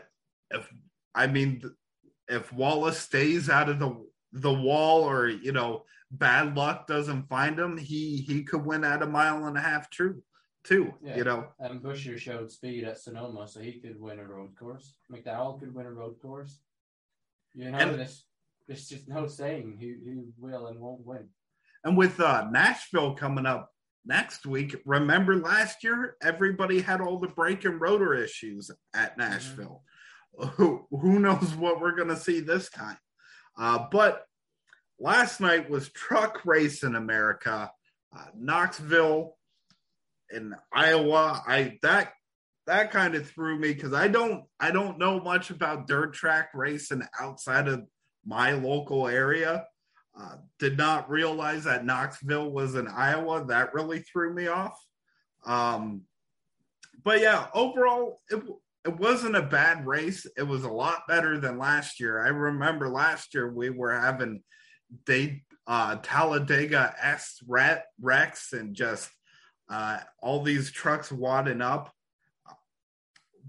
if 0.50 0.72
I 1.14 1.28
mean 1.28 1.64
if 2.28 2.52
Wallace 2.54 3.00
stays 3.00 3.50
out 3.50 3.70
of 3.70 3.80
the 3.80 3.96
the 4.34 4.54
wall 4.54 5.04
or 5.04 5.28
you 5.28 5.52
know 5.52 5.84
bad 6.12 6.56
luck 6.56 6.88
doesn't 6.88 7.30
find 7.30 7.60
him, 7.60 7.78
he 7.78 8.18
he 8.18 8.44
could 8.44 8.66
win 8.66 8.84
at 8.84 9.02
a 9.02 9.08
mile 9.08 9.46
and 9.46 9.58
a 9.58 9.62
half 9.62 9.90
true 9.90 10.22
too. 10.64 10.94
Yeah. 11.02 11.18
You 11.18 11.24
know. 11.24 11.48
and 11.60 11.82
Buescher 11.82 12.18
showed 12.18 12.52
speed 12.52 12.84
at 12.84 13.00
Sonoma, 13.00 13.48
so 13.48 13.62
he 13.62 13.80
could 13.80 14.00
win 14.00 14.20
a 14.20 14.26
road 14.26 14.56
course. 14.60 14.96
McDowell 15.12 15.60
could 15.60 15.74
win 15.74 15.86
a 15.86 15.92
road 15.92 16.20
course. 16.22 16.60
You 17.54 17.72
know, 17.72 17.78
And- 17.78 18.00
there's, 18.00 18.26
there's 18.68 18.88
just 18.88 19.08
no 19.08 19.28
saying 19.28 19.78
who, 19.80 20.12
who 20.12 20.28
will 20.38 20.68
and 20.68 20.80
won't 20.80 21.06
win. 21.06 21.30
And 21.84 21.96
with 21.96 22.20
uh, 22.20 22.48
Nashville 22.52 23.14
coming 23.14 23.46
up 23.46 23.72
next 24.06 24.46
week, 24.46 24.76
remember 24.86 25.38
last 25.38 25.84
year, 25.84 26.18
everybody 26.22 26.82
had 26.82 27.00
all 27.00 27.18
the 27.20 27.30
brake 27.30 27.64
and 27.64 27.80
rotor 27.80 28.14
issues 28.14 28.70
at 28.94 29.18
Nashville. 29.18 29.84
Mm-hmm. 29.84 29.84
Who, 30.58 30.86
who 30.92 31.18
knows 31.18 31.56
what 31.56 31.82
we're 31.82 31.96
going 31.96 32.10
to 32.10 32.16
see 32.16 32.42
this 32.42 32.70
time? 32.70 33.00
Uh, 33.58 33.88
but 33.92 34.24
last 35.00 35.40
night 35.40 35.70
was 35.70 35.90
Truck 35.90 36.46
Race 36.46 36.84
in 36.84 36.96
America, 36.96 37.72
uh, 38.16 38.26
Knoxville 38.36 39.36
in 40.32 40.56
Iowa. 40.74 41.42
I 41.46 41.78
that 41.82 42.14
that 42.66 42.92
kind 42.92 43.16
of 43.16 43.30
threw 43.30 43.58
me 43.58 43.74
because 43.74 43.94
I 43.94 44.08
don't 44.08 44.44
I 44.60 44.72
don't 44.72 45.00
know 45.00 45.20
much 45.20 45.50
about 45.50 45.88
dirt 45.88 46.14
track 46.14 46.50
racing 46.54 47.04
outside 47.20 47.68
of 47.68 47.84
my 48.26 48.52
local 48.52 49.08
area. 49.08 49.66
Uh, 50.20 50.38
did 50.58 50.78
not 50.78 51.10
realize 51.10 51.66
that 51.66 51.86
Knoxville 51.86 52.52
was 52.52 52.74
in 52.76 52.88
Iowa. 52.88 53.46
That 53.46 53.74
really 53.74 54.00
threw 54.00 54.34
me 54.34 54.48
off. 54.48 54.78
Um, 55.46 56.02
but 57.04 57.22
yeah, 57.22 57.48
overall, 57.54 58.20
it, 58.30 58.44
it 58.84 58.98
wasn't 58.98 59.36
a 59.36 59.44
bad 59.44 59.86
race. 59.86 60.26
It 60.36 60.42
was 60.42 60.64
a 60.64 60.72
lot 60.72 61.08
better 61.08 61.40
than 61.40 61.60
last 61.60 62.00
year. 62.00 62.26
I 62.26 62.30
remember 62.30 62.90
last 62.90 63.36
year 63.36 63.54
we 63.54 63.70
were 63.70 63.94
having 63.94 64.42
they 65.06 65.44
uh, 65.68 65.98
Talladega 66.02 66.96
S 67.02 67.40
rat 67.48 67.86
wrecks 68.02 68.54
and 68.54 68.76
just 68.76 69.10
uh, 69.70 70.00
all 70.22 70.42
these 70.42 70.72
trucks 70.72 71.12
wadding 71.12 71.62
up. 71.62 71.94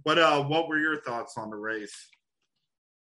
But 0.04 0.18
uh, 0.18 0.42
what 0.44 0.68
were 0.68 0.78
your 0.78 1.00
thoughts 1.00 1.36
on 1.36 1.50
the 1.50 1.56
race? 1.56 2.08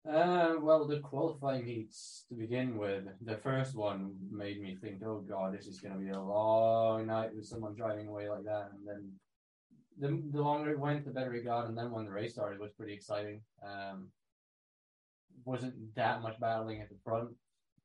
Uh, 0.07 0.55
well, 0.61 0.85
the 0.87 0.99
qualifying 0.99 1.65
heats 1.65 2.25
to 2.29 2.35
begin 2.35 2.77
with, 2.77 3.05
the 3.21 3.37
first 3.37 3.75
one 3.75 4.13
made 4.31 4.61
me 4.61 4.77
think, 4.79 5.01
oh 5.03 5.23
god, 5.27 5.51
this 5.57 5.65
is 5.65 5.79
going 5.79 5.93
to 5.95 5.99
be 5.99 6.11
a 6.11 6.19
long 6.19 7.07
night 7.07 7.35
with 7.35 7.45
someone 7.45 7.73
driving 7.73 8.07
away 8.07 8.29
like 8.29 8.43
that. 8.43 8.69
And 8.71 8.87
then 8.87 9.11
the, 9.99 10.37
the 10.37 10.43
longer 10.43 10.71
it 10.71 10.79
went, 10.79 11.05
the 11.05 11.11
better 11.11 11.33
it 11.33 11.43
got. 11.43 11.67
And 11.67 11.77
then 11.77 11.91
when 11.91 12.05
the 12.05 12.11
race 12.11 12.33
started, 12.33 12.55
it 12.55 12.61
was 12.61 12.73
pretty 12.73 12.93
exciting. 12.93 13.41
Um, 13.65 14.09
wasn't 15.43 15.73
that 15.95 16.21
much 16.21 16.39
battling 16.39 16.81
at 16.81 16.89
the 16.89 16.97
front, 17.03 17.29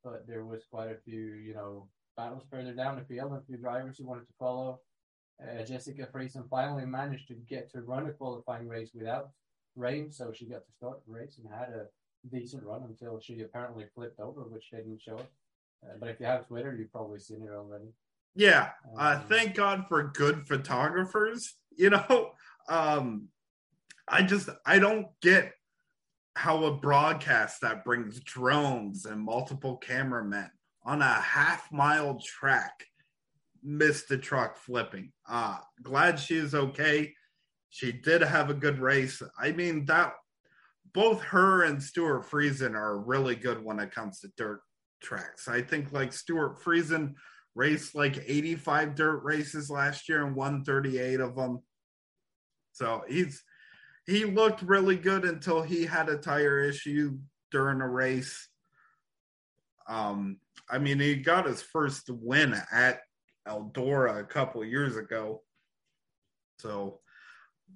but 0.05 0.27
there 0.27 0.45
was 0.45 0.63
quite 0.71 0.91
a 0.91 0.97
few, 1.05 1.35
you 1.35 1.55
know, 1.55 1.89
battles 2.17 2.45
further 2.51 2.73
down 2.73 2.97
the 2.97 3.05
field, 3.05 3.33
a 3.33 3.43
few 3.47 3.57
drivers 3.57 3.99
who 3.99 4.07
wanted 4.07 4.27
to 4.27 4.35
follow. 4.39 4.81
Uh, 5.43 5.63
Jessica 5.65 6.07
Friesen 6.13 6.49
finally 6.51 6.85
managed 6.85 7.29
to 7.29 7.35
get 7.35 7.71
to 7.73 7.81
run 7.83 8.07
a 8.07 8.13
qualifying 8.13 8.69
race 8.69 8.91
without 8.95 9.31
rain, 9.77 10.13
so 10.13 10.33
she 10.33 10.47
got 10.47 10.67
to 10.67 10.73
start 10.73 11.01
the 11.07 11.13
race 11.13 11.39
and 11.39 11.53
had 11.53 11.71
a 11.71 11.87
decent 12.31 12.63
run 12.63 12.83
until 12.83 13.19
she 13.21 13.41
apparently 13.41 13.87
flipped 13.95 14.21
over, 14.21 14.43
which 14.43 14.71
didn't 14.71 15.01
show. 15.01 15.19
Uh, 15.83 15.95
but 15.99 16.11
if 16.11 16.21
you 16.21 16.27
have 16.27 16.47
Twitter, 16.47 16.75
you've 16.75 16.93
probably 16.93 17.19
seen 17.19 17.43
it 17.43 17.51
already. 17.51 17.93
Yeah, 18.35 18.71
uh, 18.99 19.19
um, 19.21 19.29
thank 19.29 19.55
God 19.55 19.87
for 19.89 20.05
good 20.15 20.47
photographers. 20.47 21.57
You 21.77 21.91
know, 21.91 22.33
um, 22.69 23.29
I 24.09 24.23
just 24.23 24.49
I 24.67 24.79
don't 24.79 25.07
get 25.23 25.53
how 26.41 26.65
a 26.65 26.75
broadcast 26.75 27.61
that 27.61 27.85
brings 27.85 28.19
drones 28.21 29.05
and 29.05 29.21
multiple 29.21 29.77
cameramen 29.77 30.51
on 30.87 31.03
a 31.03 31.21
half 31.21 31.71
mile 31.71 32.19
track 32.19 32.87
missed 33.63 34.09
the 34.09 34.17
truck 34.17 34.57
flipping. 34.57 35.13
Uh 35.29 35.59
glad 35.83 36.19
she 36.19 36.37
is 36.37 36.55
okay. 36.55 37.13
She 37.69 37.93
did 37.93 38.23
have 38.23 38.49
a 38.49 38.55
good 38.55 38.79
race. 38.79 39.21
I 39.39 39.53
mean 39.53 39.85
that 39.85 40.15
both 40.95 41.21
her 41.25 41.65
and 41.65 41.83
Stewart 41.83 42.25
Friesen 42.25 42.73
are 42.75 42.99
really 42.99 43.37
good 43.37 43.63
when 43.63 43.79
it 43.79 43.95
comes 43.95 44.21
to 44.21 44.33
dirt 44.39 44.63
tracks. 45.03 45.47
I 45.47 45.61
think 45.61 45.93
like 45.93 46.11
Stewart 46.11 46.59
Friesen 46.59 47.17
raced 47.55 47.95
like 47.95 48.17
85 48.27 48.95
dirt 48.95 49.23
races 49.25 49.69
last 49.69 50.09
year 50.09 50.25
and 50.25 50.35
won 50.35 50.65
38 50.65 51.21
of 51.21 51.37
them. 51.37 51.61
So 52.73 53.03
he's 53.07 53.43
he 54.11 54.25
looked 54.25 54.63
really 54.63 54.97
good 54.97 55.25
until 55.25 55.63
he 55.63 55.87
had 55.87 56.09
a 56.09 56.17
tire 56.17 56.59
issue 56.59 57.17
during 57.53 57.81
a 57.81 57.89
race. 57.89 58.49
Um, 59.89 60.39
I 60.69 60.79
mean, 60.79 60.99
he 60.99 61.15
got 61.15 61.47
his 61.47 61.63
first 61.63 62.11
win 62.11 62.55
at 62.73 63.01
Eldora 63.47 64.19
a 64.19 64.25
couple 64.25 64.65
years 64.65 64.97
ago. 64.97 65.43
So 66.59 67.01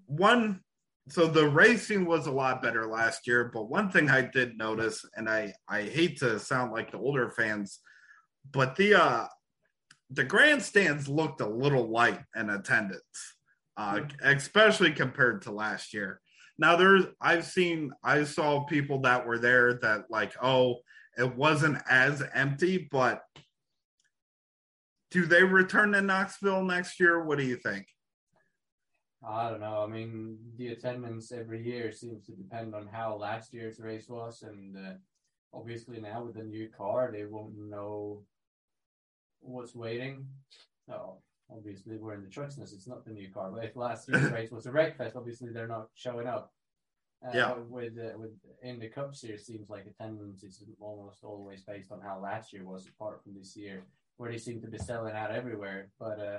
one 0.07 0.61
so 1.09 1.27
the 1.27 1.47
racing 1.47 2.07
was 2.07 2.27
a 2.27 2.33
lot 2.33 2.63
better 2.63 2.87
last 2.87 3.27
year, 3.27 3.51
but 3.53 3.69
one 3.69 3.91
thing 3.91 4.09
I 4.09 4.23
did 4.23 4.57
notice, 4.57 5.05
and 5.17 5.29
I 5.29 5.55
I 5.69 5.83
hate 5.83 6.19
to 6.19 6.39
sound 6.39 6.73
like 6.73 6.91
the 6.91 6.99
older 6.99 7.31
fans, 7.31 7.81
but 8.51 8.75
the 8.77 8.95
uh 8.95 9.27
the 10.11 10.25
grandstands 10.25 11.09
looked 11.09 11.41
a 11.41 11.49
little 11.49 11.91
light 11.91 12.21
in 12.37 12.51
attendance, 12.51 13.37
uh, 13.77 14.01
especially 14.23 14.93
compared 14.93 15.43
to 15.43 15.51
last 15.51 15.95
year. 15.95 16.21
Now 16.59 16.77
there's 16.77 17.05
I've 17.21 17.45
seen 17.45 17.91
I 18.03 18.25
saw 18.25 18.65
people 18.65 19.01
that 19.01 19.27
were 19.27 19.39
there 19.39 19.75
that 19.83 20.05
like 20.11 20.33
oh 20.43 20.77
it 21.17 21.35
wasn't 21.37 21.79
as 21.89 22.23
empty, 22.35 22.89
but 22.91 23.23
do 25.11 25.27
they 25.27 25.45
return 25.45 25.93
to 25.93 26.03
Knoxville 26.03 26.65
next 26.65 26.99
year? 26.99 27.25
What 27.25 27.39
do 27.39 27.45
you 27.45 27.57
think? 27.57 27.87
I 29.27 29.49
don't 29.49 29.61
know. 29.61 29.83
I 29.83 29.87
mean, 29.87 30.37
the 30.57 30.69
attendance 30.69 31.33
every 31.33 31.65
year 31.65 31.93
seems 31.93 32.27
to 32.27 32.33
depend 32.33 32.75
on 32.75 32.87
how 32.87 33.17
last 33.17 33.55
year's 33.55 33.79
race 33.79 34.09
was, 34.09 34.43
and 34.43 34.77
uh, 34.77 34.95
obviously 35.55 36.01
now 36.01 36.25
with 36.25 36.35
the 36.35 36.43
new 36.43 36.69
car, 36.69 37.11
they 37.11 37.25
won't 37.25 37.57
know 37.57 38.23
what's 39.41 39.75
waiting. 39.75 40.27
So 40.87 41.19
obviously 41.51 41.97
we're 41.97 42.15
in 42.15 42.23
the 42.23 42.29
Trucksness. 42.29 42.73
It's 42.73 42.89
not 42.89 43.05
the 43.05 43.13
new 43.13 43.31
car. 43.31 43.51
But 43.51 43.65
if 43.65 43.77
last 43.77 44.09
year's 44.09 44.31
race 44.33 44.51
was 44.51 44.67
a 44.67 44.71
Wreckfest, 44.71 45.17
obviously 45.17 45.51
they're 45.51 45.69
not 45.69 45.89
showing 45.95 46.27
up. 46.27 46.53
Uh, 47.27 47.31
yeah. 47.33 47.55
With 47.69 47.99
uh, 47.99 48.19
with 48.19 48.33
in 48.63 48.79
the 48.79 48.89
Cup 48.89 49.15
Series, 49.15 49.47
seems 49.47 49.71
like 49.71 49.87
attendance 49.87 50.43
is 50.43 50.63
almost 50.81 51.25
always 51.25 51.63
based 51.63 51.91
on 51.91 52.01
how 52.01 52.21
last 52.21 52.53
year 52.53 52.65
was, 52.65 52.87
apart 52.87 53.23
from 53.23 53.35
this 53.35 53.57
year, 53.57 53.85
where 54.17 54.31
they 54.31 54.39
seem 54.39 54.61
to 54.61 54.69
be 54.69 54.79
selling 54.79 55.15
out 55.15 55.31
everywhere. 55.31 55.89
But 55.99 56.21
uh, 56.21 56.39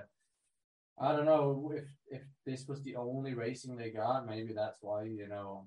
I 0.99 1.15
don't 1.15 1.25
know 1.25 1.73
if 1.75 1.85
if 2.07 2.21
this 2.45 2.67
was 2.67 2.83
the 2.83 2.95
only 2.97 3.33
racing 3.33 3.75
they 3.75 3.89
got. 3.89 4.27
Maybe 4.27 4.53
that's 4.53 4.79
why 4.81 5.03
you 5.03 5.27
know. 5.27 5.65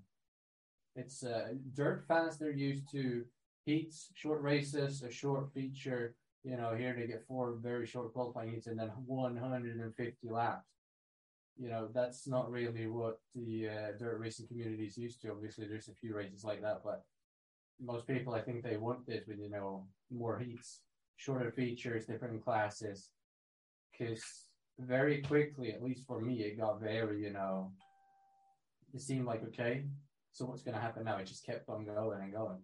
It's 0.95 1.23
uh, 1.23 1.53
dirt 1.75 2.05
fans. 2.09 2.39
They're 2.39 2.51
used 2.51 2.91
to 2.91 3.25
heats, 3.65 4.11
short 4.15 4.43
races, 4.43 5.03
a 5.03 5.11
short 5.11 5.53
feature. 5.53 6.15
You 6.45 6.57
know, 6.57 6.75
here 6.75 6.95
they 6.97 7.07
get 7.07 7.27
four 7.27 7.57
very 7.61 7.87
short 7.87 8.13
qualifying 8.13 8.53
heats 8.53 8.69
and 8.69 8.79
then 8.79 8.91
150 9.07 10.31
laps. 10.31 10.67
You 11.57 11.69
know, 11.69 11.89
that's 11.93 12.29
not 12.29 12.51
really 12.51 12.87
what 12.87 13.21
the 13.35 13.69
uh, 13.69 13.99
dirt 13.99 14.21
racing 14.21 14.47
community 14.47 14.85
is 14.87 14.97
used 14.97 15.21
to. 15.23 15.31
Obviously, 15.33 15.67
there's 15.67 15.89
a 15.89 15.95
few 15.95 16.15
races 16.15 16.45
like 16.45 16.63
that, 16.63 16.83
but 16.85 17.05
most 17.81 18.07
people, 18.07 18.35
I 18.35 18.41
think, 18.41 18.63
they 18.63 18.77
want 18.77 19.07
this 19.07 19.27
with 19.27 19.39
you 19.39 19.51
know 19.51 19.87
more 20.11 20.39
heats, 20.39 20.83
shorter 21.17 21.51
features, 21.51 22.07
different 22.07 22.45
classes, 22.45 23.11
because 23.91 24.23
very 24.79 25.23
quickly, 25.23 25.73
at 25.73 25.83
least 25.83 26.07
for 26.07 26.21
me, 26.21 26.43
it 26.43 26.59
got 26.59 26.81
very, 26.81 27.23
you 27.23 27.33
know, 27.33 27.73
it 28.95 29.01
seemed 29.01 29.27
like, 29.27 29.43
okay, 29.45 29.85
so 30.33 30.47
what's 30.47 30.63
going 30.63 30.75
to 30.77 30.81
happen 30.81 31.05
now? 31.05 31.17
It 31.17 31.27
just 31.27 31.45
kept 31.45 31.69
on 31.69 31.85
going 31.85 32.21
and 32.21 32.33
going. 32.33 32.59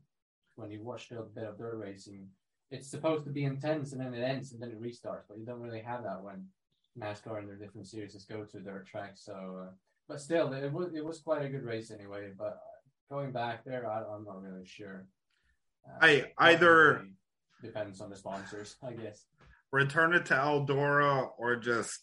When 0.56 0.70
you 0.70 0.82
watch 0.82 1.10
a 1.10 1.22
bit 1.22 1.44
of 1.44 1.58
dirt 1.58 1.76
racing, 1.76 2.28
it's 2.70 2.90
supposed 2.90 3.24
to 3.24 3.31
be 3.31 3.44
intense 3.44 3.92
and 3.92 4.00
then 4.00 4.14
it 4.14 4.22
ends 4.22 4.53
and 4.53 4.62
then 4.62 4.70
it 4.70 4.83
restarts, 4.83 5.24
but 5.29 5.38
you 5.38 5.46
don't 5.46 5.61
really 5.61 5.81
have 5.81 6.03
that 6.03 6.22
when 6.22 6.46
NASCAR 6.98 7.38
and 7.38 7.48
their 7.48 7.57
different 7.57 7.87
series 7.87 8.14
go 8.24 8.44
to 8.44 8.59
their 8.59 8.85
tracks. 8.90 9.24
So, 9.24 9.66
uh, 9.66 9.70
but 10.09 10.20
still, 10.20 10.53
it 10.53 10.72
was 10.72 10.92
it 10.94 11.05
was 11.05 11.20
quite 11.20 11.44
a 11.44 11.48
good 11.48 11.64
race 11.64 11.90
anyway. 11.90 12.33
But 12.37 12.59
going 13.11 13.33
back 13.33 13.64
there, 13.64 13.88
I, 13.88 13.98
am 14.00 14.24
not 14.24 14.42
really 14.42 14.66
sure. 14.66 15.07
Uh, 15.87 16.05
I 16.05 16.24
either 16.38 17.07
depends 17.62 18.00
on 18.00 18.11
the 18.11 18.16
sponsors, 18.16 18.77
I 18.83 18.92
guess 18.92 19.24
return 19.74 20.14
it 20.14 20.24
to 20.27 20.35
Eldora 20.35 21.31
or 21.37 21.57
just 21.57 22.00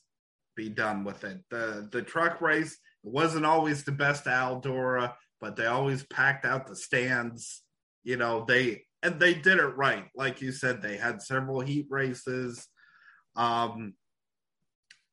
be 0.57 0.67
done 0.67 1.05
with 1.05 1.23
it. 1.23 1.39
The 1.49 1.87
the 1.89 2.01
truck 2.01 2.41
race 2.41 2.77
wasn't 3.01 3.45
always 3.45 3.83
the 3.83 3.93
best 3.93 4.25
Eldora, 4.25 5.13
but 5.39 5.55
they 5.55 5.65
always 5.65 6.03
packed 6.03 6.45
out 6.45 6.67
the 6.67 6.75
stands. 6.75 7.63
You 8.03 8.17
know, 8.17 8.43
they 8.45 8.83
and 9.03 9.19
they 9.19 9.33
did 9.33 9.57
it 9.57 9.77
right. 9.77 10.05
Like 10.15 10.41
you 10.41 10.51
said, 10.51 10.81
they 10.81 10.97
had 10.97 11.21
several 11.21 11.61
heat 11.61 11.87
races. 11.89 12.67
Um 13.35 13.95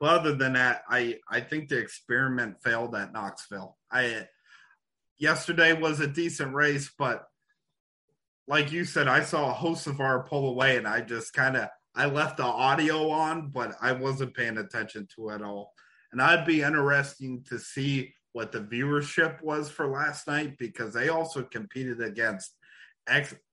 but 0.00 0.20
other 0.20 0.34
than 0.34 0.52
that, 0.52 0.82
I 0.88 1.18
I 1.28 1.40
think 1.40 1.68
the 1.68 1.78
experiment 1.78 2.62
failed 2.62 2.94
at 2.94 3.12
Knoxville. 3.12 3.76
I 3.90 4.26
yesterday 5.18 5.72
was 5.72 6.00
a 6.00 6.06
decent 6.06 6.54
race, 6.54 6.90
but 6.96 7.24
like 8.46 8.72
you 8.72 8.84
said, 8.84 9.08
I 9.08 9.22
saw 9.24 9.54
Hocevar 9.54 10.26
pull 10.26 10.48
away, 10.48 10.76
and 10.76 10.88
I 10.88 11.00
just 11.02 11.32
kind 11.32 11.56
of 11.56 11.68
I 11.94 12.06
left 12.06 12.36
the 12.36 12.44
audio 12.44 13.10
on, 13.10 13.50
but 13.50 13.74
I 13.80 13.92
wasn't 13.92 14.34
paying 14.34 14.58
attention 14.58 15.08
to 15.16 15.30
it 15.30 15.42
all. 15.42 15.74
And 16.12 16.22
I'd 16.22 16.46
be 16.46 16.62
interesting 16.62 17.44
to 17.48 17.58
see 17.58 18.14
what 18.32 18.52
the 18.52 18.60
viewership 18.60 19.42
was 19.42 19.68
for 19.68 19.88
last 19.88 20.26
night 20.26 20.56
because 20.58 20.94
they 20.94 21.08
also 21.08 21.42
competed 21.42 22.00
against 22.00 22.54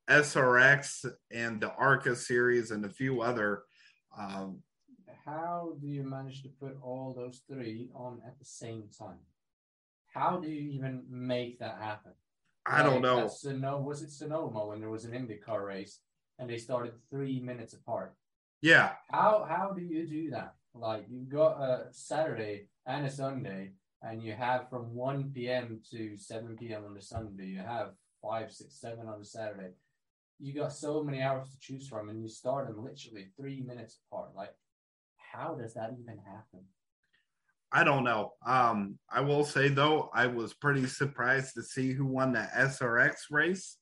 SRX 0.10 1.06
and 1.32 1.60
the 1.62 1.72
ARCA 1.74 2.16
series 2.16 2.72
and 2.72 2.86
a 2.86 2.90
few 2.90 3.22
other 3.22 3.64
um, 4.18 4.62
how 5.26 5.74
do 5.82 5.88
you 5.88 6.04
manage 6.04 6.44
to 6.44 6.50
put 6.50 6.78
all 6.84 7.14
those 7.14 7.42
three 7.50 7.90
on 7.96 8.22
at 8.26 8.38
the 8.38 8.46
same 8.46 8.84
time? 8.98 9.18
How 10.14 10.38
do 10.38 10.48
you 10.48 10.70
even 10.72 11.04
make 11.10 11.60
that 11.60 11.78
happen? 11.82 12.12
I 12.66 12.84
don't 12.84 13.02
know. 13.02 13.22
at 13.26 13.32
Sono- 13.32 13.82
was 13.82 14.02
it 14.04 14.12
Sonoma 14.12 14.68
when 14.68 14.80
there 14.80 14.90
was 14.92 15.06
an 15.06 15.12
IndyCar 15.12 15.66
race 15.66 16.00
and 16.40 16.50
they 16.50 16.58
started 16.58 16.94
three 17.10 17.40
minutes 17.40 17.74
apart? 17.74 18.16
Yeah, 18.62 18.94
How 19.12 19.46
how 19.48 19.74
do 19.76 19.82
you 19.82 20.08
do 20.08 20.30
that? 20.32 20.56
Like 20.74 21.06
you've 21.10 21.30
got 21.30 21.60
a 21.62 21.88
Saturday 21.92 22.68
and 22.86 23.06
a 23.06 23.12
Sunday, 23.12 23.74
and 24.02 24.24
you 24.24 24.34
have 24.34 24.70
from 24.70 24.94
one 24.96 25.32
p.m. 25.34 25.82
to 25.92 26.18
seven 26.18 26.56
p.m. 26.56 26.86
on 26.86 26.94
the 26.94 27.02
Sunday. 27.02 27.46
You 27.46 27.60
have 27.60 27.90
five, 28.22 28.52
six, 28.52 28.80
seven 28.80 29.08
on 29.08 29.20
the 29.20 29.26
Saturday. 29.26 29.72
You 30.40 30.54
got 30.54 30.74
so 30.74 31.04
many 31.04 31.22
hours 31.22 31.50
to 31.50 31.60
choose 31.60 31.88
from, 31.88 32.10
and 32.10 32.22
you 32.22 32.30
start 32.30 32.68
them 32.68 32.84
literally 32.84 33.28
three 33.38 33.62
minutes 33.62 34.00
apart. 34.08 34.36
Like, 34.36 34.54
how 35.16 35.56
does 35.56 35.74
that 35.74 35.92
even 36.00 36.18
happen? 36.18 36.66
I 37.72 37.84
don't 37.84 38.04
know. 38.04 38.34
Um, 38.46 39.00
I 39.10 39.22
will 39.22 39.44
say 39.44 39.68
though, 39.68 40.10
I 40.14 40.28
was 40.28 40.54
pretty 40.54 40.88
surprised 40.88 41.56
to 41.56 41.64
see 41.64 41.92
who 41.92 42.06
won 42.06 42.32
the 42.32 42.48
SRX 42.56 43.16
race. 43.32 43.78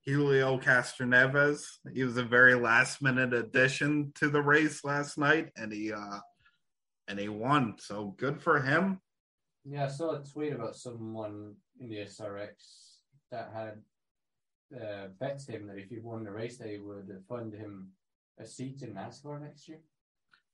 Helio 0.00 0.58
Castroneves. 0.58 1.64
He 1.92 2.02
was 2.02 2.16
a 2.16 2.22
very 2.22 2.54
last 2.54 3.02
minute 3.02 3.34
addition 3.34 4.12
to 4.14 4.30
the 4.30 4.40
race 4.40 4.82
last 4.82 5.18
night, 5.18 5.50
and 5.56 5.70
he 5.70 5.92
uh, 5.92 6.20
and 7.08 7.18
he 7.18 7.28
won. 7.28 7.74
So 7.78 8.14
good 8.16 8.40
for 8.40 8.60
him. 8.60 9.00
Yeah, 9.66 9.84
I 9.84 9.88
saw 9.88 10.12
a 10.12 10.24
tweet 10.24 10.54
about 10.54 10.76
someone 10.76 11.56
in 11.78 11.90
the 11.90 11.98
SRX 11.98 12.52
that 13.30 13.50
had 13.54 13.82
uh, 14.74 15.08
bet 15.18 15.42
him 15.48 15.66
that 15.66 15.78
if 15.78 15.88
he 15.88 15.98
won 15.98 16.24
the 16.24 16.30
race, 16.30 16.58
they 16.58 16.78
would 16.78 17.22
fund 17.28 17.54
him 17.54 17.88
a 18.38 18.46
seat 18.46 18.82
in 18.82 18.94
NASCAR 18.94 19.40
next 19.40 19.68
year. 19.68 19.80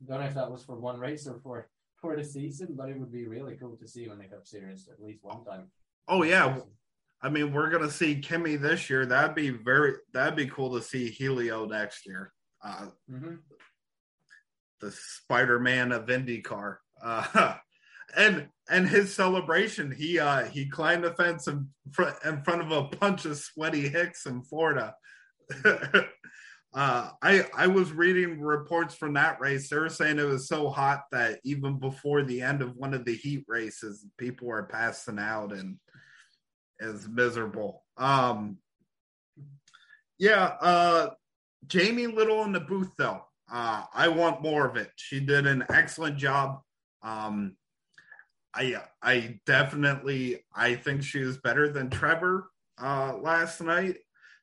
Don't 0.06 0.20
know 0.20 0.26
if 0.26 0.34
that 0.34 0.50
was 0.50 0.64
for 0.64 0.78
one 0.78 0.98
race 0.98 1.26
or 1.26 1.38
for 1.42 1.68
for 1.96 2.16
the 2.16 2.24
season, 2.24 2.74
but 2.76 2.88
it 2.88 2.98
would 2.98 3.12
be 3.12 3.26
really 3.26 3.56
cool 3.56 3.76
to 3.76 3.88
see 3.88 4.04
him 4.04 4.12
in 4.12 4.18
the 4.18 4.24
Cup 4.24 4.46
Series 4.46 4.88
at 4.88 5.02
least 5.02 5.24
one 5.24 5.44
time. 5.44 5.70
Oh 6.08 6.22
yeah, 6.22 6.58
I 7.22 7.30
mean 7.30 7.52
we're 7.52 7.70
gonna 7.70 7.90
see 7.90 8.20
Kimi 8.20 8.56
this 8.56 8.90
year. 8.90 9.06
That'd 9.06 9.34
be 9.34 9.50
very 9.50 9.94
that'd 10.12 10.36
be 10.36 10.46
cool 10.46 10.74
to 10.74 10.82
see 10.82 11.08
Helio 11.08 11.64
next 11.64 12.06
year. 12.06 12.32
Uh, 12.62 12.86
hmm 13.08 13.34
the 14.80 14.92
Spider-Man 14.92 15.92
of 15.92 16.06
IndyCar. 16.06 16.76
Uh, 17.02 17.54
and 18.16 18.48
and 18.68 18.88
his 18.88 19.14
celebration, 19.14 19.92
he 19.92 20.18
uh, 20.18 20.44
he 20.44 20.66
climbed 20.66 21.04
the 21.04 21.12
fence 21.12 21.46
in 21.48 21.68
front 21.92 22.16
in 22.24 22.42
front 22.42 22.62
of 22.62 22.70
a 22.70 22.96
bunch 22.98 23.24
of 23.24 23.36
sweaty 23.36 23.88
hicks 23.88 24.26
in 24.26 24.42
Florida. 24.42 24.94
uh, 25.64 26.04
I 27.22 27.46
I 27.56 27.66
was 27.66 27.92
reading 27.92 28.40
reports 28.40 28.94
from 28.94 29.14
that 29.14 29.40
race. 29.40 29.68
They 29.68 29.76
were 29.76 29.88
saying 29.88 30.18
it 30.18 30.24
was 30.24 30.48
so 30.48 30.70
hot 30.70 31.04
that 31.12 31.40
even 31.44 31.78
before 31.78 32.22
the 32.22 32.42
end 32.42 32.62
of 32.62 32.76
one 32.76 32.94
of 32.94 33.04
the 33.04 33.14
heat 33.14 33.44
races, 33.48 34.04
people 34.16 34.48
were 34.48 34.64
passing 34.64 35.18
out 35.18 35.52
and 35.52 35.78
is 36.80 37.08
miserable. 37.08 37.84
Um, 37.96 38.58
yeah, 40.18 40.56
uh, 40.60 41.10
Jamie 41.66 42.06
Little 42.06 42.42
in 42.44 42.52
the 42.52 42.60
booth 42.60 42.90
though. 42.96 43.24
Uh, 43.52 43.84
I 43.92 44.08
want 44.08 44.42
more 44.42 44.66
of 44.66 44.76
it. 44.76 44.90
She 44.96 45.20
did 45.20 45.46
an 45.46 45.64
excellent 45.68 46.16
job. 46.16 46.60
Um, 47.02 47.56
I 48.54 48.76
I 49.02 49.40
definitely 49.46 50.44
I 50.54 50.74
think 50.74 51.02
she 51.02 51.20
was 51.20 51.38
better 51.38 51.70
than 51.72 51.90
Trevor 51.90 52.50
uh, 52.80 53.16
last 53.16 53.60
night. 53.60 53.96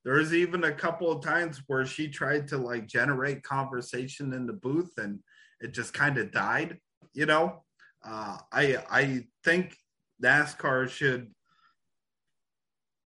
There 0.04 0.16
was 0.16 0.34
even 0.34 0.64
a 0.64 0.72
couple 0.72 1.12
of 1.12 1.24
times 1.24 1.62
where 1.68 1.86
she 1.86 2.08
tried 2.08 2.48
to 2.50 2.58
like 2.58 2.88
generate 2.88 3.44
conversation 3.44 4.34
in 4.34 4.48
the 4.48 4.54
booth 4.54 4.92
and 4.98 5.20
it 5.60 5.74
just 5.74 5.94
kind 5.94 6.18
of 6.18 6.32
died. 6.32 6.78
You 7.14 7.26
know, 7.26 7.64
uh, 8.04 8.38
I 8.52 8.78
I 8.90 9.26
think 9.44 9.76
NASCAR 10.24 10.90
should, 10.90 11.32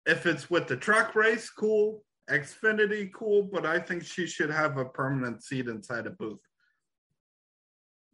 if 0.07 0.27
it's 0.27 0.51
with 0.51 0.69
the 0.69 0.77
truck 0.77 1.15
race, 1.15 1.51
cool. 1.51 2.05
Xfinity, 2.31 3.13
cool, 3.13 3.43
but 3.43 3.67
I 3.67 3.79
think 3.79 4.03
she 4.03 4.27
should 4.27 4.49
have 4.49 4.79
a 4.79 4.87
permanent 4.87 5.45
seat 5.45 5.69
inside 5.69 6.07
a 6.07 6.11
booth. 6.11 6.41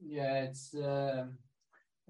Yeah, 0.05 0.43
it's 0.45 0.75
um, 0.75 1.39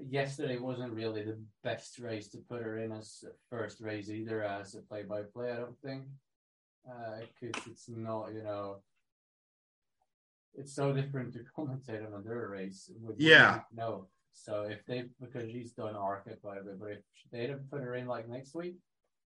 yesterday 0.08 0.58
wasn't 0.58 0.92
really 0.92 1.22
the 1.22 1.38
best 1.62 1.98
race 1.98 2.28
to 2.28 2.38
put 2.38 2.62
her 2.62 2.78
in 2.78 2.92
as 2.92 3.24
a 3.26 3.30
first 3.48 3.80
race 3.80 4.08
either 4.08 4.42
as 4.42 4.74
a 4.74 4.80
play-by-play. 4.80 5.52
I 5.52 5.56
don't 5.56 5.78
think 5.84 6.04
because 7.40 7.66
it's 7.66 7.88
not 7.88 8.32
you 8.32 8.42
know 8.42 8.78
it's 10.54 10.74
so 10.74 10.92
different 10.92 11.32
to 11.32 11.40
commentate 11.56 12.06
on 12.06 12.18
a 12.18 12.22
dirt 12.22 12.50
race. 12.50 12.90
With 13.00 13.20
Yeah. 13.20 13.60
No. 13.72 14.08
So 14.32 14.62
if 14.62 14.84
they 14.86 15.04
because 15.20 15.50
she's 15.50 15.72
done 15.72 15.96
ARCA 15.96 16.36
quite 16.42 16.58
a 16.58 16.64
bit, 16.64 16.80
but 16.80 16.90
if 16.90 16.98
they'd 17.32 17.50
have 17.50 17.70
put 17.70 17.82
her 17.82 17.94
in 17.94 18.06
like 18.06 18.28
next 18.28 18.54
week, 18.54 18.76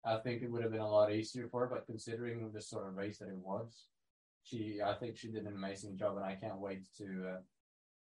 I 0.05 0.17
think 0.19 0.43
it 0.43 0.51
would 0.51 0.63
have 0.63 0.73
been 0.73 0.81
a 0.81 0.89
lot 0.89 1.13
easier 1.13 1.49
for 1.49 1.61
her. 1.61 1.67
But 1.67 1.87
considering 1.87 2.51
the 2.53 2.61
sort 2.61 2.89
of 2.89 2.97
race 2.97 3.19
that 3.19 3.29
it 3.29 3.37
was, 3.37 3.87
she 4.43 4.81
I 4.85 4.95
think 4.95 5.17
she 5.17 5.29
did 5.29 5.47
an 5.47 5.55
amazing 5.55 5.97
job, 5.97 6.17
and 6.17 6.25
I 6.25 6.35
can't 6.35 6.61
wait 6.61 6.85
to 6.99 7.05
uh, 7.29 7.41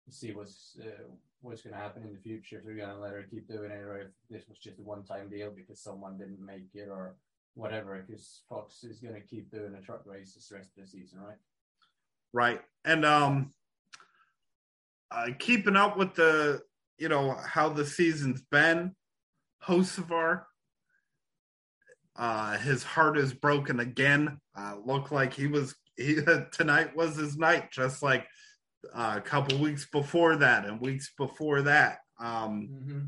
see 0.09 0.33
what's 0.33 0.77
uh, 0.81 1.03
what's 1.41 1.61
going 1.61 1.73
to 1.73 1.79
happen 1.79 2.03
in 2.03 2.13
the 2.13 2.19
future. 2.19 2.57
If 2.57 2.65
they're 2.65 2.75
going 2.75 2.89
to 2.89 2.99
let 2.99 3.13
her 3.13 3.25
keep 3.29 3.47
doing 3.47 3.71
it, 3.71 3.81
or 3.81 3.97
if 3.97 4.07
this 4.29 4.47
was 4.47 4.57
just 4.57 4.79
a 4.79 4.83
one-time 4.83 5.29
deal 5.29 5.51
because 5.55 5.79
someone 5.79 6.17
didn't 6.17 6.43
make 6.43 6.69
it, 6.73 6.89
or 6.89 7.15
whatever. 7.53 8.03
Because 8.05 8.41
Fox 8.49 8.83
is 8.83 8.99
going 8.99 9.15
to 9.15 9.21
keep 9.21 9.51
doing 9.51 9.75
a 9.75 9.81
truck 9.81 10.01
races 10.05 10.47
the 10.47 10.55
rest 10.55 10.71
of 10.77 10.83
the 10.83 10.89
season, 10.89 11.19
right? 11.19 11.37
right 12.35 12.61
and 12.83 13.05
um 13.05 13.53
uh, 15.09 15.27
keeping 15.39 15.77
up 15.77 15.97
with 15.97 16.13
the 16.15 16.61
you 16.99 17.09
know 17.09 17.35
how 17.47 17.69
the 17.69 17.85
season's 17.85 18.41
been 18.51 18.93
Hocevar, 19.65 20.43
uh 22.17 22.57
his 22.57 22.83
heart 22.83 23.17
is 23.17 23.33
broken 23.33 23.79
again 23.79 24.39
uh 24.55 24.75
looked 24.85 25.11
like 25.11 25.33
he 25.33 25.47
was 25.47 25.75
he 25.97 26.17
tonight 26.51 26.95
was 26.95 27.15
his 27.15 27.37
night 27.37 27.71
just 27.71 28.03
like 28.03 28.27
uh, 28.93 29.15
a 29.17 29.21
couple 29.21 29.57
weeks 29.59 29.85
before 29.91 30.35
that 30.35 30.65
and 30.65 30.79
weeks 30.81 31.11
before 31.17 31.61
that 31.61 31.99
um 32.19 32.69
Mm-hmm. 32.71 33.05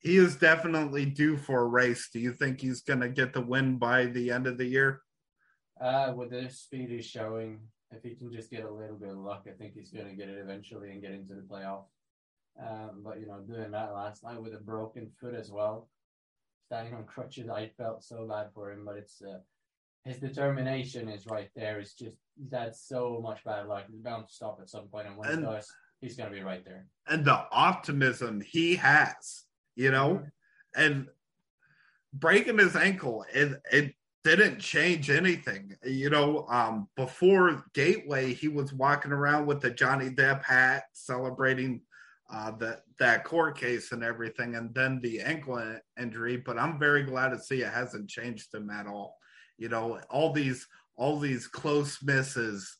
he 0.00 0.16
is 0.16 0.36
definitely 0.36 1.04
due 1.06 1.36
for 1.36 1.62
a 1.62 1.66
race 1.66 2.08
do 2.12 2.20
you 2.20 2.32
think 2.32 2.60
he's 2.60 2.82
gonna 2.82 3.08
get 3.08 3.32
the 3.32 3.40
win 3.40 3.76
by 3.78 4.06
the 4.06 4.30
end 4.30 4.46
of 4.46 4.56
the 4.58 4.66
year 4.66 5.02
Uh, 5.80 6.12
with 6.16 6.30
the 6.30 6.48
speed 6.48 6.88
he's 6.90 7.04
showing, 7.06 7.60
if 7.90 8.02
he 8.02 8.14
can 8.14 8.32
just 8.32 8.50
get 8.50 8.64
a 8.64 8.70
little 8.70 8.96
bit 8.96 9.10
of 9.10 9.18
luck, 9.18 9.46
I 9.46 9.52
think 9.58 9.74
he's 9.74 9.90
going 9.90 10.06
to 10.08 10.14
get 10.14 10.28
it 10.28 10.38
eventually 10.38 10.90
and 10.90 11.02
get 11.02 11.12
into 11.12 11.34
the 11.34 11.42
playoff. 11.42 11.84
Um, 12.58 13.02
but 13.04 13.20
you 13.20 13.26
know, 13.26 13.40
doing 13.40 13.70
that 13.72 13.92
last 13.92 14.24
night 14.24 14.40
with 14.40 14.54
a 14.54 14.58
broken 14.72 15.10
foot 15.20 15.34
as 15.34 15.50
well, 15.50 15.90
standing 16.64 16.94
on 16.94 17.04
crutches, 17.04 17.48
I 17.50 17.68
felt 17.76 18.02
so 18.02 18.26
bad 18.26 18.48
for 18.54 18.72
him. 18.72 18.84
But 18.86 18.96
it's 18.96 19.20
uh, 19.20 19.40
his 20.06 20.18
determination 20.18 21.08
is 21.08 21.26
right 21.26 21.50
there. 21.56 21.80
It's 21.80 21.94
just 21.94 22.16
he's 22.38 22.52
had 22.52 22.74
so 22.76 23.20
much 23.22 23.42
bad 23.44 23.66
luck. 23.66 23.84
He's 23.90 24.00
bound 24.00 24.28
to 24.28 24.32
stop 24.32 24.58
at 24.60 24.70
some 24.70 24.86
point. 24.88 25.08
and 25.08 25.16
when 25.16 25.28
And- 25.28 25.38
he 25.40 25.44
does, 25.44 25.70
he's 26.00 26.16
going 26.16 26.30
to 26.30 26.34
be 26.36 26.42
right 26.42 26.64
there. 26.64 26.86
and 27.08 27.24
the 27.24 27.44
optimism 27.50 28.40
he 28.40 28.76
has, 28.76 29.44
you 29.74 29.90
know, 29.90 30.24
and 30.76 31.08
breaking 32.12 32.58
his 32.58 32.76
ankle, 32.76 33.24
it 33.34 33.60
it 33.72 33.94
didn't 34.22 34.58
change 34.60 35.10
anything. 35.10 35.76
You 35.84 36.10
know, 36.10 36.46
um, 36.48 36.88
before 36.96 37.64
Gateway, 37.74 38.32
he 38.32 38.48
was 38.48 38.72
walking 38.72 39.12
around 39.12 39.46
with 39.46 39.60
the 39.60 39.70
Johnny 39.70 40.10
Depp 40.10 40.42
hat, 40.44 40.84
celebrating 40.92 41.82
uh, 42.32 42.50
that 42.58 42.82
that 42.98 43.24
court 43.24 43.56
case 43.58 43.92
and 43.92 44.02
everything, 44.04 44.54
and 44.56 44.74
then 44.74 45.00
the 45.00 45.20
ankle 45.20 45.78
injury. 46.00 46.36
But 46.36 46.58
I'm 46.58 46.78
very 46.78 47.02
glad 47.04 47.28
to 47.30 47.38
see 47.40 47.62
it 47.62 47.72
hasn't 47.72 48.08
changed 48.10 48.52
him 48.54 48.68
at 48.70 48.86
all. 48.86 49.16
You 49.58 49.68
know, 49.68 50.00
all 50.10 50.32
these 50.32 50.66
all 50.96 51.18
these 51.18 51.46
close 51.46 52.02
misses 52.02 52.78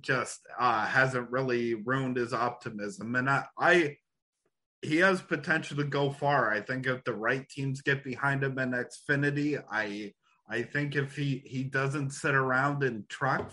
just 0.00 0.40
uh, 0.58 0.86
hasn't 0.86 1.30
really 1.30 1.74
ruined 1.74 2.16
his 2.16 2.32
optimism. 2.32 3.14
And 3.14 3.28
I, 3.28 3.44
I, 3.58 3.96
he 4.82 4.98
has 4.98 5.22
potential 5.22 5.78
to 5.78 5.84
go 5.84 6.10
far. 6.10 6.52
I 6.52 6.60
think 6.60 6.86
if 6.86 7.04
the 7.04 7.14
right 7.14 7.48
teams 7.48 7.80
get 7.80 8.04
behind 8.04 8.44
him 8.44 8.58
in 8.58 8.72
Xfinity, 8.72 9.62
I, 9.70 10.12
I 10.48 10.62
think 10.62 10.94
if 10.94 11.16
he 11.16 11.42
he 11.46 11.64
doesn't 11.64 12.10
sit 12.10 12.34
around 12.34 12.82
in 12.82 13.06
truck 13.08 13.52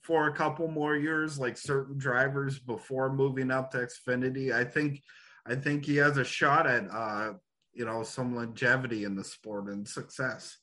for 0.00 0.28
a 0.28 0.34
couple 0.34 0.68
more 0.68 0.96
years, 0.96 1.38
like 1.38 1.58
certain 1.58 1.98
drivers 1.98 2.58
before 2.58 3.12
moving 3.12 3.50
up 3.50 3.70
to 3.72 3.86
Xfinity, 3.86 4.52
I 4.52 4.64
think, 4.64 5.02
I 5.46 5.56
think 5.56 5.84
he 5.84 5.96
has 5.96 6.16
a 6.16 6.24
shot 6.24 6.66
at, 6.66 6.90
uh, 6.90 7.34
you 7.74 7.84
know, 7.84 8.02
some 8.02 8.34
longevity 8.34 9.04
in 9.04 9.14
the 9.14 9.24
sport 9.24 9.68
and 9.68 9.86
success. 9.86 10.56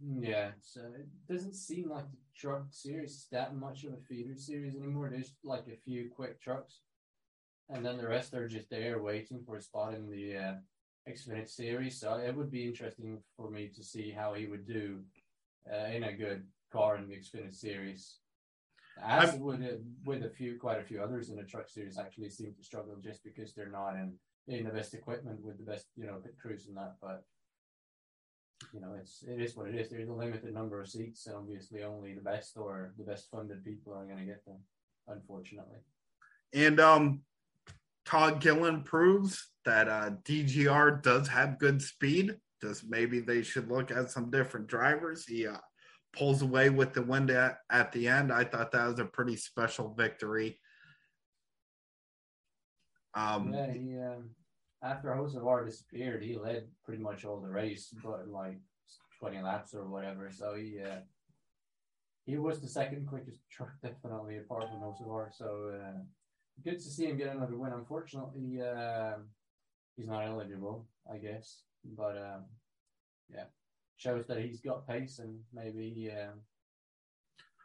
Yeah, 0.00 0.52
so 0.62 0.80
it 0.96 1.08
doesn't 1.28 1.54
seem 1.54 1.90
like 1.90 2.08
the 2.10 2.18
truck 2.36 2.66
series 2.70 3.10
is 3.10 3.26
that 3.32 3.56
much 3.56 3.82
of 3.84 3.94
a 3.94 3.96
feeder 4.08 4.36
series 4.36 4.76
anymore. 4.76 5.08
There's 5.10 5.34
like 5.42 5.66
a 5.66 5.76
few 5.76 6.08
quick 6.14 6.40
trucks, 6.40 6.82
and 7.68 7.84
then 7.84 7.96
the 7.98 8.06
rest 8.06 8.34
are 8.34 8.48
just 8.48 8.70
there 8.70 9.02
waiting 9.02 9.42
for 9.44 9.56
a 9.56 9.60
spot 9.62 9.94
in 9.94 10.08
the 10.08 10.36
uh, 10.36 10.54
Xfinity 11.08 11.48
series. 11.48 11.98
So 11.98 12.14
it 12.14 12.34
would 12.36 12.50
be 12.50 12.64
interesting 12.66 13.22
for 13.36 13.50
me 13.50 13.70
to 13.74 13.82
see 13.82 14.12
how 14.12 14.34
he 14.34 14.46
would 14.46 14.66
do 14.66 15.00
uh, 15.72 15.86
in 15.86 16.04
a 16.04 16.12
good 16.12 16.46
car 16.72 16.96
in 16.96 17.08
the 17.08 17.16
Xfinity 17.16 17.54
series. 17.54 18.18
As 19.02 19.34
with 19.34 19.62
a, 19.62 19.80
with 20.04 20.24
a 20.24 20.30
few, 20.30 20.58
quite 20.58 20.78
a 20.80 20.84
few 20.84 21.02
others 21.02 21.30
in 21.30 21.36
the 21.36 21.44
truck 21.44 21.68
series, 21.68 21.98
actually 21.98 22.30
seem 22.30 22.54
to 22.54 22.64
struggle 22.64 22.96
just 23.02 23.24
because 23.24 23.52
they're 23.52 23.70
not 23.70 23.94
in 23.94 24.14
in 24.46 24.64
the 24.64 24.70
best 24.70 24.94
equipment 24.94 25.42
with 25.42 25.58
the 25.58 25.64
best, 25.64 25.86
you 25.96 26.06
know, 26.06 26.16
pit 26.22 26.36
crews 26.40 26.66
and 26.68 26.76
that. 26.76 26.94
But 27.02 27.24
you 28.72 28.80
know, 28.80 28.94
it's 28.98 29.22
it 29.22 29.40
is 29.40 29.56
what 29.56 29.68
it 29.68 29.74
is. 29.74 29.88
There's 29.88 30.08
a 30.08 30.12
limited 30.12 30.52
number 30.52 30.80
of 30.80 30.88
seats, 30.88 31.26
and 31.26 31.36
obviously 31.36 31.82
only 31.82 32.14
the 32.14 32.20
best 32.20 32.56
or 32.56 32.92
the 32.98 33.04
best 33.04 33.30
funded 33.30 33.64
people 33.64 33.94
are 33.94 34.04
going 34.04 34.18
to 34.18 34.24
get 34.24 34.44
them. 34.44 34.58
Unfortunately. 35.06 35.78
And 36.52 36.80
um, 36.80 37.20
Todd 38.04 38.40
Gilliland 38.40 38.84
proves 38.84 39.48
that 39.64 39.88
uh, 39.88 40.10
DGR 40.24 41.02
does 41.02 41.28
have 41.28 41.58
good 41.58 41.80
speed. 41.80 42.36
Just 42.60 42.88
maybe 42.88 43.20
they 43.20 43.42
should 43.42 43.70
look 43.70 43.90
at 43.90 44.10
some 44.10 44.30
different 44.30 44.66
drivers. 44.66 45.24
He 45.24 45.46
uh, 45.46 45.58
pulls 46.12 46.42
away 46.42 46.70
with 46.70 46.92
the 46.92 47.02
win 47.02 47.30
at, 47.30 47.58
at 47.70 47.92
the 47.92 48.08
end. 48.08 48.32
I 48.32 48.44
thought 48.44 48.72
that 48.72 48.88
was 48.88 48.98
a 48.98 49.04
pretty 49.04 49.36
special 49.36 49.94
victory. 49.96 50.58
Um, 53.14 53.52
yeah, 53.52 53.72
he, 53.72 53.98
um, 53.98 54.30
after 54.82 55.08
Hocevar 55.10 55.66
disappeared, 55.66 56.22
he 56.22 56.36
led 56.36 56.68
pretty 56.84 57.02
much 57.02 57.24
all 57.24 57.40
the 57.40 57.48
race, 57.48 57.94
but 58.02 58.28
like 58.28 58.58
20 59.18 59.40
laps 59.42 59.74
or 59.74 59.86
whatever. 59.86 60.30
So 60.30 60.54
he 60.54 60.80
uh, 60.80 61.00
he 62.24 62.36
was 62.36 62.60
the 62.60 62.68
second 62.68 63.06
quickest 63.06 63.40
truck, 63.50 63.72
definitely, 63.82 64.38
apart 64.38 64.64
from 64.68 64.80
Hocevar. 64.80 65.28
So 65.36 65.72
uh, 65.74 66.00
good 66.64 66.78
to 66.78 66.90
see 66.90 67.06
him 67.06 67.16
get 67.16 67.34
another 67.34 67.56
win. 67.56 67.72
Unfortunately, 67.72 68.60
uh, 68.62 69.14
he's 69.96 70.08
not 70.08 70.26
eligible, 70.26 70.86
I 71.12 71.18
guess. 71.18 71.62
But 71.96 72.16
um, 72.18 72.44
yeah, 73.32 73.44
shows 73.96 74.26
that 74.26 74.40
he's 74.40 74.60
got 74.60 74.86
pace 74.86 75.18
and 75.18 75.40
maybe 75.52 76.10
uh, 76.10 76.32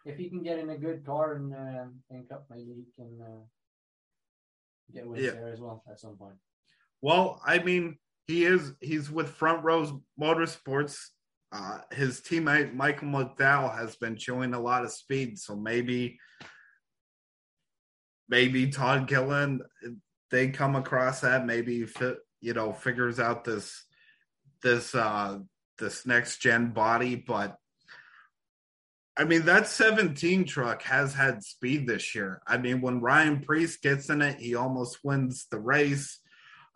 if 0.06 0.18
he 0.18 0.30
can 0.30 0.44
get 0.44 0.60
in 0.60 0.70
a 0.70 0.78
good 0.78 1.06
car 1.06 1.36
and 1.36 1.54
uh, 1.54 1.86
in 2.10 2.24
Cup, 2.26 2.46
maybe 2.50 2.74
he 2.74 2.86
can 2.96 3.20
uh, 3.22 3.44
get 4.94 5.08
wins 5.08 5.24
yeah. 5.24 5.32
there 5.32 5.52
as 5.52 5.60
well 5.60 5.84
at 5.90 6.00
some 6.00 6.16
point. 6.16 6.36
Well, 7.04 7.42
I 7.46 7.60
mean, 7.60 7.98
he 8.28 8.46
is 8.46 8.72
he's 8.80 9.12
with 9.12 9.28
Front 9.28 9.66
Row 9.66 10.02
Motorsports. 10.20 10.98
Uh, 11.52 11.80
his 11.92 12.22
teammate 12.22 12.74
Michael 12.74 13.10
McDowell 13.10 13.78
has 13.78 13.98
been 13.98 14.16
showing 14.16 14.54
a 14.54 14.60
lot 14.60 14.86
of 14.86 14.92
speed, 14.94 15.38
so 15.38 15.54
maybe 15.54 16.18
maybe 18.30 18.68
Todd 18.68 19.08
Gilliland 19.08 19.64
they 20.32 20.48
come 20.48 20.78
across 20.78 21.20
that 21.20 21.46
maybe 21.46 21.86
you 22.40 22.54
know 22.54 22.72
figures 22.72 23.20
out 23.20 23.44
this 23.44 23.84
this 24.62 24.96
uh 24.96 25.40
this 25.80 26.06
next 26.06 26.38
gen 26.38 26.72
body, 26.72 27.16
but 27.18 27.58
I 29.18 29.26
mean, 29.26 29.42
that 29.44 29.68
17 29.68 30.46
truck 30.46 30.84
has 30.84 31.14
had 31.14 31.44
speed 31.44 31.86
this 31.86 32.16
year. 32.16 32.42
I 32.48 32.58
mean, 32.58 32.80
when 32.80 33.02
Ryan 33.02 33.42
Preece 33.42 33.76
gets 33.76 34.10
in 34.10 34.22
it, 34.22 34.40
he 34.40 34.56
almost 34.56 35.00
wins 35.04 35.48
the 35.52 35.60
race. 35.60 36.22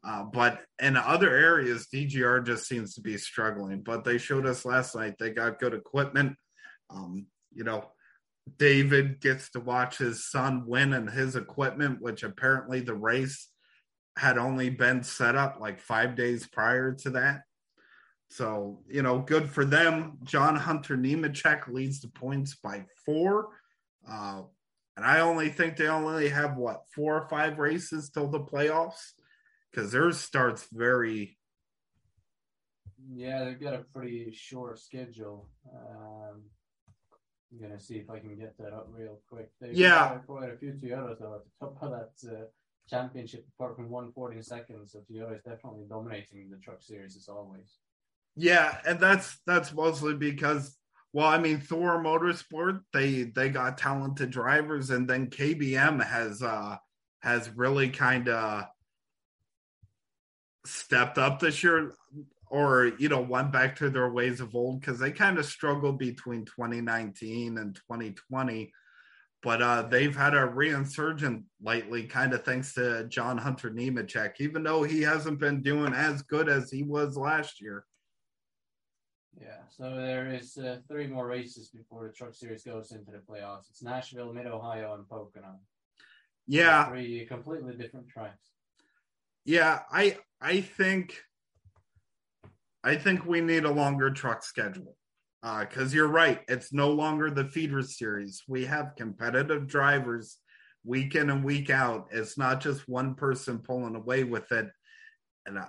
Uh, 0.08 0.24
but 0.24 0.62
in 0.82 0.96
other 0.96 1.36
areas, 1.36 1.88
DGR 1.94 2.46
just 2.46 2.66
seems 2.66 2.94
to 2.96 3.02
be 3.02 3.18
struggling. 3.18 3.82
But 3.82 4.06
they 4.06 4.18
showed 4.18 4.46
us 4.46 4.64
last 4.64 4.96
night 4.96 5.16
they 5.20 5.32
got 5.32 5.60
good 5.60 5.74
equipment. 5.74 6.38
Um, 6.90 7.26
you 7.54 7.66
know, 7.66 7.92
David 8.58 9.20
gets 9.20 9.50
to 9.52 9.60
watch 9.60 9.98
his 9.98 10.30
son 10.30 10.64
win 10.66 10.94
in 10.94 11.08
his 11.08 11.36
equipment, 11.36 12.02
which 12.02 12.24
apparently 12.24 12.80
the 12.80 12.94
race 12.94 13.50
had 14.18 14.38
only 14.38 14.70
been 14.70 15.04
set 15.04 15.36
up 15.36 15.58
like 15.60 15.82
five 15.82 16.16
days 16.16 16.48
prior 16.48 16.94
to 16.94 17.10
that. 17.10 17.42
So, 18.30 18.80
you 18.88 19.02
know, 19.02 19.20
good 19.20 19.50
for 19.50 19.66
them. 19.66 20.20
John 20.24 20.56
Hunter 20.56 20.96
Nemechek 20.96 21.68
leads 21.68 22.00
the 22.00 22.10
points 22.10 22.56
by 22.56 22.86
four. 23.06 23.50
Uh, 24.10 24.44
and 24.96 25.06
I 25.06 25.20
only 25.20 25.50
think 25.50 25.76
they 25.76 25.88
only 25.88 26.30
have 26.30 26.56
what 26.56 26.84
four 26.96 27.22
or 27.22 27.28
five 27.28 27.60
races 27.60 28.10
till 28.10 28.28
the 28.28 28.40
playoffs 28.40 29.12
because 29.78 29.92
theirs 29.92 30.18
starts 30.18 30.68
very. 30.74 31.38
Yeah, 33.14 33.46
they've 33.46 33.62
got 33.62 33.76
a 33.76 33.86
pretty 33.94 34.32
short 34.34 34.80
schedule. 34.80 35.50
Um, 35.72 36.42
I'm 37.52 37.62
gonna 37.62 37.80
see 37.80 37.96
if 37.96 38.10
I 38.10 38.20
can 38.20 38.36
get 38.38 38.58
that 38.58 38.74
up 38.74 38.88
real 38.92 39.22
quick. 39.30 39.52
They've 39.62 39.74
yeah, 39.74 40.18
quite 40.26 40.50
a 40.50 40.58
few 40.58 40.74
Toyotas 40.74 41.20
though 41.20 41.36
at 41.36 41.44
the 41.46 41.52
top 41.60 41.78
of 41.82 41.92
that 41.92 42.30
uh, 42.30 42.46
championship, 42.90 43.46
apart 43.58 43.76
from 43.76 43.90
140 43.90 44.42
seconds. 44.42 44.94
So 44.94 45.00
Toyota 45.00 45.36
is 45.36 45.44
definitely 45.44 45.86
dominating 45.88 46.50
the 46.50 46.58
Truck 46.58 46.82
Series 46.82 47.16
as 47.16 47.30
always. 47.30 47.78
Yeah, 48.36 48.80
and 48.86 49.00
that's 49.00 49.40
that's 49.46 49.74
mostly 49.74 50.16
because 50.16 50.76
well, 51.14 51.28
I 51.28 51.38
mean 51.38 51.60
Thor 51.60 52.04
Motorsport, 52.04 52.82
they 52.94 53.24
they 53.24 53.50
got 53.50 53.78
talented 53.78 54.32
drivers 54.32 54.90
and 54.90 55.08
then 55.08 55.30
KBM 55.30 56.04
has 56.04 56.42
uh 56.42 56.78
has 57.20 57.50
really 57.56 57.90
kind 57.90 58.28
of 58.28 58.66
stepped 60.68 61.18
up 61.18 61.40
this 61.40 61.64
year 61.64 61.94
or 62.50 62.92
you 62.98 63.10
know 63.10 63.22
went 63.22 63.52
back 63.52 63.76
to 63.76 63.90
their 63.90 64.12
ways 64.12 64.40
of 64.40 64.56
old 64.56 64.80
because 64.80 65.00
they 65.00 65.12
kind 65.12 65.38
of 65.38 65.46
struggled 65.46 65.98
between 65.98 66.46
2019 66.46 67.58
and 67.58 67.76
2020 67.76 68.72
but 69.44 69.62
uh, 69.62 69.84
they've 69.84 70.16
had 70.16 70.34
a 70.34 70.48
reinsurgent 70.48 71.44
lately 71.62 72.04
kind 72.04 72.34
of 72.34 72.44
thanks 72.44 72.74
to 72.74 73.06
john 73.10 73.38
hunter 73.38 73.70
nemechek 73.70 74.34
even 74.40 74.64
though 74.64 74.84
he 74.84 75.02
hasn't 75.02 75.40
been 75.40 75.62
doing 75.62 75.94
as 75.94 76.22
good 76.24 76.50
as 76.50 76.72
he 76.72 76.84
was 76.84 77.18
last 77.18 77.62
year 77.62 77.86
yeah, 79.40 79.62
so 79.70 79.96
there 79.96 80.34
is 80.34 80.58
uh, 80.58 80.78
three 80.88 81.06
more 81.06 81.28
races 81.28 81.70
before 81.70 82.08
the 82.08 82.14
Truck 82.14 82.34
Series 82.34 82.64
goes 82.64 82.92
into 82.92 83.12
the 83.12 83.20
playoffs. 83.20 83.70
It's 83.70 83.84
Nashville, 83.84 84.34
Mid 84.34 84.48
Ohio, 84.48 84.96
and 84.96 85.08
Pocono. 85.08 85.60
Yeah, 86.48 86.86
so 86.86 86.92
three 86.92 87.26
completely 87.28 87.76
different 87.76 88.08
tracks. 88.08 88.50
Yeah, 89.46 89.82
I 89.92 90.18
I 90.42 90.62
think 90.62 91.16
I 92.84 92.96
think 92.96 93.26
we 93.26 93.42
need 93.42 93.66
a 93.66 93.72
longer 93.72 94.10
truck 94.12 94.44
schedule 94.44 94.96
because 95.42 95.94
uh, 95.94 95.96
you're 95.96 96.08
right. 96.08 96.42
It's 96.48 96.72
no 96.72 96.92
longer 96.92 97.30
the 97.30 97.46
feeder 97.46 97.82
series. 97.82 98.44
We 98.48 98.66
have 98.66 98.96
competitive 98.96 99.68
drivers 99.68 100.38
week 100.84 101.16
in 101.16 101.30
and 101.30 101.44
week 101.44 101.70
out. 101.70 102.08
It's 102.12 102.38
not 102.38 102.62
just 102.62 102.88
one 102.88 103.16
person 103.16 103.60
pulling 103.60 103.96
away 103.96 104.24
with 104.24 104.52
it. 104.52 104.70
And 105.46 105.60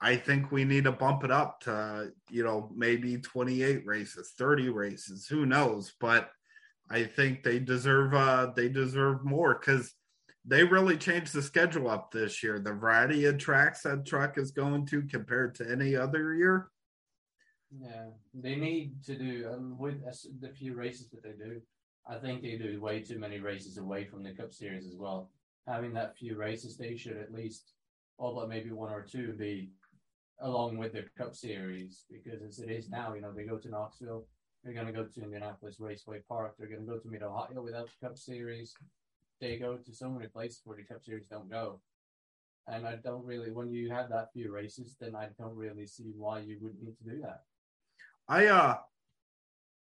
I 0.00 0.16
think 0.16 0.50
we 0.50 0.64
need 0.64 0.84
to 0.84 0.92
bump 0.92 1.24
it 1.24 1.30
up 1.30 1.60
to, 1.62 2.12
you 2.30 2.44
know, 2.44 2.70
maybe 2.74 3.18
28 3.18 3.86
races, 3.86 4.34
30 4.38 4.68
races, 4.70 5.26
who 5.26 5.46
knows? 5.46 5.92
But 6.00 6.30
I 6.90 7.04
think 7.04 7.42
they 7.42 7.58
deserve 7.58 8.14
uh 8.14 8.52
they 8.54 8.68
deserve 8.68 9.24
more 9.24 9.58
because 9.58 9.92
they 10.46 10.62
really 10.62 10.96
changed 10.96 11.32
the 11.32 11.42
schedule 11.42 11.90
up 11.90 12.10
this 12.10 12.42
year. 12.42 12.58
The 12.58 12.72
variety 12.72 13.24
of 13.24 13.38
tracks 13.38 13.82
that 13.82 14.06
truck 14.06 14.38
is 14.38 14.52
going 14.52 14.86
to 14.86 15.02
compared 15.02 15.54
to 15.56 15.70
any 15.70 15.96
other 15.96 16.34
year. 16.34 16.70
Yeah, 17.76 18.06
they 18.32 18.54
need 18.54 19.02
to 19.04 19.16
do 19.16 19.50
um, 19.52 19.76
with 19.78 20.04
the 20.40 20.48
few 20.50 20.74
races 20.74 21.10
that 21.10 21.22
they 21.22 21.32
do. 21.32 21.60
I 22.08 22.16
think 22.16 22.42
they 22.42 22.56
do 22.56 22.80
way 22.80 23.00
too 23.00 23.18
many 23.18 23.40
races 23.40 23.76
away 23.78 24.04
from 24.04 24.22
the 24.22 24.32
Cup 24.32 24.54
Series 24.54 24.86
as 24.86 24.94
well. 24.96 25.30
Having 25.66 25.94
that 25.94 26.16
few 26.16 26.36
races, 26.36 26.76
they 26.76 26.96
should 26.96 27.16
at 27.16 27.34
least, 27.34 27.72
all 28.18 28.36
but 28.36 28.48
maybe 28.48 28.70
one 28.70 28.92
or 28.92 29.02
two, 29.02 29.32
be 29.32 29.70
along 30.40 30.78
with 30.78 30.92
the 30.92 31.04
Cup 31.18 31.34
Series 31.34 32.04
because 32.08 32.42
as 32.42 32.60
it 32.60 32.70
is 32.70 32.88
now, 32.88 33.14
you 33.14 33.20
know, 33.20 33.32
they 33.32 33.42
go 33.42 33.58
to 33.58 33.68
Knoxville, 33.68 34.26
they're 34.62 34.74
going 34.74 34.86
to 34.86 34.92
go 34.92 35.04
to 35.04 35.22
Indianapolis 35.22 35.80
Raceway 35.80 36.20
Park, 36.28 36.54
they're 36.56 36.68
going 36.68 36.86
to 36.86 36.86
go 36.86 36.98
to 36.98 37.08
Mid 37.08 37.24
Ohio 37.24 37.62
without 37.62 37.88
the 37.88 38.06
Cup 38.06 38.16
Series. 38.16 38.74
They 39.40 39.58
go 39.58 39.76
to 39.76 39.94
so 39.94 40.10
many 40.10 40.28
places 40.28 40.62
where 40.64 40.76
the 40.76 40.84
Cup 40.84 41.04
Series 41.04 41.26
don't 41.26 41.50
go. 41.50 41.80
And 42.68 42.86
I 42.86 42.96
don't 42.96 43.24
really, 43.24 43.50
when 43.52 43.70
you 43.70 43.90
have 43.90 44.08
that 44.10 44.32
few 44.32 44.52
races, 44.52 44.96
then 45.00 45.14
I 45.14 45.28
don't 45.38 45.54
really 45.54 45.86
see 45.86 46.12
why 46.16 46.40
you 46.40 46.58
would 46.62 46.74
need 46.82 46.96
to 46.98 47.04
do 47.04 47.22
that. 47.22 47.42
I, 48.28 48.46
uh, 48.46 48.76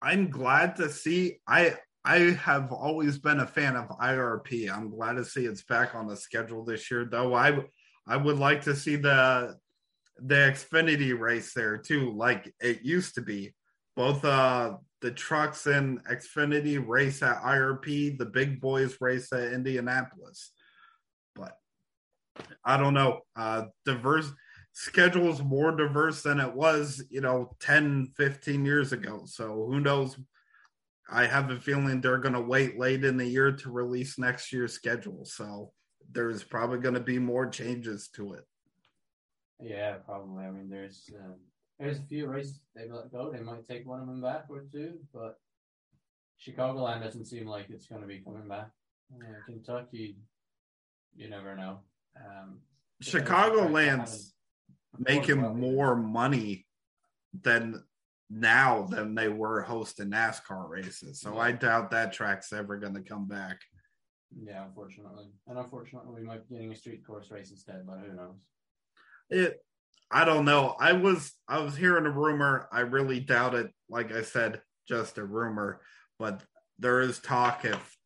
I'm 0.01 0.29
glad 0.29 0.75
to 0.77 0.89
see, 0.89 1.39
I, 1.47 1.75
I 2.03 2.19
have 2.43 2.73
always 2.73 3.17
been 3.17 3.39
a 3.39 3.47
fan 3.47 3.77
of 3.77 3.87
IRP. 3.87 4.69
I'm 4.69 4.89
glad 4.89 5.13
to 5.13 5.23
see 5.23 5.45
it's 5.45 5.63
back 5.63 5.95
on 5.95 6.07
the 6.07 6.17
schedule 6.17 6.65
this 6.65 6.91
year, 6.91 7.07
though. 7.09 7.33
I, 7.33 7.59
I 8.05 8.17
would 8.17 8.37
like 8.37 8.61
to 8.63 8.75
see 8.75 8.97
the 8.97 9.57
the 10.17 10.35
Xfinity 10.35 11.17
race 11.17 11.53
there 11.53 11.77
too, 11.77 12.13
like 12.13 12.53
it 12.59 12.83
used 12.83 13.15
to 13.15 13.21
be. 13.21 13.53
Both 13.95 14.25
uh 14.25 14.77
the 15.01 15.11
trucks 15.11 15.65
and 15.65 16.03
Xfinity 16.05 16.81
race 16.85 17.21
at 17.21 17.41
IRP, 17.41 18.17
the 18.17 18.25
big 18.25 18.61
boys 18.61 18.97
race 19.01 19.31
at 19.33 19.51
Indianapolis. 19.53 20.51
But 21.35 21.57
I 22.63 22.77
don't 22.77 22.93
know. 22.93 23.21
Uh 23.35 23.65
diverse 23.85 24.31
schedule's 24.73 25.41
more 25.41 25.71
diverse 25.71 26.23
than 26.23 26.39
it 26.39 26.53
was, 26.53 27.03
you 27.09 27.21
know, 27.21 27.55
10, 27.61 28.13
15 28.17 28.65
years 28.65 28.91
ago. 28.91 29.21
So 29.25 29.67
who 29.69 29.79
knows? 29.79 30.17
I 31.09 31.25
have 31.25 31.51
a 31.51 31.59
feeling 31.59 32.01
they're 32.01 32.17
going 32.17 32.33
to 32.33 32.41
wait 32.41 32.79
late 32.79 33.03
in 33.05 33.17
the 33.17 33.25
year 33.25 33.51
to 33.51 33.71
release 33.71 34.17
next 34.17 34.51
year's 34.51 34.73
schedule. 34.73 35.25
So 35.25 35.71
there's 36.11 36.43
probably 36.43 36.79
going 36.79 36.95
to 36.95 36.99
be 36.99 37.19
more 37.19 37.47
changes 37.47 38.09
to 38.15 38.33
it. 38.33 38.45
Yeah, 39.61 39.93
probably. 40.05 40.45
I 40.45 40.51
mean, 40.51 40.69
there's 40.69 41.09
uh, 41.13 41.33
there's 41.79 41.99
a 41.99 42.03
few 42.03 42.27
races 42.27 42.59
they 42.75 42.89
let 42.89 43.11
go. 43.11 43.31
They 43.31 43.39
might 43.39 43.67
take 43.67 43.87
one 43.87 44.01
of 44.01 44.07
them 44.07 44.21
back 44.21 44.45
or 44.49 44.65
two, 44.71 44.99
but 45.13 45.39
Chicagoland 46.45 47.03
doesn't 47.03 47.25
seem 47.25 47.47
like 47.47 47.67
it's 47.69 47.87
going 47.87 48.01
to 48.01 48.07
be 48.07 48.19
coming 48.19 48.47
back. 48.47 48.69
Uh, 49.13 49.45
Kentucky, 49.45 50.17
you 51.15 51.29
never 51.29 51.55
know. 51.55 51.79
Um, 52.17 52.59
Chicagoland's 53.01 54.33
making 54.97 55.41
well, 55.41 55.53
more 55.53 55.95
money 55.95 56.65
than 57.41 57.83
now 58.29 58.83
than 58.83 59.15
they 59.15 59.29
were 59.29 59.61
hosting 59.61 60.11
NASCAR 60.11 60.69
races. 60.69 61.19
So 61.19 61.37
I 61.37 61.51
doubt 61.51 61.91
that 61.91 62.13
track's 62.13 62.53
ever 62.53 62.77
going 62.77 62.95
to 62.95 63.01
come 63.01 63.27
back. 63.27 63.59
Yeah, 64.43 64.65
unfortunately, 64.65 65.25
and 65.47 65.59
unfortunately, 65.59 66.11
we 66.11 66.25
might 66.25 66.47
be 66.49 66.55
getting 66.55 66.71
a 66.71 66.75
street 66.75 67.05
course 67.05 67.29
race 67.29 67.51
instead. 67.51 67.85
But 67.85 67.99
who 67.99 68.15
knows? 68.15 68.35
It, 69.29 69.63
I 70.13 70.25
don't 70.25 70.45
know. 70.45 70.75
I 70.79 70.93
was 70.93 71.33
I 71.47 71.59
was 71.59 71.75
hearing 71.75 72.05
a 72.05 72.11
rumor. 72.11 72.69
I 72.71 72.81
really 72.81 73.19
doubt 73.19 73.55
it. 73.55 73.71
Like 73.89 74.13
I 74.13 74.21
said, 74.21 74.61
just 74.87 75.17
a 75.17 75.25
rumor. 75.25 75.81
But 76.19 76.43
there 76.77 77.01
is 77.01 77.17
talk 77.19 77.65
if 77.65 77.97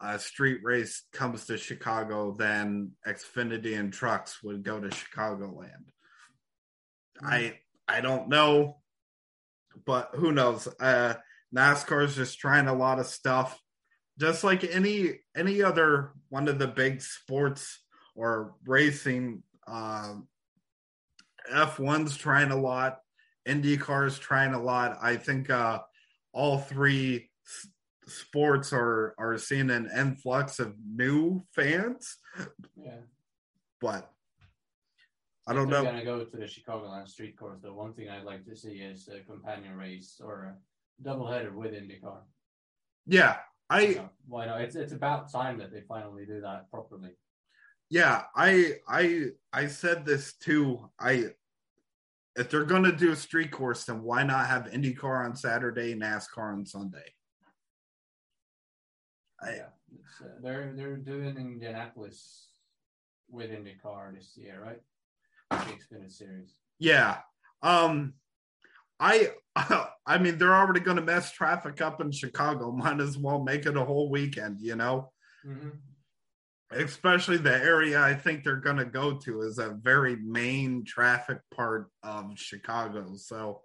a 0.00 0.18
street 0.18 0.60
race 0.62 1.02
comes 1.12 1.46
to 1.46 1.58
Chicago, 1.58 2.36
then 2.38 2.92
Xfinity 3.06 3.78
and 3.78 3.92
trucks 3.92 4.42
would 4.44 4.62
go 4.62 4.78
to 4.78 4.88
Chicagoland. 4.88 5.90
I 7.20 7.58
I 7.88 8.00
don't 8.00 8.28
know, 8.28 8.78
but 9.84 10.10
who 10.14 10.30
knows? 10.30 10.68
Uh, 10.78 11.14
NASCAR's 11.54 12.14
just 12.14 12.38
trying 12.38 12.68
a 12.68 12.74
lot 12.74 13.00
of 13.00 13.06
stuff, 13.06 13.60
just 14.20 14.44
like 14.44 14.62
any 14.62 15.18
any 15.36 15.62
other 15.62 16.12
one 16.28 16.46
of 16.46 16.60
the 16.60 16.68
big 16.68 17.02
sports 17.02 17.80
or 18.14 18.54
racing. 18.64 19.42
Um, 19.66 20.28
F1's 21.52 22.16
trying 22.16 22.50
a 22.50 22.56
lot. 22.56 22.98
IndyCar's 23.48 24.18
trying 24.18 24.54
a 24.54 24.62
lot. 24.62 24.98
I 25.02 25.16
think 25.16 25.50
uh, 25.50 25.80
all 26.32 26.58
three 26.58 27.30
s- 27.46 27.68
sports 28.06 28.72
are 28.72 29.14
are 29.18 29.38
seeing 29.38 29.70
an 29.70 29.88
influx 29.96 30.58
of 30.58 30.74
new 30.84 31.44
fans, 31.54 32.18
Yeah, 32.76 33.00
but 33.80 34.10
I 35.48 35.54
don't 35.54 35.68
know. 35.70 35.82
gonna 35.84 36.04
go 36.04 36.24
to 36.24 36.36
the 36.36 36.46
Chicago 36.46 36.86
Chicagoland 36.86 37.08
street 37.08 37.36
course. 37.36 37.60
The 37.62 37.72
one 37.72 37.94
thing 37.94 38.08
I'd 38.10 38.24
like 38.24 38.44
to 38.44 38.54
see 38.54 38.80
is 38.80 39.08
a 39.08 39.20
companion 39.20 39.76
race 39.76 40.20
or 40.22 40.44
a 40.44 40.54
double 41.02 41.26
header 41.26 41.52
with 41.52 41.72
IndyCar. 41.72 42.20
Yeah, 43.06 43.38
I 43.70 43.94
So, 43.94 44.10
why 44.28 44.46
not? 44.46 44.60
It's 44.60 44.76
it's 44.76 44.92
about 44.92 45.32
time 45.32 45.58
that 45.58 45.72
they 45.72 45.80
finally 45.80 46.26
do 46.26 46.40
that 46.42 46.70
properly. 46.70 47.16
Yeah 47.90 48.22
i 48.36 48.74
i 48.88 49.26
i 49.52 49.66
said 49.66 50.04
this 50.06 50.34
too 50.34 50.88
i 50.98 51.26
if 52.36 52.48
they're 52.48 52.64
going 52.64 52.84
to 52.84 52.92
do 52.92 53.10
a 53.12 53.16
street 53.16 53.50
course 53.50 53.84
then 53.84 54.02
why 54.02 54.22
not 54.22 54.46
have 54.46 54.70
indycar 54.70 55.24
on 55.24 55.34
saturday 55.36 55.94
nascar 55.94 56.52
on 56.52 56.64
sunday 56.64 57.12
I, 59.42 59.54
yeah, 59.54 59.62
uh, 60.22 60.28
they're 60.42 60.72
they're 60.76 60.96
doing 60.98 61.36
Indianapolis 61.38 62.48
with 63.30 63.50
IndyCar 63.50 64.14
this 64.14 64.36
year, 64.36 64.60
right? 64.62 64.80
The 65.50 65.72
Xfinity 65.72 66.12
Series. 66.12 66.54
yeah 66.78 67.18
um 67.62 68.12
i 69.00 69.30
i 70.06 70.18
mean 70.18 70.36
they're 70.38 70.54
already 70.54 70.80
going 70.80 70.96
to 70.96 71.02
mess 71.02 71.32
traffic 71.32 71.80
up 71.80 72.00
in 72.00 72.12
chicago 72.12 72.70
might 72.84 73.00
as 73.00 73.18
well 73.18 73.42
make 73.42 73.66
it 73.66 73.76
a 73.76 73.84
whole 73.84 74.10
weekend 74.10 74.60
you 74.60 74.76
know 74.76 75.10
Mm-hmm. 75.46 75.70
Especially 76.72 77.36
the 77.36 77.54
area 77.54 78.00
I 78.00 78.14
think 78.14 78.44
they're 78.44 78.56
going 78.56 78.76
to 78.76 78.84
go 78.84 79.16
to 79.18 79.42
is 79.42 79.58
a 79.58 79.76
very 79.82 80.16
main 80.16 80.84
traffic 80.84 81.38
part 81.54 81.90
of 82.02 82.38
Chicago. 82.38 83.14
So 83.16 83.62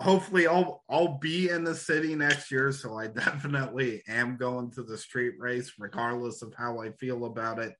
hopefully 0.00 0.46
I'll 0.46 0.82
I'll 0.88 1.18
be 1.18 1.50
in 1.50 1.64
the 1.64 1.74
city 1.74 2.14
next 2.14 2.50
year 2.50 2.72
so 2.72 2.96
I 2.96 3.06
definitely 3.08 4.02
am 4.08 4.36
going 4.36 4.70
to 4.72 4.82
the 4.82 4.96
street 4.96 5.34
race 5.38 5.72
regardless 5.78 6.42
of 6.42 6.54
how 6.56 6.80
I 6.80 6.92
feel 6.92 7.24
about 7.26 7.58
it. 7.58 7.74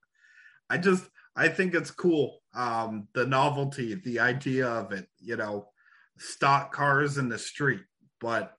I 0.69 0.77
just 0.77 1.09
I 1.35 1.47
think 1.47 1.73
it's 1.73 1.91
cool 1.91 2.39
um 2.53 3.07
the 3.13 3.25
novelty, 3.25 3.95
the 3.95 4.19
idea 4.19 4.67
of 4.67 4.91
it, 4.91 5.07
you 5.19 5.37
know, 5.37 5.69
stock 6.17 6.73
cars 6.73 7.17
in 7.17 7.29
the 7.29 7.39
street, 7.39 7.81
but 8.19 8.53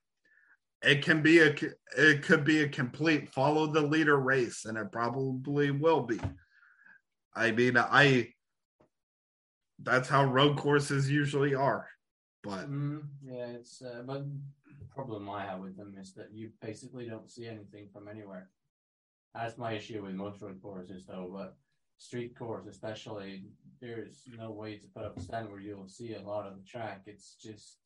it 0.83 1.03
can 1.03 1.21
be 1.21 1.39
a 1.39 1.55
it 1.97 2.23
could 2.23 2.43
be 2.43 2.61
a 2.61 2.69
complete 2.69 3.29
follow 3.29 3.67
the 3.67 3.81
leader 3.81 4.19
race 4.19 4.65
and 4.65 4.77
it 4.77 4.91
probably 4.91 5.71
will 5.71 6.01
be 6.01 6.19
i 7.35 7.51
mean 7.51 7.77
i 7.77 8.27
that's 9.81 10.09
how 10.09 10.23
road 10.23 10.57
courses 10.57 11.09
usually 11.09 11.55
are 11.55 11.87
but 12.43 12.69
Mm, 12.69 13.03
yeah, 13.23 13.45
it's 13.45 13.81
uh, 13.81 14.03
but 14.05 14.25
the 14.67 14.85
problem 14.93 15.29
I 15.29 15.45
have 15.45 15.61
with 15.61 15.77
them 15.77 15.95
is 15.97 16.13
that 16.15 16.33
you 16.33 16.51
basically 16.61 17.07
don't 17.07 17.31
see 17.31 17.47
anything 17.47 17.87
from 17.91 18.09
anywhere. 18.09 18.49
That's 19.33 19.57
my 19.57 19.71
issue 19.73 20.03
with 20.03 20.13
most 20.13 20.41
road 20.41 20.61
courses, 20.61 21.05
though. 21.07 21.31
But 21.33 21.55
street 21.97 22.37
course, 22.37 22.67
especially, 22.67 23.45
there's 23.79 24.23
no 24.37 24.51
way 24.51 24.77
to 24.77 24.87
put 24.89 25.05
up 25.05 25.17
a 25.17 25.21
stand 25.21 25.49
where 25.49 25.61
you'll 25.61 25.87
see 25.87 26.15
a 26.15 26.21
lot 26.21 26.45
of 26.45 26.57
the 26.57 26.63
track. 26.63 27.03
It's 27.05 27.35
just, 27.41 27.77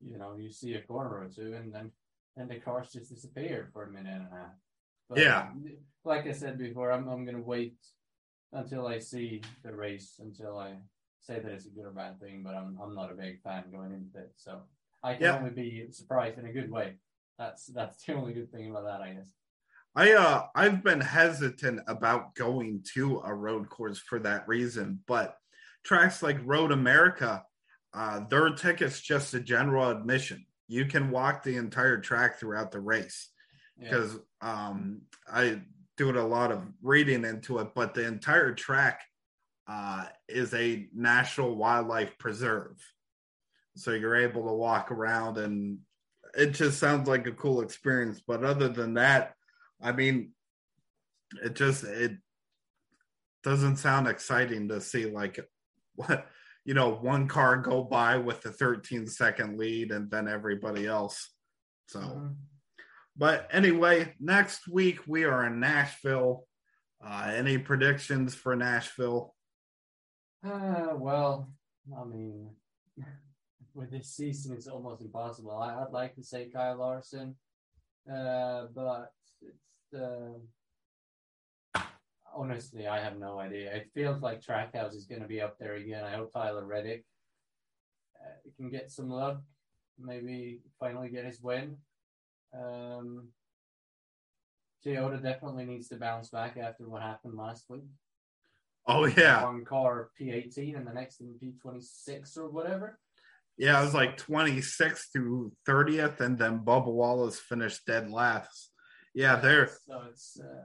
you 0.00 0.18
know, 0.18 0.36
you 0.36 0.50
see 0.50 0.74
a 0.74 0.82
corner 0.82 1.22
or 1.22 1.28
two, 1.34 1.54
and 1.54 1.72
then 1.72 1.90
then 2.36 2.48
the 2.48 2.56
cars 2.56 2.92
just 2.92 3.10
disappear 3.14 3.68
for 3.72 3.84
a 3.84 3.90
minute 3.90 4.12
and 4.14 4.26
a 4.32 4.36
half. 4.36 4.52
But, 5.08 5.18
Yeah. 5.18 5.50
like 6.04 6.26
I 6.26 6.32
said 6.32 6.58
before, 6.58 6.90
I'm 6.92 7.08
I'm 7.08 7.24
gonna 7.24 7.40
wait 7.42 7.76
until 8.52 8.86
I 8.86 8.98
see 8.98 9.42
the 9.62 9.74
race 9.74 10.20
until 10.20 10.58
I 10.58 10.76
say 11.20 11.38
that 11.38 11.52
it's 11.52 11.66
a 11.66 11.70
good 11.70 11.84
or 11.84 11.90
bad 11.90 12.20
thing, 12.20 12.42
but 12.42 12.54
I'm 12.54 12.78
I'm 12.82 12.94
not 12.94 13.12
a 13.12 13.14
big 13.14 13.40
fan 13.42 13.64
going 13.70 13.92
into 13.92 14.18
it. 14.18 14.32
So 14.36 14.62
I 15.02 15.14
can 15.14 15.24
Yeah. 15.24 15.36
only 15.38 15.50
be 15.50 15.86
surprised 15.90 16.38
in 16.38 16.46
a 16.46 16.52
good 16.52 16.70
way. 16.70 16.96
That's 17.38 17.66
that's 17.66 18.04
the 18.04 18.14
only 18.14 18.32
good 18.32 18.50
thing 18.52 18.70
about 18.70 18.84
that, 18.84 19.00
I 19.02 19.14
guess. 19.14 19.30
i 19.94 20.12
uh 20.14 20.46
i've 20.54 20.82
been 20.82 21.00
hesitant 21.02 21.80
about 21.86 22.34
going 22.34 22.82
to 22.94 23.20
a 23.24 23.34
road 23.34 23.68
course 23.68 23.98
for 23.98 24.18
that 24.18 24.48
reason 24.48 24.98
but 25.06 25.36
tracks 25.84 26.22
like 26.22 26.38
road 26.44 26.72
america 26.72 27.44
uh 27.92 28.20
their 28.30 28.48
tickets 28.50 29.00
just 29.00 29.34
a 29.34 29.40
general 29.40 29.90
admission 29.90 30.46
you 30.72 30.86
can 30.86 31.10
walk 31.10 31.42
the 31.42 31.56
entire 31.56 31.98
track 31.98 32.38
throughout 32.38 32.72
the 32.72 32.80
race 32.80 33.28
Yeah. 33.78 33.90
because 33.90 34.18
um, 34.40 35.02
I 35.30 35.60
do 35.98 36.18
a 36.18 36.20
lot 36.22 36.50
of 36.50 36.62
reading 36.80 37.26
into 37.26 37.58
it, 37.58 37.68
but 37.74 37.92
the 37.92 38.06
entire 38.06 38.54
track 38.54 39.02
uh, 39.68 40.06
is 40.28 40.54
a 40.54 40.88
national 40.94 41.56
wildlife 41.56 42.16
preserve. 42.18 42.76
So 43.76 43.90
you're 43.92 44.16
able 44.16 44.46
to 44.46 44.54
walk 44.54 44.90
around 44.90 45.36
and 45.36 45.78
it 46.34 46.52
just 46.52 46.78
sounds 46.78 47.06
like 47.06 47.26
a 47.26 47.32
cool 47.32 47.60
experience. 47.60 48.22
But 48.26 48.42
other 48.42 48.68
than 48.68 48.94
that, 48.94 49.34
I 49.82 49.92
mean, 49.92 50.30
it 51.44 51.54
just 51.54 51.84
it 51.84 52.12
doesn't 53.42 53.76
sound 53.76 54.08
exciting 54.08 54.68
to 54.68 54.80
see 54.80 55.04
like 55.04 55.38
what 55.96 56.26
you 56.64 56.74
know 56.74 56.90
one 56.90 57.28
car 57.28 57.56
go 57.56 57.82
by 57.82 58.16
with 58.18 58.42
the 58.42 58.52
13 58.52 59.06
second 59.06 59.58
lead 59.58 59.90
and 59.90 60.10
then 60.10 60.28
everybody 60.28 60.86
else. 60.86 61.30
So. 61.88 62.00
Mhm. 62.00 62.36
But 63.14 63.48
anyway, 63.50 64.14
next 64.20 64.66
week 64.66 65.00
we 65.06 65.24
are 65.24 65.46
in 65.46 65.60
Nashville. 65.60 66.46
Uh, 67.04 67.30
any 67.34 67.58
predictions 67.58 68.34
for 68.34 68.56
Nashville? 68.56 69.34
Uh, 70.44 70.94
well, 70.94 71.52
I 71.96 72.04
mean, 72.04 72.50
with 73.74 73.90
this 73.90 74.14
season, 74.14 74.54
it's 74.54 74.66
almost 74.66 75.02
impossible. 75.02 75.58
I, 75.58 75.82
I'd 75.82 75.92
like 75.92 76.14
to 76.14 76.24
say 76.24 76.48
Kyle 76.48 76.78
Larson, 76.78 77.36
uh, 78.10 78.66
but 78.74 79.12
it's 79.42 80.00
uh, 80.00 80.38
honestly, 82.34 82.86
I 82.86 83.00
have 83.00 83.18
no 83.18 83.38
idea. 83.38 83.74
It 83.74 83.90
feels 83.94 84.22
like 84.22 84.40
Trackhouse 84.40 84.94
is 84.94 85.06
going 85.06 85.22
to 85.22 85.28
be 85.28 85.40
up 85.40 85.58
there 85.58 85.74
again. 85.74 86.04
I 86.04 86.12
hope 86.16 86.32
Tyler 86.32 86.64
Reddick 86.64 87.04
uh, 88.20 88.50
can 88.56 88.70
get 88.70 88.90
some 88.90 89.08
luck, 89.10 89.40
maybe 89.98 90.60
finally 90.78 91.08
get 91.08 91.24
his 91.24 91.40
win. 91.40 91.76
Um, 92.54 93.28
Toyota 94.84 95.22
definitely 95.22 95.64
needs 95.64 95.88
to 95.88 95.96
bounce 95.96 96.28
back 96.30 96.56
after 96.56 96.88
what 96.88 97.02
happened 97.02 97.36
last 97.36 97.66
week 97.68 97.84
Oh 98.86 99.04
yeah, 99.06 99.44
one 99.44 99.64
car 99.64 100.10
P18 100.20 100.76
and 100.76 100.86
the 100.86 100.92
next 100.92 101.20
in 101.20 101.34
P26 101.40 102.36
or 102.36 102.50
whatever. 102.50 102.98
yeah. 103.56 103.80
It 103.80 103.84
was 103.84 103.94
like 103.94 104.16
26th 104.18 105.12
through 105.12 105.52
30th, 105.68 106.20
and 106.20 106.36
then 106.36 106.60
Bubba 106.64 106.92
Wallace 106.92 107.38
finished 107.38 107.86
dead 107.86 108.10
last. 108.10 108.72
Yeah, 109.14 109.36
there, 109.36 109.70
So 109.86 110.02
it's 110.10 110.40
uh, 110.40 110.64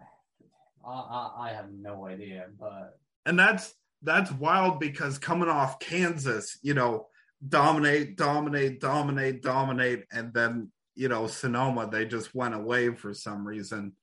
I, 0.88 0.92
I 0.92 1.50
I 1.50 1.54
have 1.54 1.72
no 1.72 2.08
idea, 2.08 2.48
but 2.60 2.98
and 3.26 3.38
that's 3.38 3.76
that's 4.02 4.32
wild 4.32 4.80
because 4.80 5.18
coming 5.18 5.50
off 5.50 5.80
Kansas, 5.80 6.58
you 6.62 6.74
know, 6.74 7.08
dominate, 7.48 8.16
dominate, 8.16 8.80
dominate, 8.80 9.42
dominate, 9.42 10.06
and 10.12 10.34
then 10.34 10.72
you 10.96 11.10
know 11.10 11.28
Sonoma, 11.28 11.90
they 11.92 12.06
just 12.06 12.34
went 12.34 12.56
away 12.56 12.94
for 12.96 13.14
some 13.14 13.46
reason. 13.48 13.94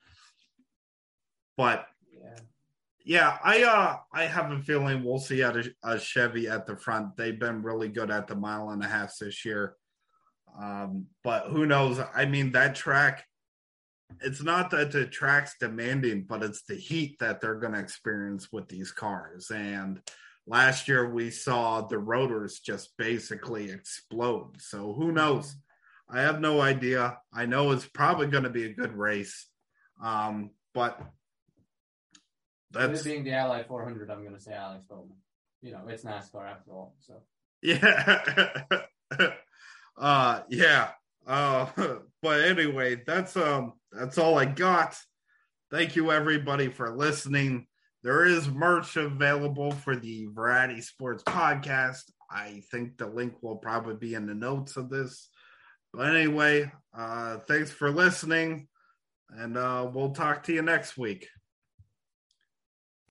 But 1.57 1.87
yeah, 2.13 2.39
Yeah, 3.05 3.39
I 3.43 3.63
uh 3.63 3.97
I 4.13 4.25
have 4.25 4.51
a 4.53 4.59
feeling 4.61 5.05
we'll 5.05 5.19
see 5.19 5.43
at 5.43 5.57
a, 5.57 5.75
a 5.83 5.99
Chevy 5.99 6.49
at 6.49 6.67
the 6.67 6.77
front. 6.77 7.17
They've 7.17 7.39
been 7.39 7.63
really 7.63 7.89
good 7.89 8.11
at 8.11 8.27
the 8.27 8.37
mile 8.37 8.71
and 8.71 8.83
a 8.83 8.89
half 8.89 9.17
this 9.19 9.45
year. 9.45 9.77
Um, 10.61 11.07
but 11.23 11.47
who 11.47 11.67
knows? 11.67 12.01
I 12.15 12.27
mean, 12.27 12.53
that 12.53 12.75
track 12.75 13.27
it's 14.21 14.43
not 14.43 14.71
that 14.71 14.93
the 14.93 15.07
track's 15.07 15.57
demanding, 15.59 16.25
but 16.29 16.43
it's 16.43 16.63
the 16.63 16.75
heat 16.75 17.19
that 17.21 17.41
they're 17.41 17.55
going 17.55 17.73
to 17.73 17.81
experience 17.81 18.53
with 18.53 18.69
these 18.69 18.93
cars. 18.93 19.51
And 19.51 20.01
last 20.47 20.89
year 20.89 21.09
we 21.09 21.31
saw 21.31 21.83
the 21.83 21.99
rotors 21.99 22.61
just 22.61 22.97
basically 22.97 23.71
explode. 23.71 24.61
So 24.61 24.93
who 24.93 25.13
knows? 25.13 25.57
I 26.09 26.21
have 26.21 26.41
no 26.41 26.61
idea. 26.61 27.19
I 27.33 27.47
know 27.47 27.73
it's 27.73 27.87
probably 27.87 28.27
going 28.27 28.45
to 28.45 28.51
be 28.51 28.65
a 28.65 28.75
good 28.75 28.93
race, 28.93 29.47
um, 30.03 30.51
but 30.75 31.01
that's 32.71 33.03
being 33.03 33.25
the 33.25 33.33
Ally 33.33 33.63
400. 33.63 34.11
I'm 34.11 34.23
going 34.23 34.35
to 34.35 34.41
say 34.41 34.53
Alex 34.53 34.85
Bowman. 34.85 35.17
You 35.63 35.73
know, 35.73 35.83
it's 35.89 36.05
NASCAR 36.05 36.51
after 36.51 36.73
all. 36.73 36.95
So 37.01 37.23
yeah, 37.63 38.65
uh, 39.97 40.41
yeah. 40.51 40.91
Uh, 41.27 41.67
but 42.23 42.45
anyway, 42.45 43.03
that's 43.07 43.37
um, 43.37 43.75
that's 43.93 44.19
all 44.19 44.39
I 44.39 44.45
got. 44.45 44.97
Thank 45.71 45.97
you 45.97 46.13
everybody 46.13 46.69
for 46.69 46.97
listening. 46.97 47.67
There 48.03 48.27
is 48.27 48.49
merch 48.49 48.97
available 48.97 49.73
for 49.73 49.97
the 49.97 50.27
Variety 50.27 50.81
Sports 50.83 51.23
podcast. 51.25 52.03
I 52.31 52.63
think 52.71 52.99
the 52.99 53.07
link 53.07 53.35
will 53.43 53.57
probably 53.57 53.95
be 53.95 54.15
in 54.15 54.27
the 54.27 54.35
notes 54.35 54.77
of 54.77 54.91
this. 54.91 55.29
But 55.93 56.15
anyway, 56.15 56.71
uh, 56.97 57.39
thanks 57.39 57.71
for 57.71 57.91
listening, 57.91 58.69
and 59.31 59.57
uh, 59.57 59.89
we'll 59.93 60.11
talk 60.11 60.43
to 60.45 60.53
you 60.53 60.61
next 60.61 60.99
week. 60.99 61.29